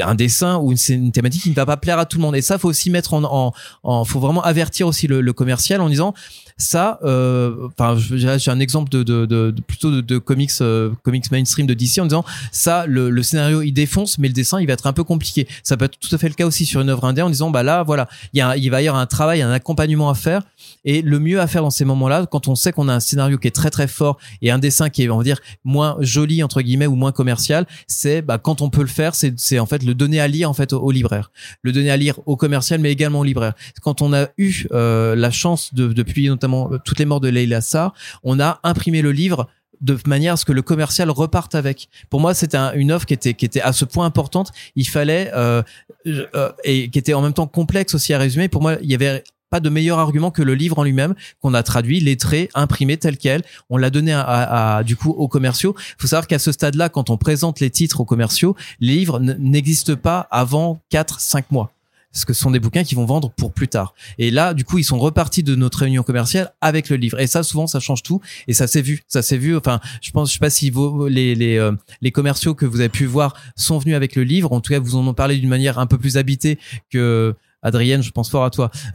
[0.02, 2.36] un dessin ou une, thématique qui ne va pas plaire à tout le monde.
[2.36, 3.52] Et ça, faut aussi mettre en,
[4.04, 6.14] faut vraiment avertir aussi le, commercial en disant
[6.56, 6.98] ça.
[7.04, 12.04] euh, Enfin, j'ai un exemple de, plutôt de, comics, euh, comics mainstream de DC en
[12.04, 15.04] disant ça, le, le scénario il défonce, mais le dessin il va être un peu
[15.04, 15.46] compliqué.
[15.62, 17.50] Ça peut être tout à fait le cas aussi sur une œuvre indé en disant
[17.50, 20.14] bah là voilà, il y a, il va y avoir un travail, un accompagnement à
[20.14, 20.42] faire.
[20.84, 23.38] Et le mieux à faire dans ces moments-là, quand on sait qu'on a un scénario
[23.38, 26.42] qui est très très fort et un dessin qui est, on va dire, moins joli
[26.42, 29.82] entre guillemets ou moins commercial, c'est bah, quand on peut le faire, c'est en fait
[29.82, 31.30] le donner à lire en fait au, au libraire,
[31.62, 33.54] le donner à lire au commercial, mais également au libraire.
[33.82, 37.28] Quand on a eu euh, la chance de, de publier notamment toutes les morts de
[37.28, 39.48] Leila Sarr, on a imprimé le livre
[39.84, 41.88] de manière à ce que le commercial reparte avec.
[42.10, 44.50] Pour moi, c'était un- une offre qui était qui était à ce point importante.
[44.74, 45.62] Il fallait euh,
[46.06, 48.48] euh, et qui était en même temps complexe aussi à résumer.
[48.48, 51.54] Pour moi, il y avait pas de meilleur argument que le livre en lui-même qu'on
[51.54, 53.42] a traduit, lettré, imprimé tel quel.
[53.70, 55.76] On l'a donné à, à- à, du coup aux commerciaux.
[55.78, 59.20] Il faut savoir qu'à ce stade-là, quand on présente les titres aux commerciaux, les livres
[59.20, 61.73] n'existent pas avant 4-5 mois.
[62.14, 63.92] Parce que ce sont des bouquins qui vont vendre pour plus tard.
[64.18, 67.18] Et là, du coup, ils sont repartis de notre réunion commerciale avec le livre.
[67.18, 68.20] Et ça, souvent, ça change tout.
[68.46, 69.02] Et ça s'est vu.
[69.08, 69.56] Ça s'est vu.
[69.56, 71.72] Enfin, je pense, je sais pas si vos, les, les, euh,
[72.02, 74.52] les commerciaux que vous avez pu voir sont venus avec le livre.
[74.52, 78.04] En tout cas, vous en ont parlé d'une manière un peu plus habitée que Adrienne.
[78.04, 78.70] Je pense fort à toi.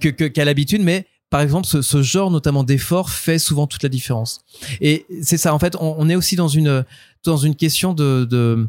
[0.00, 3.82] que, que, qu'à l'habitude, mais par exemple, ce, ce genre notamment d'effort fait souvent toute
[3.82, 4.44] la différence.
[4.82, 6.84] Et c'est ça, en fait, on, on est aussi dans une
[7.24, 8.66] dans une question de, de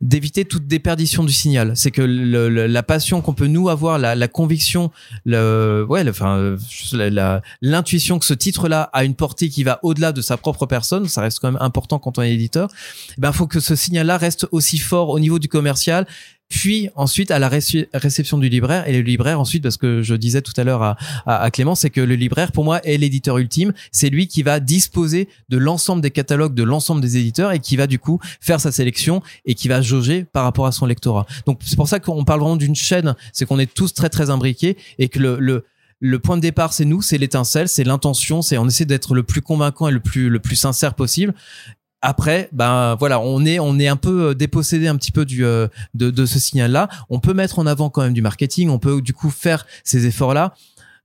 [0.00, 1.72] d'éviter toute déperdition du signal.
[1.76, 4.90] C'est que le- le- la passion qu'on peut nous avoir, la, la conviction,
[5.24, 10.12] le, ouais, le- enfin, euh, l'intuition que ce titre-là a une portée qui va au-delà
[10.12, 12.68] de sa propre personne, ça reste quand même important quand on est éditeur.
[13.18, 16.06] Ben, faut que ce signal-là reste aussi fort au niveau du commercial,
[16.48, 20.14] puis ensuite à la réce- réception du libraire et le libraire ensuite, parce que je
[20.14, 20.96] disais tout à l'heure
[21.26, 23.72] à Clément, c'est que le libraire pour moi est l'éditeur ultime.
[23.90, 27.76] C'est lui qui va disposer de l'ensemble des catalogues de l'ensemble des éditeurs et qui
[27.76, 31.26] va du coup faire sa sélection et qui va jauger par rapport à son lectorat.
[31.46, 34.30] Donc c'est pour ça qu'on parle vraiment d'une chaîne, c'est qu'on est tous très très
[34.30, 35.64] imbriqués et que le, le
[35.98, 39.22] le point de départ, c'est nous, c'est l'étincelle, c'est l'intention, c'est on essaie d'être le
[39.22, 41.32] plus convaincant et le plus le plus sincère possible.
[42.02, 45.44] Après, ben voilà, on est on est un peu euh, dépossédé un petit peu du
[45.44, 46.88] euh, de, de ce signal-là.
[47.10, 50.06] On peut mettre en avant quand même du marketing, on peut du coup faire ces
[50.06, 50.54] efforts-là.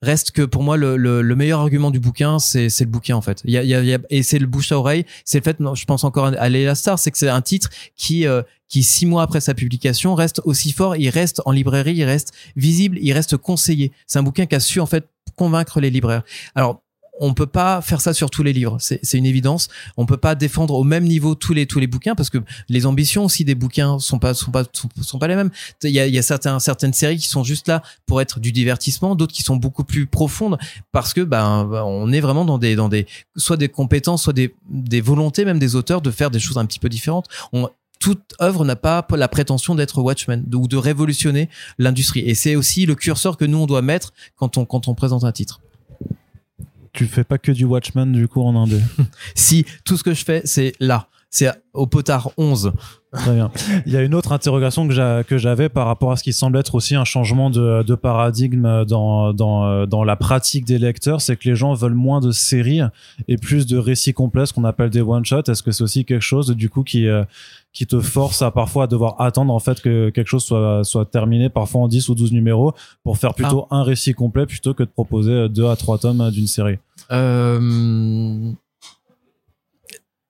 [0.04, 3.22] Reste que pour moi le, le, le meilleur argument du bouquin, c'est le bouquin en
[3.22, 3.42] fait.
[3.46, 5.06] Il y a, il y a- et c'est le bouche à oreille.
[5.26, 8.26] C'est le fait, je pense encore à Leila Star, c'est que c'est un titre qui
[8.28, 10.96] euh, qui six mois après sa publication reste aussi fort.
[10.96, 13.92] Il reste en librairie, il reste visible, il reste conseillé.
[14.08, 16.24] C'est un bouquin qui a su en fait convaincre les libraires.
[16.56, 16.82] Alors
[17.20, 19.68] on peut pas faire ça sur tous les livres, c'est une évidence.
[19.98, 22.40] On peut pas défendre au même niveau tous les tous les bouquins parce que
[22.70, 24.64] les ambitions aussi des bouquins sont pas sont pas
[25.02, 25.52] sont, pas les mêmes.
[25.84, 28.52] Il y a, y a certains certaines séries qui sont juste là pour être du
[28.52, 30.58] divertissement, d'autres qui sont beaucoup plus profondes
[30.92, 33.06] parce que ben on est vraiment dans des dans des
[33.36, 36.66] soit des compétences, soit des des volontés même des auteurs de faire des choses un
[36.66, 37.28] petit peu différentes.
[37.54, 37.70] On,
[38.00, 42.22] toute œuvre n'a pas la prétention d'être Watchmen ou de révolutionner l'industrie.
[42.22, 45.24] Et c'est aussi le curseur que nous on doit mettre quand on quand on présente
[45.24, 45.62] un titre.
[46.94, 48.80] Tu fais pas que du Watchmen du coup en indé.
[49.36, 52.74] Si tout ce que je fais c'est là, c'est au potard 11.
[53.14, 53.52] Très bien.
[53.86, 56.32] Il y a une autre interrogation que j'a- que j'avais par rapport à ce qui
[56.34, 60.78] semble être aussi un changement de, de paradigme dans, dans, euh, dans la pratique des
[60.78, 62.82] lecteurs, c'est que les gens veulent moins de séries
[63.28, 65.44] et plus de récits complets, ce qu'on appelle des one-shots.
[65.50, 67.24] Est-ce que c'est aussi quelque chose du coup qui, euh,
[67.74, 71.06] qui te force à parfois à devoir attendre en fait que quelque chose soit, soit
[71.06, 74.84] terminé, parfois en 10 ou 12 numéros, pour faire plutôt un récit complet plutôt que
[74.84, 76.78] de proposer deux à trois tomes d'une série?
[77.12, 78.52] Euh,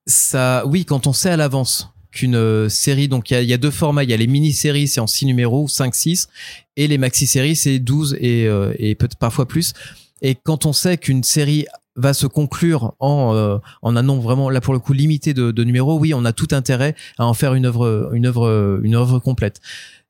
[0.06, 3.72] ça, oui, quand on sait à l'avance qu'une euh, série, donc il y a, deux
[3.72, 6.28] formats, il y a les mini-séries, c'est en 6 numéros, 5, 6,
[6.76, 9.74] et les maxi-séries, c'est 12 et, euh, et peut-être parfois plus.
[10.22, 11.66] Et quand on sait qu'une série
[11.96, 15.52] va se conclure en, euh, en un nombre vraiment, là pour le coup, limité de,
[15.52, 19.20] de numéros, oui, on a tout intérêt à en faire une œuvre, une une œuvre
[19.20, 19.62] complète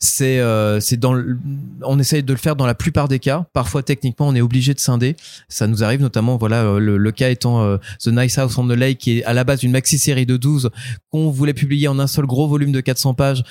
[0.03, 1.37] c'est euh, c'est dans le-
[1.83, 4.73] on essaye de le faire dans la plupart des cas parfois techniquement on est obligé
[4.73, 5.15] de scinder
[5.47, 8.67] ça nous arrive notamment voilà euh, le, le cas étant euh, The Nice House on
[8.67, 10.71] the Lake qui est à la base une maxi série de 12
[11.11, 13.43] qu'on voulait publier en un seul gros volume de 400 pages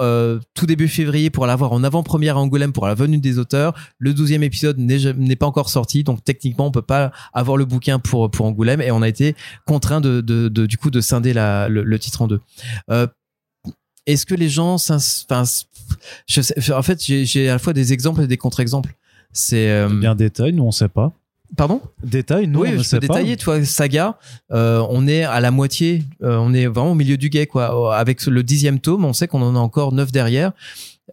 [0.00, 3.72] euh, tout début février pour l'avoir en avant-première à Angoulême pour la venue des auteurs.
[3.98, 7.98] Le douzième épisode n'est pas encore sorti, donc techniquement on peut pas avoir le bouquin
[7.98, 9.34] pour pour Angoulême et on a été
[9.66, 12.40] contraint de, de, de- du coup de scinder la, le, titre en deux.
[12.90, 13.06] Euh,
[14.04, 14.76] Est-ce que les gens,
[16.26, 18.94] je sais, en fait, j'ai à la fois des exemples et des contre-exemples.
[19.32, 21.12] C'est euh, Bien détail, nous on sait pas.
[21.56, 21.80] pardon?
[22.02, 23.14] Détail, nous oui, on ne sait peux pas.
[23.14, 23.36] détailler.
[23.36, 24.18] Tu vois, Saga,
[24.52, 27.96] euh, on est à la moitié, euh, on est vraiment au milieu du guet, quoi.
[27.96, 30.52] Avec le dixième tome, on sait qu'on en a encore neuf derrière.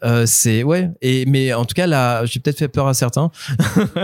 [0.04, 0.90] Euh, c'est ouais.
[1.02, 3.32] Et mais en tout cas, là, j'ai peut-être fait peur à certains.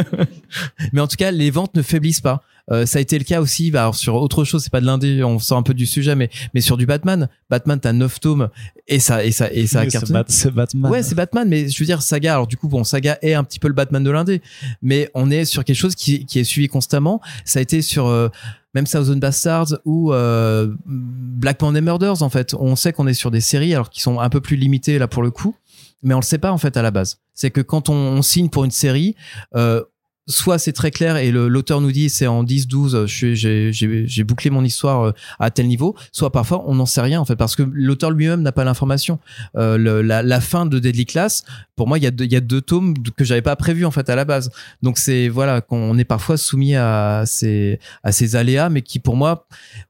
[0.93, 2.43] mais en tout cas, les ventes ne faiblissent pas.
[2.71, 4.85] Euh, ça a été le cas aussi bah, alors sur autre chose, c'est pas de
[4.85, 8.19] l'indé, on sort un peu du sujet, mais mais sur du Batman, Batman t'as 9
[8.19, 8.49] tomes
[8.87, 10.19] et ça et ça et ça a Oui, c'est cartonné.
[10.19, 10.91] Bat- c'est Batman.
[10.91, 13.43] Ouais, c'est Batman, mais je veux dire, Saga, alors du coup, bon, Saga est un
[13.43, 14.41] petit peu le Batman de l'indé,
[14.83, 17.21] mais on est sur quelque chose qui, qui est suivi constamment.
[17.43, 18.29] Ça a été sur euh,
[18.75, 22.53] même Thousand Bastards ou euh, Black Monday Murders, en fait.
[22.53, 25.07] On sait qu'on est sur des séries, alors qui sont un peu plus limitées là
[25.07, 25.55] pour le coup,
[26.03, 27.19] mais on le sait pas en fait à la base.
[27.33, 29.15] C'est que quand on, signe pour une série,
[29.55, 29.83] euh,
[30.27, 34.07] soit c'est très clair et l'auteur nous dit c'est en 10 12 euh, je suis-
[34.07, 37.25] j'ai bouclé mon histoire euh, à tel niveau soit parfois on n'en sait rien en
[37.25, 39.17] fait parce que l'auteur lui-même n'a pas l'information
[39.55, 41.43] euh, la, la fin de Deadly Class
[41.75, 43.91] pour moi il y a deux, y a deux tomes que j'avais pas prévu en
[43.91, 44.51] fait à la base
[44.83, 49.15] donc c'est voilà qu'on est parfois soumis à ces à ces aléas mais qui pour
[49.15, 49.47] moi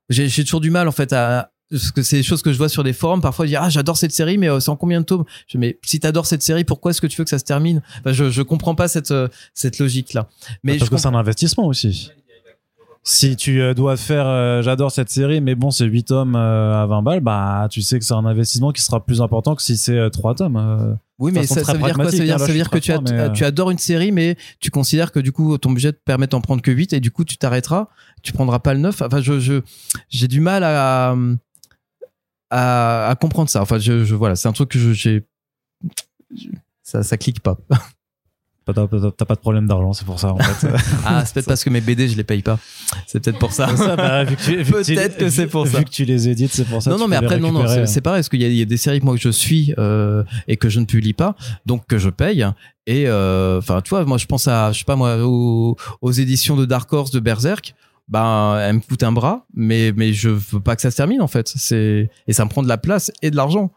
[0.07, 2.69] j'ai toujours du mal en fait à parce que c'est des choses que je vois
[2.69, 5.05] sur des forums parfois dire ah j'adore cette série mais euh, c'est en combien de
[5.05, 5.23] tomes?
[5.47, 7.45] Je dis, mais si t'adores cette série pourquoi est-ce que tu veux que ça se
[7.45, 7.81] termine?
[7.99, 10.27] Enfin, je je comprends pas cette euh, cette logique là
[10.63, 12.11] mais parce je que c'est un investissement aussi.
[13.03, 16.83] Si tu euh, dois faire, euh, j'adore cette série, mais bon, c'est 8 tomes euh,
[16.83, 19.61] à 20 balles, bah, tu sais que c'est un investissement qui sera plus important que
[19.61, 20.57] si c'est 3 tomes.
[20.57, 20.93] euh.
[21.17, 22.11] Oui, mais ça, veut dire quoi?
[22.11, 23.43] Ça veut dire, hein, là, ça veut dire que tu, as, fort, mais, euh, tu
[23.45, 26.61] adores une série, mais tu considères que du coup ton budget te permet d'en prendre
[26.61, 27.87] que 8 et du coup tu t'arrêteras,
[28.21, 29.01] tu prendras pas le 9.
[29.01, 29.61] Enfin, je, je,
[30.09, 31.15] j'ai du mal à, à,
[32.49, 33.61] à comprendre ça.
[33.61, 35.23] Enfin, je, je voilà, c'est un truc que je- j'ai.
[36.83, 37.57] Ça, ça clique pas.
[38.65, 38.85] T'as
[39.25, 40.67] pas de problème d'argent, c'est pour ça, en fait.
[41.03, 42.59] Ah, c'est peut-être parce que mes BD je les paye pas.
[43.07, 43.65] C'est peut-être pour ça.
[43.95, 45.83] Bah, vu vu Peut-être que c'est pour vu ça.
[45.83, 46.91] que tu les édites, c'est pour ça.
[46.91, 48.99] non, non, mais après, non, non, c'est pareil, parce qu'il y, y a des séries
[48.99, 51.35] que moi que je suis euh, et que je ne publie pas,
[51.65, 52.45] donc que je paye.
[52.85, 56.11] Et euh, enfin, tu vois, moi, je pense à, je sais pas moi, aux, aux
[56.11, 57.73] éditions de Dark Horse de Berserk.
[58.09, 61.21] Ben, elle me coûte un bras, mais mais je veux pas que ça se termine
[61.21, 61.47] en fait.
[61.55, 63.71] C'est et ça me prend de la place et de l'argent.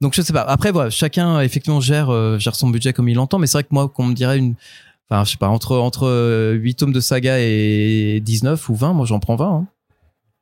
[0.00, 0.42] Donc je sais pas.
[0.42, 3.64] Après voilà, chacun effectivement gère euh, gère son budget comme il l'entend, mais c'est vrai
[3.64, 4.54] que moi, qu'on me dirait une,
[5.10, 8.92] enfin je sais pas entre entre euh, 8 tomes de saga et 19 ou 20,
[8.94, 9.46] moi j'en prends 20.
[9.46, 9.66] hein.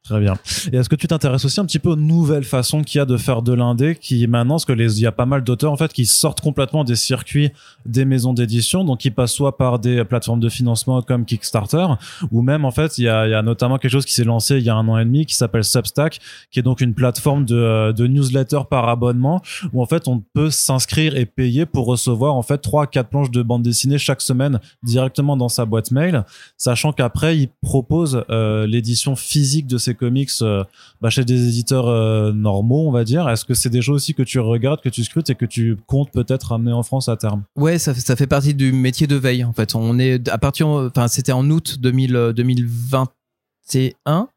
[0.07, 0.35] Très bien.
[0.71, 3.07] Et est-ce que tu t'intéresses aussi un petit peu aux nouvelles façons qu'il y a
[3.07, 5.73] de faire de l'indé, qui maintenant, parce que les, il y a pas mal d'auteurs
[5.73, 7.53] en fait qui sortent complètement des circuits
[7.87, 11.87] des maisons d'édition, donc qui passent soit par des plateformes de financement comme Kickstarter,
[12.31, 14.25] ou même en fait il y a, il y a notamment quelque chose qui s'est
[14.25, 16.21] lancé il y a un an et demi qui s'appelle Substack,
[16.51, 19.41] qui est donc une plateforme de, de newsletter par abonnement
[19.73, 23.31] où en fait on peut s'inscrire et payer pour recevoir en fait trois quatre planches
[23.31, 26.25] de bande dessinée chaque semaine directement dans sa boîte mail,
[26.59, 30.65] sachant qu'après il propose euh, l'édition physique de ces comics euh,
[31.01, 33.29] bah, chez des éditeurs euh, normaux, on va dire.
[33.29, 35.77] Est-ce que c'est des choses aussi que tu regardes, que tu scrutes et que tu
[35.87, 37.43] comptes peut-être ramener en France à terme?
[37.57, 39.75] Ouais, ça, ça fait partie du métier de veille en fait.
[39.75, 44.29] On est à partir, enfin c'était en août 2000, euh, 2021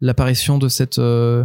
[0.00, 0.98] l'apparition de cette.
[0.98, 1.44] euh,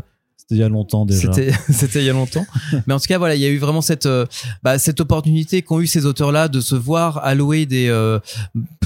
[0.49, 1.21] C'était il y a longtemps déjà.
[1.69, 2.45] C'était il y a longtemps.
[2.87, 4.25] Mais en tout cas voilà, il y a eu vraiment cette euh,
[4.63, 8.19] bah, cette opportunité qu'ont eu ces auteurs-là de se voir allouer des euh,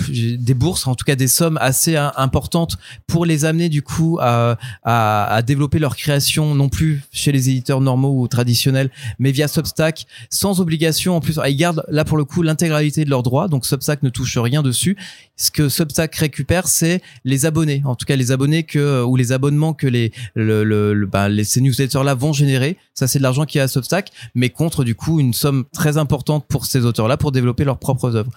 [0.10, 2.78] des bourses, en tout cas des sommes assez importantes
[3.08, 7.50] pour les amener du coup à, à à développer leur création non plus chez les
[7.50, 11.40] éditeurs normaux ou traditionnels, mais via Substack sans obligation en plus.
[11.42, 14.38] Ah, Ils gardent là pour le coup l'intégralité de leurs droits, donc Substack ne touche
[14.38, 14.98] rien dessus.
[15.38, 19.32] Ce que Substack récupère, c'est les abonnés, en tout cas les abonnés que ou les
[19.32, 22.78] abonnements que les le, le, le- bah, les ces newsletters là vont générer.
[22.94, 25.98] Ça c'est de l'argent qui est à Substack, mais contre du coup une somme très
[25.98, 28.32] importante pour ces auteurs là pour développer leurs propres œuvres.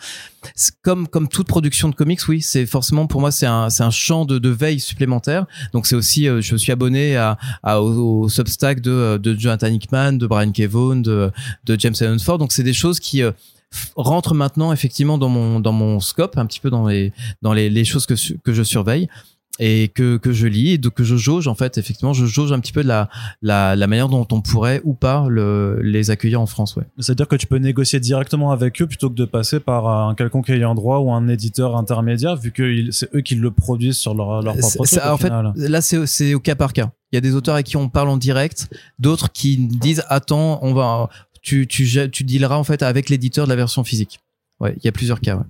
[0.82, 4.24] Comme comme toute production de comics, oui, c'est forcément pour moi c'est un un champ
[4.24, 5.46] de, veille supplémentaire.
[5.72, 7.36] Donc c'est aussi euh, je suis abonné à,
[7.80, 11.30] au, Substack de de Jonathan Hickman, de Brian Kevon, de
[11.64, 12.38] de James Allen Ford.
[12.38, 13.32] Donc c'est des choses qui euh,
[13.96, 17.12] rentrent maintenant effectivement dans mon dans mon scope un petit peu dans les
[17.42, 19.08] dans les, les choses que que je surveille
[19.58, 22.52] et que que je lis et de, que je jauge en fait effectivement je jauge
[22.52, 23.08] un petit peu de la
[23.40, 26.84] la, la manière dont on pourrait ou pas le, les accueillir en France ouais.
[26.98, 30.50] C'est-à-dire que tu peux négocier directement avec eux plutôt que de passer par un quelconque
[30.50, 34.42] ayant droit ou un éditeur intermédiaire, vu que c'est eux qui le produisent sur leur,
[34.42, 36.90] leur propre truc, c'est- au en fait là c'est au cas par cas.
[37.12, 38.68] Il y a des auteurs à qui on parle en direct
[38.98, 41.08] d'autres qui disent attends on va
[41.40, 44.20] tu tu tu dealeras en fait avec l'éditeur de la version physique.
[44.60, 45.42] Ouais il y a plusieurs cas ouais.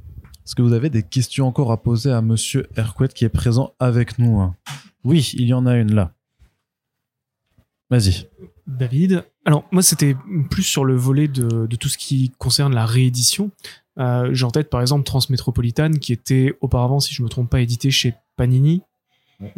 [0.46, 3.74] Est-ce que vous avez des questions encore à poser à Monsieur Hercouet qui est présent
[3.80, 4.54] avec nous hein?
[5.02, 6.12] Oui, il y en a une là.
[7.90, 8.28] Vas-y.
[8.68, 9.24] David.
[9.44, 10.16] Alors, moi, c'était
[10.48, 13.50] plus sur le volet de, tout ce qui concerne la réédition.
[13.98, 17.60] Euh, J'ai en tête, par exemple, Transmétropolitane, qui était auparavant, si je me trompe pas,
[17.60, 18.82] édité chez Panini.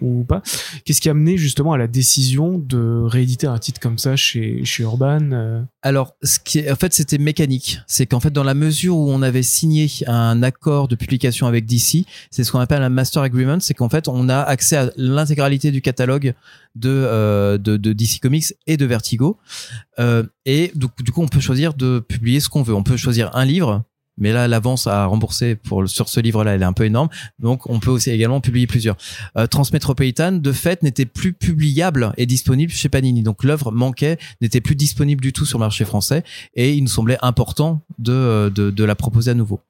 [0.00, 0.42] Ou pas.
[0.84, 4.64] Qu'est-ce qui a mené justement à la décision de rééditer un titre comme ça chez,
[4.64, 7.78] chez Urban euh, Alors, ce qui en fait, c'était mécanique.
[7.86, 11.64] C'est qu'en fait, dans la mesure où on avait signé un accord de publication avec
[11.66, 14.90] DC, c'est ce qu'on appelle un master agreement, c'est qu'en fait, on a accès à
[14.96, 16.34] l'intégralité du catalogue
[16.74, 19.38] de, euh, de, DC Comics et de Vertigo.
[19.98, 22.74] Euh, et du coup, on peut choisir de publier ce qu'on veut.
[22.74, 23.84] On peut choisir un livre
[24.18, 27.08] mais là l'avance à rembourser pour sur ce livre-là, elle est un peu énorme.
[27.38, 28.96] Donc on peut aussi également publier plusieurs.
[29.36, 33.22] Euh, Transmétropolitan, de fait, n'était plus publiable et disponible chez Panini.
[33.22, 36.24] Donc l'œuvre manquait, n'était plus disponible du tout sur le marché français,
[36.54, 39.60] et il nous semblait important de de, de la proposer à nouveau.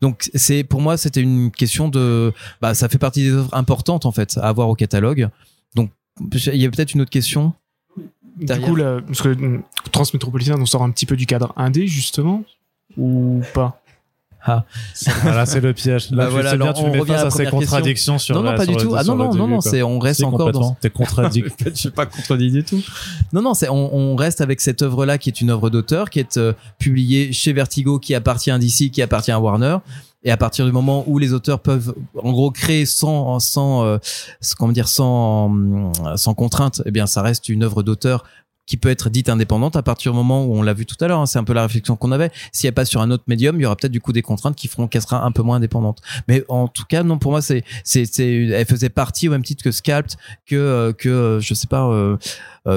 [0.00, 4.06] Donc c'est pour moi c'était une question de bah ça fait partie des œuvres importantes
[4.06, 5.28] en fait à avoir au catalogue.
[5.74, 5.90] Donc
[6.20, 7.54] il y a peut-être une autre question.
[8.38, 9.60] Du coup, là, parce que
[9.92, 12.44] Transmétropolitain, on sort un petit peu du cadre indé, justement,
[12.96, 13.81] ou pas?
[15.22, 16.10] Voilà, c'est le piège.
[16.10, 17.58] Là, Bah tu voilà, bien, tu on mets revient à face à ces question.
[17.58, 18.94] contradictions sur non non la- pas du tout.
[18.96, 20.76] Ah non non non non, c'est on reste encore dans.
[20.80, 20.90] T'es
[21.64, 22.80] je suis pas contredit du tout.
[23.32, 26.18] Non, non, c'est on, on reste avec cette œuvre-là qui est une œuvre d'auteur, qui
[26.20, 29.76] est euh, publiée chez Vertigo, qui appartient à DC, qui appartient à Warner.
[30.24, 33.98] Et à partir du moment où les auteurs peuvent, en gros, créer sans, sans, euh,
[34.56, 38.22] comment dire, sans, hum, sans contrainte, eh bien, ça reste une œuvre d'auteur
[38.72, 41.06] qui peut être dite indépendante à partir du moment où on l'a vu tout à
[41.06, 41.20] l'heure.
[41.20, 42.30] hein, c'est un peu la réflexion qu'on avait.
[42.52, 44.22] S'il n'y a pas sur un autre médium, il y aura peut-être du coup des
[44.22, 46.00] contraintes qui feront qu'elle sera un peu moins indépendante.
[46.26, 49.42] Mais en tout cas, non, pour moi, c'est, c'est, c'est, elle faisait partie au même
[49.42, 50.16] titre que Sculpt,
[50.46, 52.16] que, euh, que, euh, je sais pas, euh,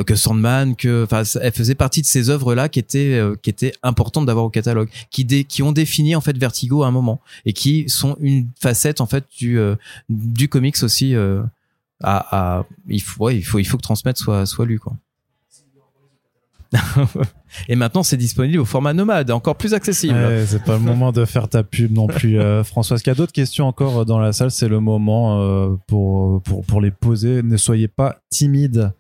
[0.03, 4.25] que Sandman, que, enfin, elle faisait partie de ces œuvres-là qui étaient, qui étaient importantes
[4.25, 7.53] d'avoir au catalogue, qui, dé, qui ont défini en fait Vertigo à un moment et
[7.53, 9.57] qui sont une facette en fait du,
[10.09, 11.15] du comics aussi.
[12.03, 14.97] à, il faut, il faut, il faut que transmettre soit, soit lu quoi.
[17.69, 20.13] Et maintenant, c'est disponible au format nomade, encore plus accessible.
[20.15, 22.95] Ouais, c'est pas le moment de faire ta pub non plus, euh, François.
[22.95, 24.51] Est-ce qu'il y a d'autres questions encore euh, dans la salle?
[24.51, 27.41] C'est le moment euh, pour, pour, pour les poser.
[27.43, 28.91] Ne soyez pas timide.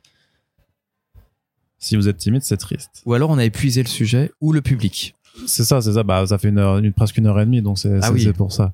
[1.77, 3.01] Si vous êtes timide, c'est triste.
[3.05, 5.13] Ou alors, on a épuisé le sujet ou le public.
[5.47, 6.03] C'est ça, c'est ça.
[6.03, 8.31] Bah, ça fait une heure, une, presque une heure et demie, donc c'est Ah oui.
[8.33, 8.71] pour ça.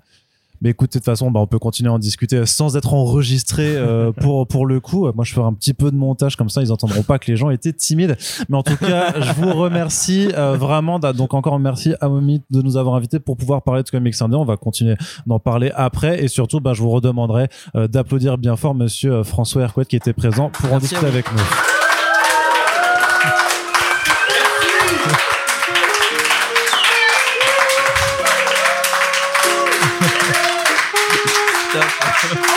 [0.62, 3.76] Mais écoutez, de toute façon, bah, on peut continuer à en discuter sans être enregistré
[3.76, 5.12] euh, pour, pour le coup.
[5.14, 7.36] Moi, je ferai un petit peu de montage, comme ça, ils entendront pas que les
[7.38, 8.16] gens étaient timides.
[8.50, 11.00] Mais en tout cas, je vous remercie euh, vraiment.
[11.00, 14.22] d'a- Donc, encore merci à Momit de nous avoir invités pour pouvoir parler de Comics
[14.22, 14.36] Indé.
[14.36, 16.24] On va continuer d'en parler après.
[16.24, 19.96] Et surtout, bah, je vous redemanderai euh, d'applaudir bien fort monsieur euh, François Hercouet qui
[19.96, 21.40] était présent pour en Merci discuter avec nous.
[32.22, 32.51] Thank you.